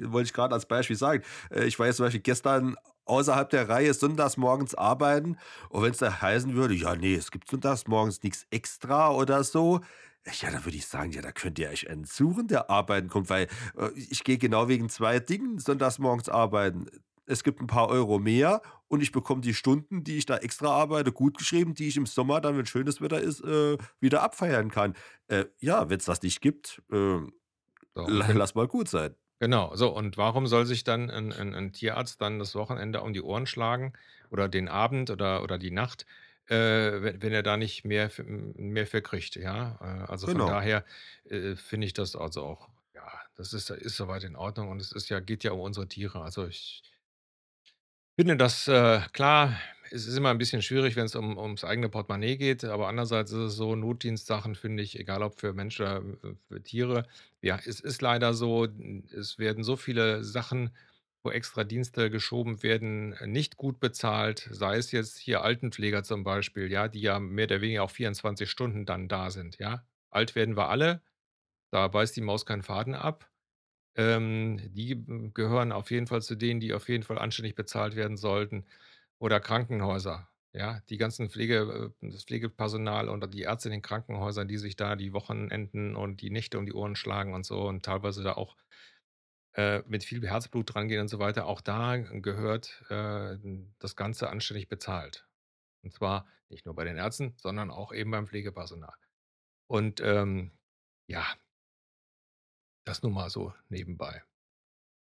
wollte 0.00 0.26
ich 0.28 0.32
grad 0.32 0.52
als 0.52 0.64
Beispiel 0.66 0.96
sagen. 0.96 1.22
Äh, 1.50 1.64
ich 1.66 1.78
war 1.78 1.86
jetzt 1.86 1.96
zum 1.96 2.06
Beispiel 2.06 2.22
gestern 2.22 2.76
außerhalb 3.04 3.50
der 3.50 3.68
Reihe 3.68 3.92
sonntags 3.92 4.38
morgens 4.38 4.74
arbeiten. 4.74 5.36
Und 5.68 5.82
wenn's 5.82 5.98
da 5.98 6.22
heißen 6.22 6.54
würde: 6.54 6.72
„Ja, 6.74 6.96
ne, 6.96 7.14
es 7.14 7.30
gibt 7.30 7.50
sonntags 7.50 7.86
morgens 7.86 8.22
nix 8.22 8.46
extra“ 8.50 9.10
oder 9.12 9.44
so, 9.44 9.80
ja, 10.40 10.50
dann 10.50 10.64
würde 10.64 10.78
ich 10.78 10.86
sagen: 10.86 11.12
„Ja, 11.12 11.20
da 11.20 11.32
könnt 11.32 11.58
ihr 11.58 11.68
euch 11.68 11.88
einen 11.90 12.04
suchen, 12.04 12.48
der 12.48 12.70
arbeiten 12.70 13.08
kommt“, 13.08 13.28
weil, 13.28 13.48
äh, 13.76 13.90
ich 13.96 14.24
gehe 14.24 14.38
genau 14.38 14.68
wegen 14.68 14.88
2 14.88 15.18
Dingen 15.20 15.58
sonntags 15.58 15.98
morgens 15.98 16.30
arbeiten. 16.30 16.86
Es 17.26 17.42
gibt 17.42 17.60
'n 17.60 17.66
paar 17.66 17.88
Euro 17.88 18.18
mehr 18.18 18.60
und 18.88 19.02
ich 19.02 19.10
bekomme 19.12 19.40
die 19.40 19.54
Stunden, 19.54 20.04
die 20.04 20.18
ich 20.18 20.26
da 20.26 20.36
extra 20.38 20.68
arbeite, 20.70 21.12
gutgeschrieben, 21.12 21.74
die 21.74 21.88
ich 21.88 21.96
im 21.96 22.06
Sommer 22.06 22.40
dann, 22.40 22.56
wenn 22.58 22.66
schönes 22.66 23.00
Wetter 23.00 23.20
ist, 23.20 23.40
äh, 23.42 23.78
wieder 24.00 24.22
abfeiern 24.22 24.70
kann. 24.70 24.94
Äh, 25.28 25.46
ja, 25.60 25.88
wenn's 25.88 26.04
das 26.04 26.22
nicht 26.22 26.40
gibt, 26.42 26.82
ähm, 26.92 27.32
So 27.96 28.10
wenn 28.26 28.36
lass 28.36 28.54
mal 28.56 28.68
gut 28.68 28.88
sein. 28.88 29.16
Genau, 29.40 29.74
so 29.74 29.94
und 29.94 30.16
warum 30.16 30.46
soll 30.46 30.64
sich 30.64 30.84
dann 30.84 31.10
'n 31.10 31.32
'n 31.32 31.54
'n 31.54 31.72
Tierarzt 31.72 32.20
dann 32.20 32.38
das 32.38 32.54
Wochenende 32.54 33.02
um 33.02 33.12
die 33.12 33.20
Ohren 33.20 33.46
schlagen 33.46 33.92
oder 34.30 34.48
den 34.48 34.68
Abend 34.68 35.10
oder 35.10 35.42
oder 35.42 35.58
die 35.58 35.72
Nacht, 35.72 36.06
äh, 36.46 36.54
wenn 37.02 37.20
wenn 37.20 37.32
er 37.32 37.42
da 37.42 37.56
nicht 37.56 37.84
mehr 37.84 38.10
mehr 38.56 38.86
für 38.86 39.02
kriegt, 39.02 39.34
ja? 39.36 39.76
Äh, 39.80 40.10
also, 40.10 40.28
von 40.28 40.44
Genau. 40.44 40.44
daher, 40.44 40.84
äh, 41.24 41.56
finde 41.56 41.86
ich 41.86 41.92
das 41.94 42.14
also 42.16 42.44
auch 42.44 42.68
ja, 42.94 43.10
das 43.34 43.52
ist 43.52 43.70
ist 43.70 43.96
so 43.96 44.06
weit 44.06 44.22
in 44.24 44.36
Ordnung 44.36 44.68
und 44.70 44.80
es 44.80 44.92
ist 44.92 45.08
ja 45.08 45.18
geht 45.20 45.42
ja 45.44 45.50
um 45.52 45.60
unsere 45.60 45.88
Tiere. 45.88 46.22
Also, 46.22 46.46
ich 46.46 46.82
finde 48.18 48.36
das, 48.36 48.68
äh 48.68 49.00
klar, 49.12 49.58
es 49.90 50.06
ist 50.06 50.16
immer 50.16 50.30
'n 50.30 50.38
bisschen 50.38 50.62
schwierig, 50.62 50.94
wenn's 50.96 51.16
um 51.16 51.36
ums 51.36 51.64
eigene 51.64 51.88
Portemonnaie 51.88 52.36
geht, 52.36 52.64
aber 52.64 52.86
andererseits 52.88 53.32
ist 53.32 53.38
es 53.38 53.54
so, 53.56 53.74
Notdienstsachen 53.74 54.54
finde 54.54 54.82
ich, 54.84 54.98
egal 55.00 55.22
ob 55.22 55.40
für 55.40 55.52
Mensch 55.52 55.80
oder, 55.80 55.98
äh, 55.98 56.34
für 56.48 56.62
Tiere 56.62 57.06
ja, 57.42 57.58
es 57.64 57.80
ist 57.80 58.02
leider 58.02 58.32
so, 58.34 58.68
es 59.12 59.38
werden 59.38 59.64
so 59.64 59.76
viele 59.76 60.22
Sachen, 60.24 60.70
wo 61.24 61.30
Extradienste 61.30 62.08
geschoben 62.10 62.62
werden, 62.62 63.16
nicht 63.26 63.56
gut 63.56 63.80
bezahlt, 63.80 64.48
sei 64.52 64.76
es 64.76 64.92
jetzt 64.92 65.18
hier 65.18 65.42
Altenpfleger 65.42 66.04
zum 66.04 66.22
Beispiel, 66.22 66.70
ja, 66.70 66.86
die 66.88 67.00
ja 67.00 67.18
mehr 67.18 67.46
oder 67.46 67.60
weniger 67.62 67.82
auch 67.82 67.90
24 67.90 68.48
Stunden 68.50 68.86
dann 68.86 69.08
da 69.08 69.30
sind, 69.30 69.58
ja? 69.58 69.84
Alt 70.10 70.36
werden 70.36 70.56
wir 70.56 70.68
alle, 70.68 71.02
da 71.72 71.88
beißt 71.88 72.16
die 72.16 72.22
Maus 72.22 72.46
keinen 72.46 72.62
Faden 72.64 72.94
ab. 72.94 73.28
Ähm, 73.96 74.58
die, 74.74 74.92
hm, 74.94 75.34
gehören 75.34 75.72
auf 75.72 75.90
jeden 75.90 76.06
Fall 76.06 76.22
zu 76.22 76.34
denen, 76.36 76.60
die 76.60 76.74
auf 76.74 76.88
jeden 76.88 77.04
Fall 77.04 77.18
anständig 77.18 77.54
bezahlt 77.54 77.96
werden 77.96 78.16
sollten. 78.16 78.66
Oder 79.18 79.40
Krankenhäuser, 79.40 80.28
ja? 80.52 80.80
Die 80.88 80.96
ganzen 80.98 81.30
Pflege 81.30 81.92
äh, 82.02 82.08
das 82.10 82.24
Pflegepersonal 82.24 83.08
oder 83.08 83.28
die 83.28 83.42
Ärzte 83.42 83.68
in 83.68 83.72
den 83.74 83.82
Krankenhäusern, 83.82 84.48
die 84.48 84.58
sich 84.58 84.76
da 84.76 84.96
die 84.96 85.12
Wochenenden 85.12 85.94
und 85.96 86.20
die 86.22 86.30
Nächte 86.30 86.58
um 86.58 86.66
die 86.66 86.72
Ohren 86.74 86.96
schlagen 86.96 87.34
und 87.34 87.46
so 87.46 87.66
und 87.68 87.84
teilweise 87.84 88.22
da 88.24 88.32
auch, 88.34 88.56
äh, 89.54 89.82
mit 89.86 90.04
viel 90.04 90.26
Herzblut 90.26 90.74
drangehen 90.74 91.00
und 91.02 91.08
so 91.08 91.18
weiter. 91.18 91.46
Auch 91.46 91.60
da 91.60 91.96
gehört, 91.96 92.84
äh, 92.90 93.38
das 93.78 93.96
Ganze 93.96 94.30
anständig 94.30 94.68
bezahlt. 94.68 95.28
Und 95.82 95.92
zwar 95.94 96.26
nicht 96.50 96.66
nur 96.66 96.74
bei 96.74 96.84
den 96.84 96.96
Ärzten, 96.98 97.34
sondern 97.38 97.70
auch 97.70 97.92
eben 97.92 98.10
beim 98.10 98.26
Pflegepersonal. 98.26 98.94
Und, 99.68 100.00
ähm, 100.02 100.52
ja 101.08 101.24
das 102.84 103.02
nur 103.02 103.12
mal 103.12 103.30
so 103.30 103.52
nebenbei. 103.68 104.22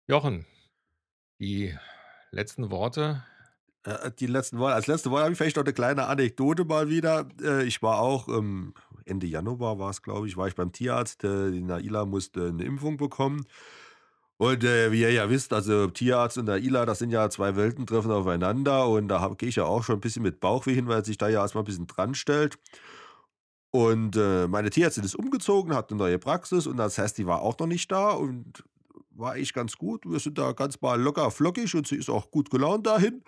Jochen, 0.09 0.47
die 1.41 1.77
letzten 2.33 2.71
Worte? 2.71 3.25
Äh, 3.85 4.11
die 4.19 4.27
letzten 4.27 4.59
Worte 4.59 4.75
als 4.75 4.87
letzte 4.87 5.11
Worte 5.11 5.25
habe 5.25 5.33
ich 5.33 5.39
vielleicht 5.39 5.57
noch 5.57 5.65
'ne 5.65 5.73
kleine 5.73 6.07
Anekdote 6.07 6.65
mal 6.65 6.89
wieder. 6.89 7.29
Äh, 7.43 7.65
ich 7.65 7.83
war 7.83 8.01
auch, 8.01 8.29
ähm, 8.29 8.75
Ende 9.05 9.27
Januar 9.27 9.79
war's, 9.79 10.03
glaube 10.03 10.27
ich, 10.29 10.37
war 10.37 10.49
ich 10.49 10.55
beim 10.55 10.73
Tierarzt. 10.73 11.25
Äh, 11.25 11.51
die 11.53 11.61
Naila 11.63 12.05
musste 12.05 12.53
'ne 12.53 12.65
Impfung 12.65 12.97
bekommen. 12.97 13.45
Und, 14.39 14.65
äh, 14.65 14.93
wie 14.93 15.03
ihr 15.03 15.13
ja 15.13 15.31
wisst, 15.31 15.53
also, 15.53 15.89
Tierarzt 15.89 16.39
und 16.39 16.47
Naila, 16.47 16.87
das 16.87 17.01
sind 17.01 17.11
ja 17.11 17.31
2 17.31 17.57
Welten, 17.57 17.87
treffen 17.87 18.11
aufeinander 18.13 18.89
und 18.89 19.09
da 19.09 19.29
gehe 19.39 19.49
ich 19.51 19.57
ja 19.57 19.65
auch 19.65 19.85
schon 19.85 19.97
'n 19.99 20.01
bisschen 20.01 20.23
mit 20.25 20.41
Bauchweh 20.41 20.75
hin, 20.75 20.89
weil 20.89 21.05
sich 21.05 21.19
da 21.19 21.29
ja 21.29 21.43
erst 21.43 21.55
mal 21.57 21.63
'n 21.63 21.65
bisschen 21.67 21.87
dran 21.89 22.15
stellt. 22.15 22.59
Und, 23.71 24.17
äh, 24.17 24.49
meine 24.49 24.71
Tierärztin 24.71 25.05
ist 25.05 25.15
umgezogen, 25.15 25.75
hat 25.75 25.91
'ne 25.91 25.97
neue 25.99 26.19
Praxis 26.19 26.67
und 26.67 26.79
das 26.79 26.97
heißt, 26.99 27.19
die 27.19 27.27
war 27.27 27.43
auch 27.43 27.59
noch 27.59 27.67
nicht 27.67 27.93
da 27.93 28.11
und 28.11 28.65
war 29.11 29.33
eigentlich 29.33 29.53
ganz 29.53 29.77
gut. 29.77 30.05
Wir 30.07 30.21
sind 30.21 30.39
da 30.39 30.53
ganz 30.53 30.81
mal 30.81 31.01
locker 31.01 31.31
flockig 31.31 31.75
und 31.75 31.87
sie 31.87 31.97
ist 31.97 32.09
auch 32.11 32.31
gut 32.31 32.51
gelaunt 32.51 32.87
dahin. 32.87 33.23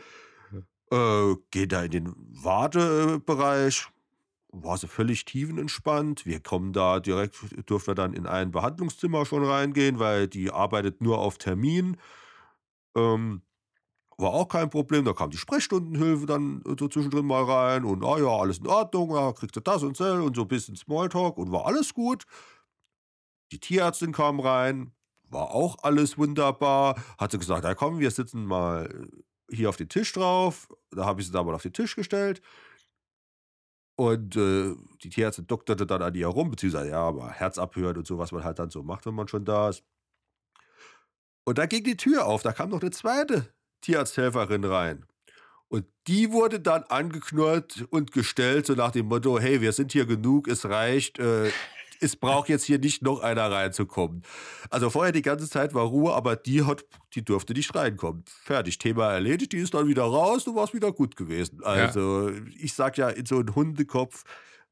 Äh, 0.93 1.37
gehe 1.51 1.69
da 1.69 1.85
in 1.85 1.91
den 1.93 2.15
Warte 2.17 3.15
äh, 3.17 3.19
Bereich, 3.21 3.87
war 4.53 4.77
sie 4.79 4.89
völlig 4.89 5.25
tiefenentspannt. 5.25 6.27
Wir 6.27 6.41
kommen 6.41 6.73
da 6.73 7.01
direkt 7.01 7.37
durften 7.67 7.89
wir 7.93 7.95
dann 7.95 8.15
in 8.15 8.27
ein 8.27 8.51
Behandlungszimmer 8.53 9.27
schon 9.27 9.45
reingehen, 9.45 9.99
weil 10.01 10.29
die 10.29 10.51
arbeitet 10.53 11.01
nur 11.03 11.19
auf 11.19 11.39
Termin. 11.39 11.97
Ähm, 12.97 13.43
war 14.21 14.31
auch 14.33 14.49
kein 14.49 14.71
Problem. 14.71 15.05
Da 15.05 15.13
kam 15.13 15.31
die 15.31 15.37
Sprechstundenhilfe 15.37 16.27
dann 16.27 16.63
so 16.79 16.89
zwischendrin 16.89 17.27
mal 17.27 17.45
rein 17.45 17.85
und: 17.85 18.05
„Ah 18.05 18.19
ja, 18.19 18.29
alles 18.29 18.59
in 18.59 18.67
Ordnung, 18.67 19.15
ja, 19.15 19.33
kriegt 19.33 19.55
sie 19.55 19.61
das 19.63 19.83
und 19.83 19.97
sel“ 19.97 20.21
und 20.21 20.37
so 20.37 20.45
bisschen 20.45 20.77
Small-Talk 20.77 21.39
und 21.39 21.53
war 21.53 21.67
alles 21.67 21.95
gut. 21.95 22.25
Die 23.53 23.59
Tierärztin 23.61 24.13
kam 24.13 24.41
rein, 24.41 24.93
war 25.29 25.51
auch 25.51 25.77
alles 25.83 26.19
wunderbar. 26.19 26.97
Hat 27.19 27.33
sie 27.33 27.39
gesagt: 27.39 27.65
„Ja, 27.65 27.75
komm, 27.75 27.99
wir 27.99 28.11
sitzen 28.11 28.45
mal 28.45 29.09
hier 29.51 29.69
auf 29.69 29.77
den 29.77 29.89
Tisch 29.89 30.13
drauf.“ 30.13 30.69
Da 30.91 31.05
habe 31.07 31.21
ich 31.21 31.27
sie 31.27 31.33
da 31.33 31.43
mal 31.43 31.55
auf 31.55 31.63
den 31.63 31.73
Tisch 31.73 31.97
gestellt. 31.97 32.41
Und, 33.99 34.37
äh, 34.37 34.75
die 35.03 35.11
Tierärztin 35.11 35.47
dokterte 35.47 35.87
dann 35.87 36.01
an 36.03 36.15
ihr 36.15 36.27
rum, 36.29 36.51
beziehungsweise 36.51 36.91
ja, 36.91 37.13
mal 37.13 37.31
Herz 37.33 37.59
abhören 37.59 37.99
und 37.99 38.07
so, 38.07 38.19
was 38.19 38.33
man 38.33 38.45
halt 38.45 38.59
dann 38.59 38.71
so 38.71 38.83
macht, 38.83 39.05
wenn 39.07 39.15
man 39.15 39.29
schon 39.29 39.45
da 39.45 39.69
ist. 39.69 39.85
Und 41.47 41.59
da 41.59 41.67
ging 41.67 41.85
die 41.85 41.97
Tür 41.97 42.27
auf, 42.27 42.43
da 42.43 42.53
kam 42.53 42.71
noch 42.71 42.81
'ne 42.83 42.91
2. 42.91 43.51
Tierarzthelferin 43.83 44.65
rein. 44.65 45.07
Und 45.69 45.87
die 46.09 46.33
wurde 46.33 46.61
dann 46.61 46.85
angeknurrt 46.85 47.87
und 47.91 48.13
gestellt, 48.13 48.67
so 48.67 48.75
nach 48.75 48.93
dem 48.93 49.07
Motto: 49.07 49.39
„Hey, 49.41 49.61
wir 49.61 49.73
sind 49.73 49.93
hier 49.93 50.07
genug, 50.07 50.49
es 50.49 50.67
reicht, 50.69 51.19
äh, 51.21 51.53
es 52.01 52.17
braucht 52.17 52.49
jetzt 52.49 52.65
hier 52.65 52.79
nicht 52.79 53.03
noch 53.03 53.21
einer 53.21 53.51
reinzukommen.“ 53.51 54.23
Also, 54.71 54.91
vorher 54.91 55.13
die 55.13 55.23
ganze 55.23 55.49
Zeit 55.51 55.75
war 55.75 55.85
Ruhe, 55.87 56.13
aber 56.15 56.37
die 56.37 56.65
hat 56.65 56.85
die 57.15 57.25
durfte 57.25 57.55
nicht 57.55 57.75
reinkommen. 57.75 58.25
Fertig, 58.29 58.79
Thema 58.79 59.13
erledigt, 59.13 59.53
die 59.53 59.59
ist 59.59 59.75
dann 59.75 59.89
wieder 59.89 60.05
raus, 60.05 60.45
dann 60.45 60.55
war's 60.57 60.75
wieder 60.75 60.93
gut 60.93 61.17
gewesen. 61.17 61.61
Ja. 61.73 61.97
Also, 61.97 62.31
ich 62.59 62.75
sage 62.75 63.03
ja, 63.03 63.09
in 63.11 63.27
so 63.27 63.39
'n 63.41 63.55
Hundekopf, 63.55 64.25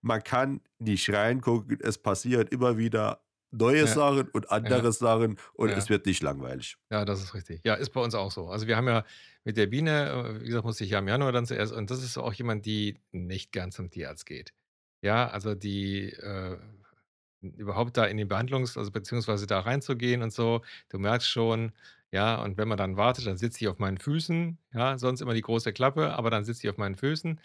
man 0.02 0.22
kann 0.24 0.60
nicht 0.78 1.10
reingucken, 1.12 1.78
es 1.80 1.98
passieren 1.98 2.46
immer 2.48 2.78
wieder 2.78 3.20
neue 3.50 3.86
Ja. 3.86 3.88
Sachen 3.88 4.28
und 4.30 4.50
Ja. 4.64 4.70
andere 4.70 4.92
Sachen 4.92 5.38
und 5.54 5.76
Ja. 5.76 5.76
es 5.76 5.88
wird 5.88 6.06
nicht 6.06 6.22
langweilig. 6.22 6.76
Ja, 6.90 7.04
das 7.04 7.22
ist 7.22 7.34
richtig. 7.34 7.60
Ja, 7.64 7.74
ist 7.74 7.90
bei 7.90 8.00
uns 8.00 8.14
auch 8.14 8.30
so. 8.32 8.48
Also, 8.48 8.66
wir 8.66 8.76
haben 8.76 8.88
ja 8.88 9.04
mit 9.44 9.56
der 9.58 9.66
Biene 9.66 10.08
äh, 10.38 10.40
wie 10.42 10.46
gesagt, 10.46 10.64
musste 10.64 10.84
ich 10.84 10.90
ja 10.90 11.00
im 11.00 11.08
Januar 11.08 11.32
dann 11.32 11.46
zuerst 11.46 11.72
und 11.72 11.90
das 11.90 12.02
ist 12.02 12.16
auch 12.16 12.32
jemand, 12.32 12.64
die 12.66 12.98
nicht 13.12 13.52
gern 13.52 13.72
zum 13.72 13.90
Tierarzt 13.90 14.24
geht. 14.26 14.54
Ja, 15.02 15.28
also, 15.28 15.54
die, 15.54 16.10
äh 16.12 16.58
überhaupt 17.42 17.96
da 17.96 18.04
in 18.06 18.16
den 18.18 18.28
Behandlungs 18.28 18.76
also, 18.76 18.90
beziehungsweise 18.92 19.46
da 19.46 19.60
reinzugehen 19.60 20.22
und 20.22 20.32
so, 20.32 20.62
du 20.90 20.98
merkst 20.98 21.28
schon, 21.28 21.72
ja, 22.12 22.42
und 22.42 22.58
wenn 22.58 22.68
man 22.68 22.78
dann 22.78 22.96
wartet, 22.96 23.26
dann 23.26 23.36
sitzt 23.38 23.60
die 23.60 23.68
auf 23.68 23.78
meinen 23.78 23.98
Füßen, 23.98 24.58
ja, 24.74 24.98
sonst 24.98 25.20
immer 25.22 25.34
die 25.34 25.42
große 25.42 25.72
Klappe, 25.72 26.14
aber 26.14 26.30
dann 26.30 26.44
sitzt 26.44 26.62
die 26.64 26.70
auf 26.70 26.78
meinen 26.78 26.96
Füßen 26.96 27.40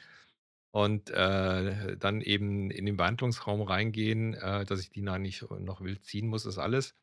und, 0.73 1.11
äh, 1.11 1.97
dann 1.97 2.21
eben 2.21 2.71
in 2.71 2.85
den 2.87 2.97
Behandlungsraum 2.97 3.61
reingehen, 3.63 4.33
äh, 4.35 4.65
dass 4.65 4.81
ich 4.81 4.89
die 4.91 5.03
da 5.05 5.19
nicht 5.19 5.43
noch 5.59 5.81
wild 5.81 6.03
ziehen 6.05 6.27
muss, 6.27 6.45
ist 6.47 6.57
alles. 6.59 6.95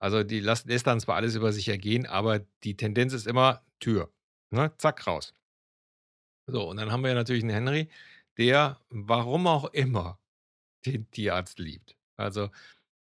Also, 0.00 0.24
die 0.24 0.40
lässt 0.40 0.66
lässt 0.68 0.86
dann 0.88 1.00
zwar 1.00 1.16
alles 1.16 1.36
über 1.36 1.52
sich 1.52 1.68
ergehen, 1.68 2.06
aber 2.06 2.40
die 2.64 2.76
Tendenz 2.76 3.12
ist 3.14 3.26
immer 3.28 3.62
Tür, 3.80 4.12
ne, 4.52 4.72
zack, 4.78 5.06
raus. 5.06 5.34
So, 6.48 6.68
und 6.68 6.76
dann 6.78 6.90
haben 6.90 7.02
wir 7.02 7.10
ja 7.10 7.14
natürlich 7.14 7.44
'n 7.44 7.50
Henry, 7.50 7.88
der, 8.38 8.80
warum 8.90 9.46
auch 9.46 9.66
immer, 9.72 10.18
den 10.86 11.10
Tierarzt 11.10 11.58
liebt. 11.58 11.96
Also, 12.16 12.50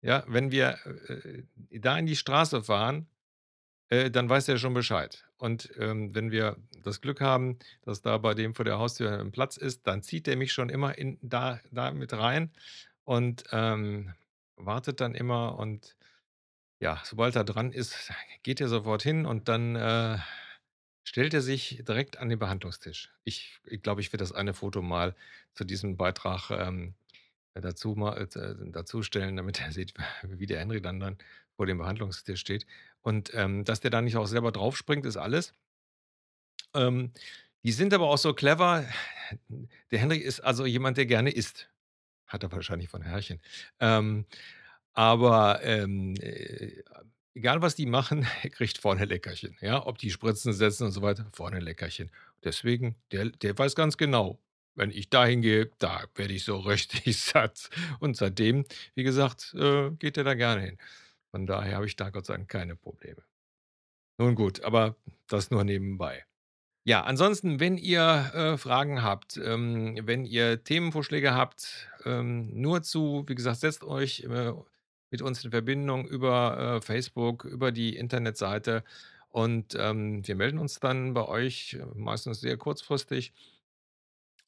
ja, 0.02 0.24
wenn 0.28 0.52
wir, 0.52 0.78
äh, 1.10 1.44
da 1.80 1.98
in 1.98 2.06
die 2.08 2.16
Straße 2.18 2.64
fahren, 2.64 3.08
äh, 3.90 4.12
dann 4.12 4.30
weiß 4.30 4.46
der 4.48 4.58
schon 4.58 4.74
Bescheid. 4.76 5.26
Und, 5.44 5.72
ähm, 5.78 6.16
wenn 6.16 6.32
wir 6.32 6.58
das 6.84 7.02
Glück 7.02 7.20
haben, 7.22 7.60
dass 7.84 8.02
da 8.02 8.18
bei 8.18 8.34
dem 8.34 8.56
vor 8.56 8.66
der 8.66 8.80
Haustür 8.80 9.20
'n 9.20 9.32
Platz 9.34 9.58
ist, 9.58 9.86
dann 9.88 10.02
zieht 10.02 10.26
der 10.28 10.38
mich 10.38 10.54
schon 10.54 10.70
immer 10.70 10.98
in 10.98 11.18
da 11.22 11.60
da 11.72 11.92
mit 11.92 12.14
rein 12.14 12.52
und, 13.06 13.44
ähm, 13.52 14.14
wartet 14.56 15.02
dann 15.02 15.16
immer 15.16 15.58
und 15.60 15.98
ja, 16.80 17.02
sobald 17.06 17.36
er 17.36 17.44
dran 17.46 17.72
ist, 17.74 18.12
geht 18.44 18.62
er 18.62 18.70
sofort 18.70 19.04
hin 19.04 19.26
und 19.26 19.50
dann, 19.50 19.76
äh, 19.76 20.20
stellt 21.04 21.34
er 21.34 21.42
sich 21.42 21.84
direkt 21.88 22.18
an 22.20 22.30
den 22.30 22.40
Behandlungstisch. 22.40 23.12
Ich 23.24 23.60
ich 23.66 23.82
glaube, 23.84 24.02
ich 24.02 24.12
werde 24.14 24.24
das 24.24 24.32
eine 24.34 24.54
Foto 24.54 24.82
mal 24.82 25.16
zu 25.54 25.64
diesem 25.66 25.98
Beitrag, 25.98 26.50
ähm, 26.52 26.96
dazu 27.56 27.96
mal 27.96 28.18
äh, 28.18 28.72
dazustellen, 28.72 29.36
damit 29.38 29.62
er 29.62 29.72
sieht, 29.72 29.94
wie 30.24 30.46
der 30.48 30.60
Henry 30.60 30.82
dann 30.82 31.00
dann 31.00 31.18
vor 31.56 31.66
dem 31.66 31.78
Behandlungstisch 31.80 32.40
steht. 32.40 32.66
Und, 33.02 33.32
ähm, 33.34 33.64
dass 33.66 33.80
der 33.82 33.92
da 33.92 34.02
nicht 34.02 34.18
auch 34.18 34.28
selber 34.28 34.52
draufspringt, 34.52 35.06
ist 35.06 35.18
alles. 35.18 35.54
Ähm, 36.74 37.12
die 37.64 37.72
sind 37.72 37.94
aber 37.94 38.08
auch 38.10 38.18
so 38.18 38.34
clever. 38.34 38.86
Der 39.92 40.00
Henry 40.00 40.18
ist 40.18 40.42
also 40.42 40.66
jemand, 40.66 40.98
der 40.98 41.06
gerne 41.06 41.32
isst. 41.32 41.70
Hat 42.28 42.44
er 42.44 42.52
wahrscheinlich 42.52 42.90
von 42.90 43.02
Herrchen. 43.04 43.42
Ähm, 43.80 44.26
aber, 44.94 45.62
ähm, 45.64 46.16
äh 46.22 46.84
Egal, 47.36 47.62
was 47.64 47.76
die 47.76 47.86
machen, 47.88 48.28
er 48.44 48.50
kriegt 48.52 48.80
vorne 48.80 49.06
Leckerchen, 49.06 49.58
ja? 49.62 49.86
Ob 49.88 49.98
die 50.00 50.12
Spritzen 50.12 50.54
setzen 50.54 50.86
und 50.86 50.92
so 50.94 51.02
weiter, 51.04 51.28
vorne 51.34 51.60
Leckerchen. 51.62 52.12
Deswegen, 52.44 52.96
der 53.12 53.28
der 53.32 53.58
weiß 53.58 53.76
ganz 53.76 53.98
genau: 53.98 54.42
„Wenn 54.76 54.92
ich 54.92 55.10
da 55.10 55.26
hingehe, 55.26 55.72
da 55.80 56.06
werde 56.16 56.34
ich 56.34 56.44
so 56.46 56.58
richtig 56.62 57.18
satt.“ 57.22 57.70
Und 58.00 58.18
seitdem, 58.18 58.66
wie 58.96 59.04
gesagt, 59.04 59.54
äh, 59.58 59.92
geht 59.92 60.18
er 60.18 60.26
da 60.26 60.36
gerne 60.36 60.62
hin. 60.64 60.78
Von 61.34 61.48
daher 61.48 61.76
habe 61.78 61.88
ich 61.88 61.96
da 61.96 62.12
Gott 62.12 62.28
sei 62.28 62.36
Dank 62.36 62.50
keine 62.50 62.76
Probleme. 62.76 63.24
Nun 64.20 64.36
gut, 64.36 64.64
aber 64.64 64.96
das 65.28 65.52
nur 65.52 65.64
nebenbei. 65.64 66.26
Ja, 66.86 67.04
ansonsten, 67.04 67.60
wenn 67.62 67.78
ihr, 67.78 68.32
äh, 68.34 68.58
Fragen 68.58 69.02
habt, 69.04 69.38
ähm, 69.38 69.98
wenn 70.04 70.26
ihr 70.26 70.64
Themenvorschläge 70.64 71.34
habt, 71.34 71.90
ähm, 72.06 72.50
nur 72.62 72.84
zu 72.84 73.24
wie 73.28 73.36
gesagt, 73.36 73.60
setzt 73.62 73.84
euch, 73.86 74.22
äh, 74.26 74.54
mit 75.12 75.22
uns 75.22 75.44
in 75.46 75.52
Verbindung 75.52 76.06
über, 76.08 76.78
äh, 76.78 76.82
Facebook, 76.82 77.46
über 77.46 77.72
die 77.72 77.96
Internetseite 77.96 78.84
und, 79.30 79.76
ähm, 79.80 80.28
wir 80.28 80.36
melden 80.36 80.60
uns 80.60 80.80
dann 80.82 81.14
bei 81.14 81.26
euch, 81.28 81.76
äh, 81.76 81.86
meistens 81.96 82.42
sehr 82.42 82.58
kurzfristig. 82.58 83.34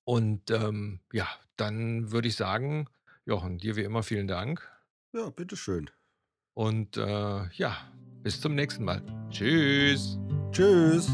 Und, 0.04 0.52
ähm, 0.52 1.00
ja, 1.12 1.28
dann 1.58 2.12
würde 2.12 2.28
ich 2.28 2.36
sagen, 2.36 2.88
Jochen, 3.26 3.58
dir 3.58 3.76
wie 3.76 3.84
immer 3.84 4.04
vielen 4.04 4.28
Dank. 4.28 4.70
Ja, 5.14 5.32
bitteschön. 5.32 5.90
Und, 6.56 6.98
äh, 6.98 7.48
ja, 7.54 7.78
bis 8.24 8.42
zum 8.42 8.56
nächsten 8.56 8.86
Mal. 8.86 9.02
Tschüss. 9.30 10.18
Tschüss. 10.52 11.08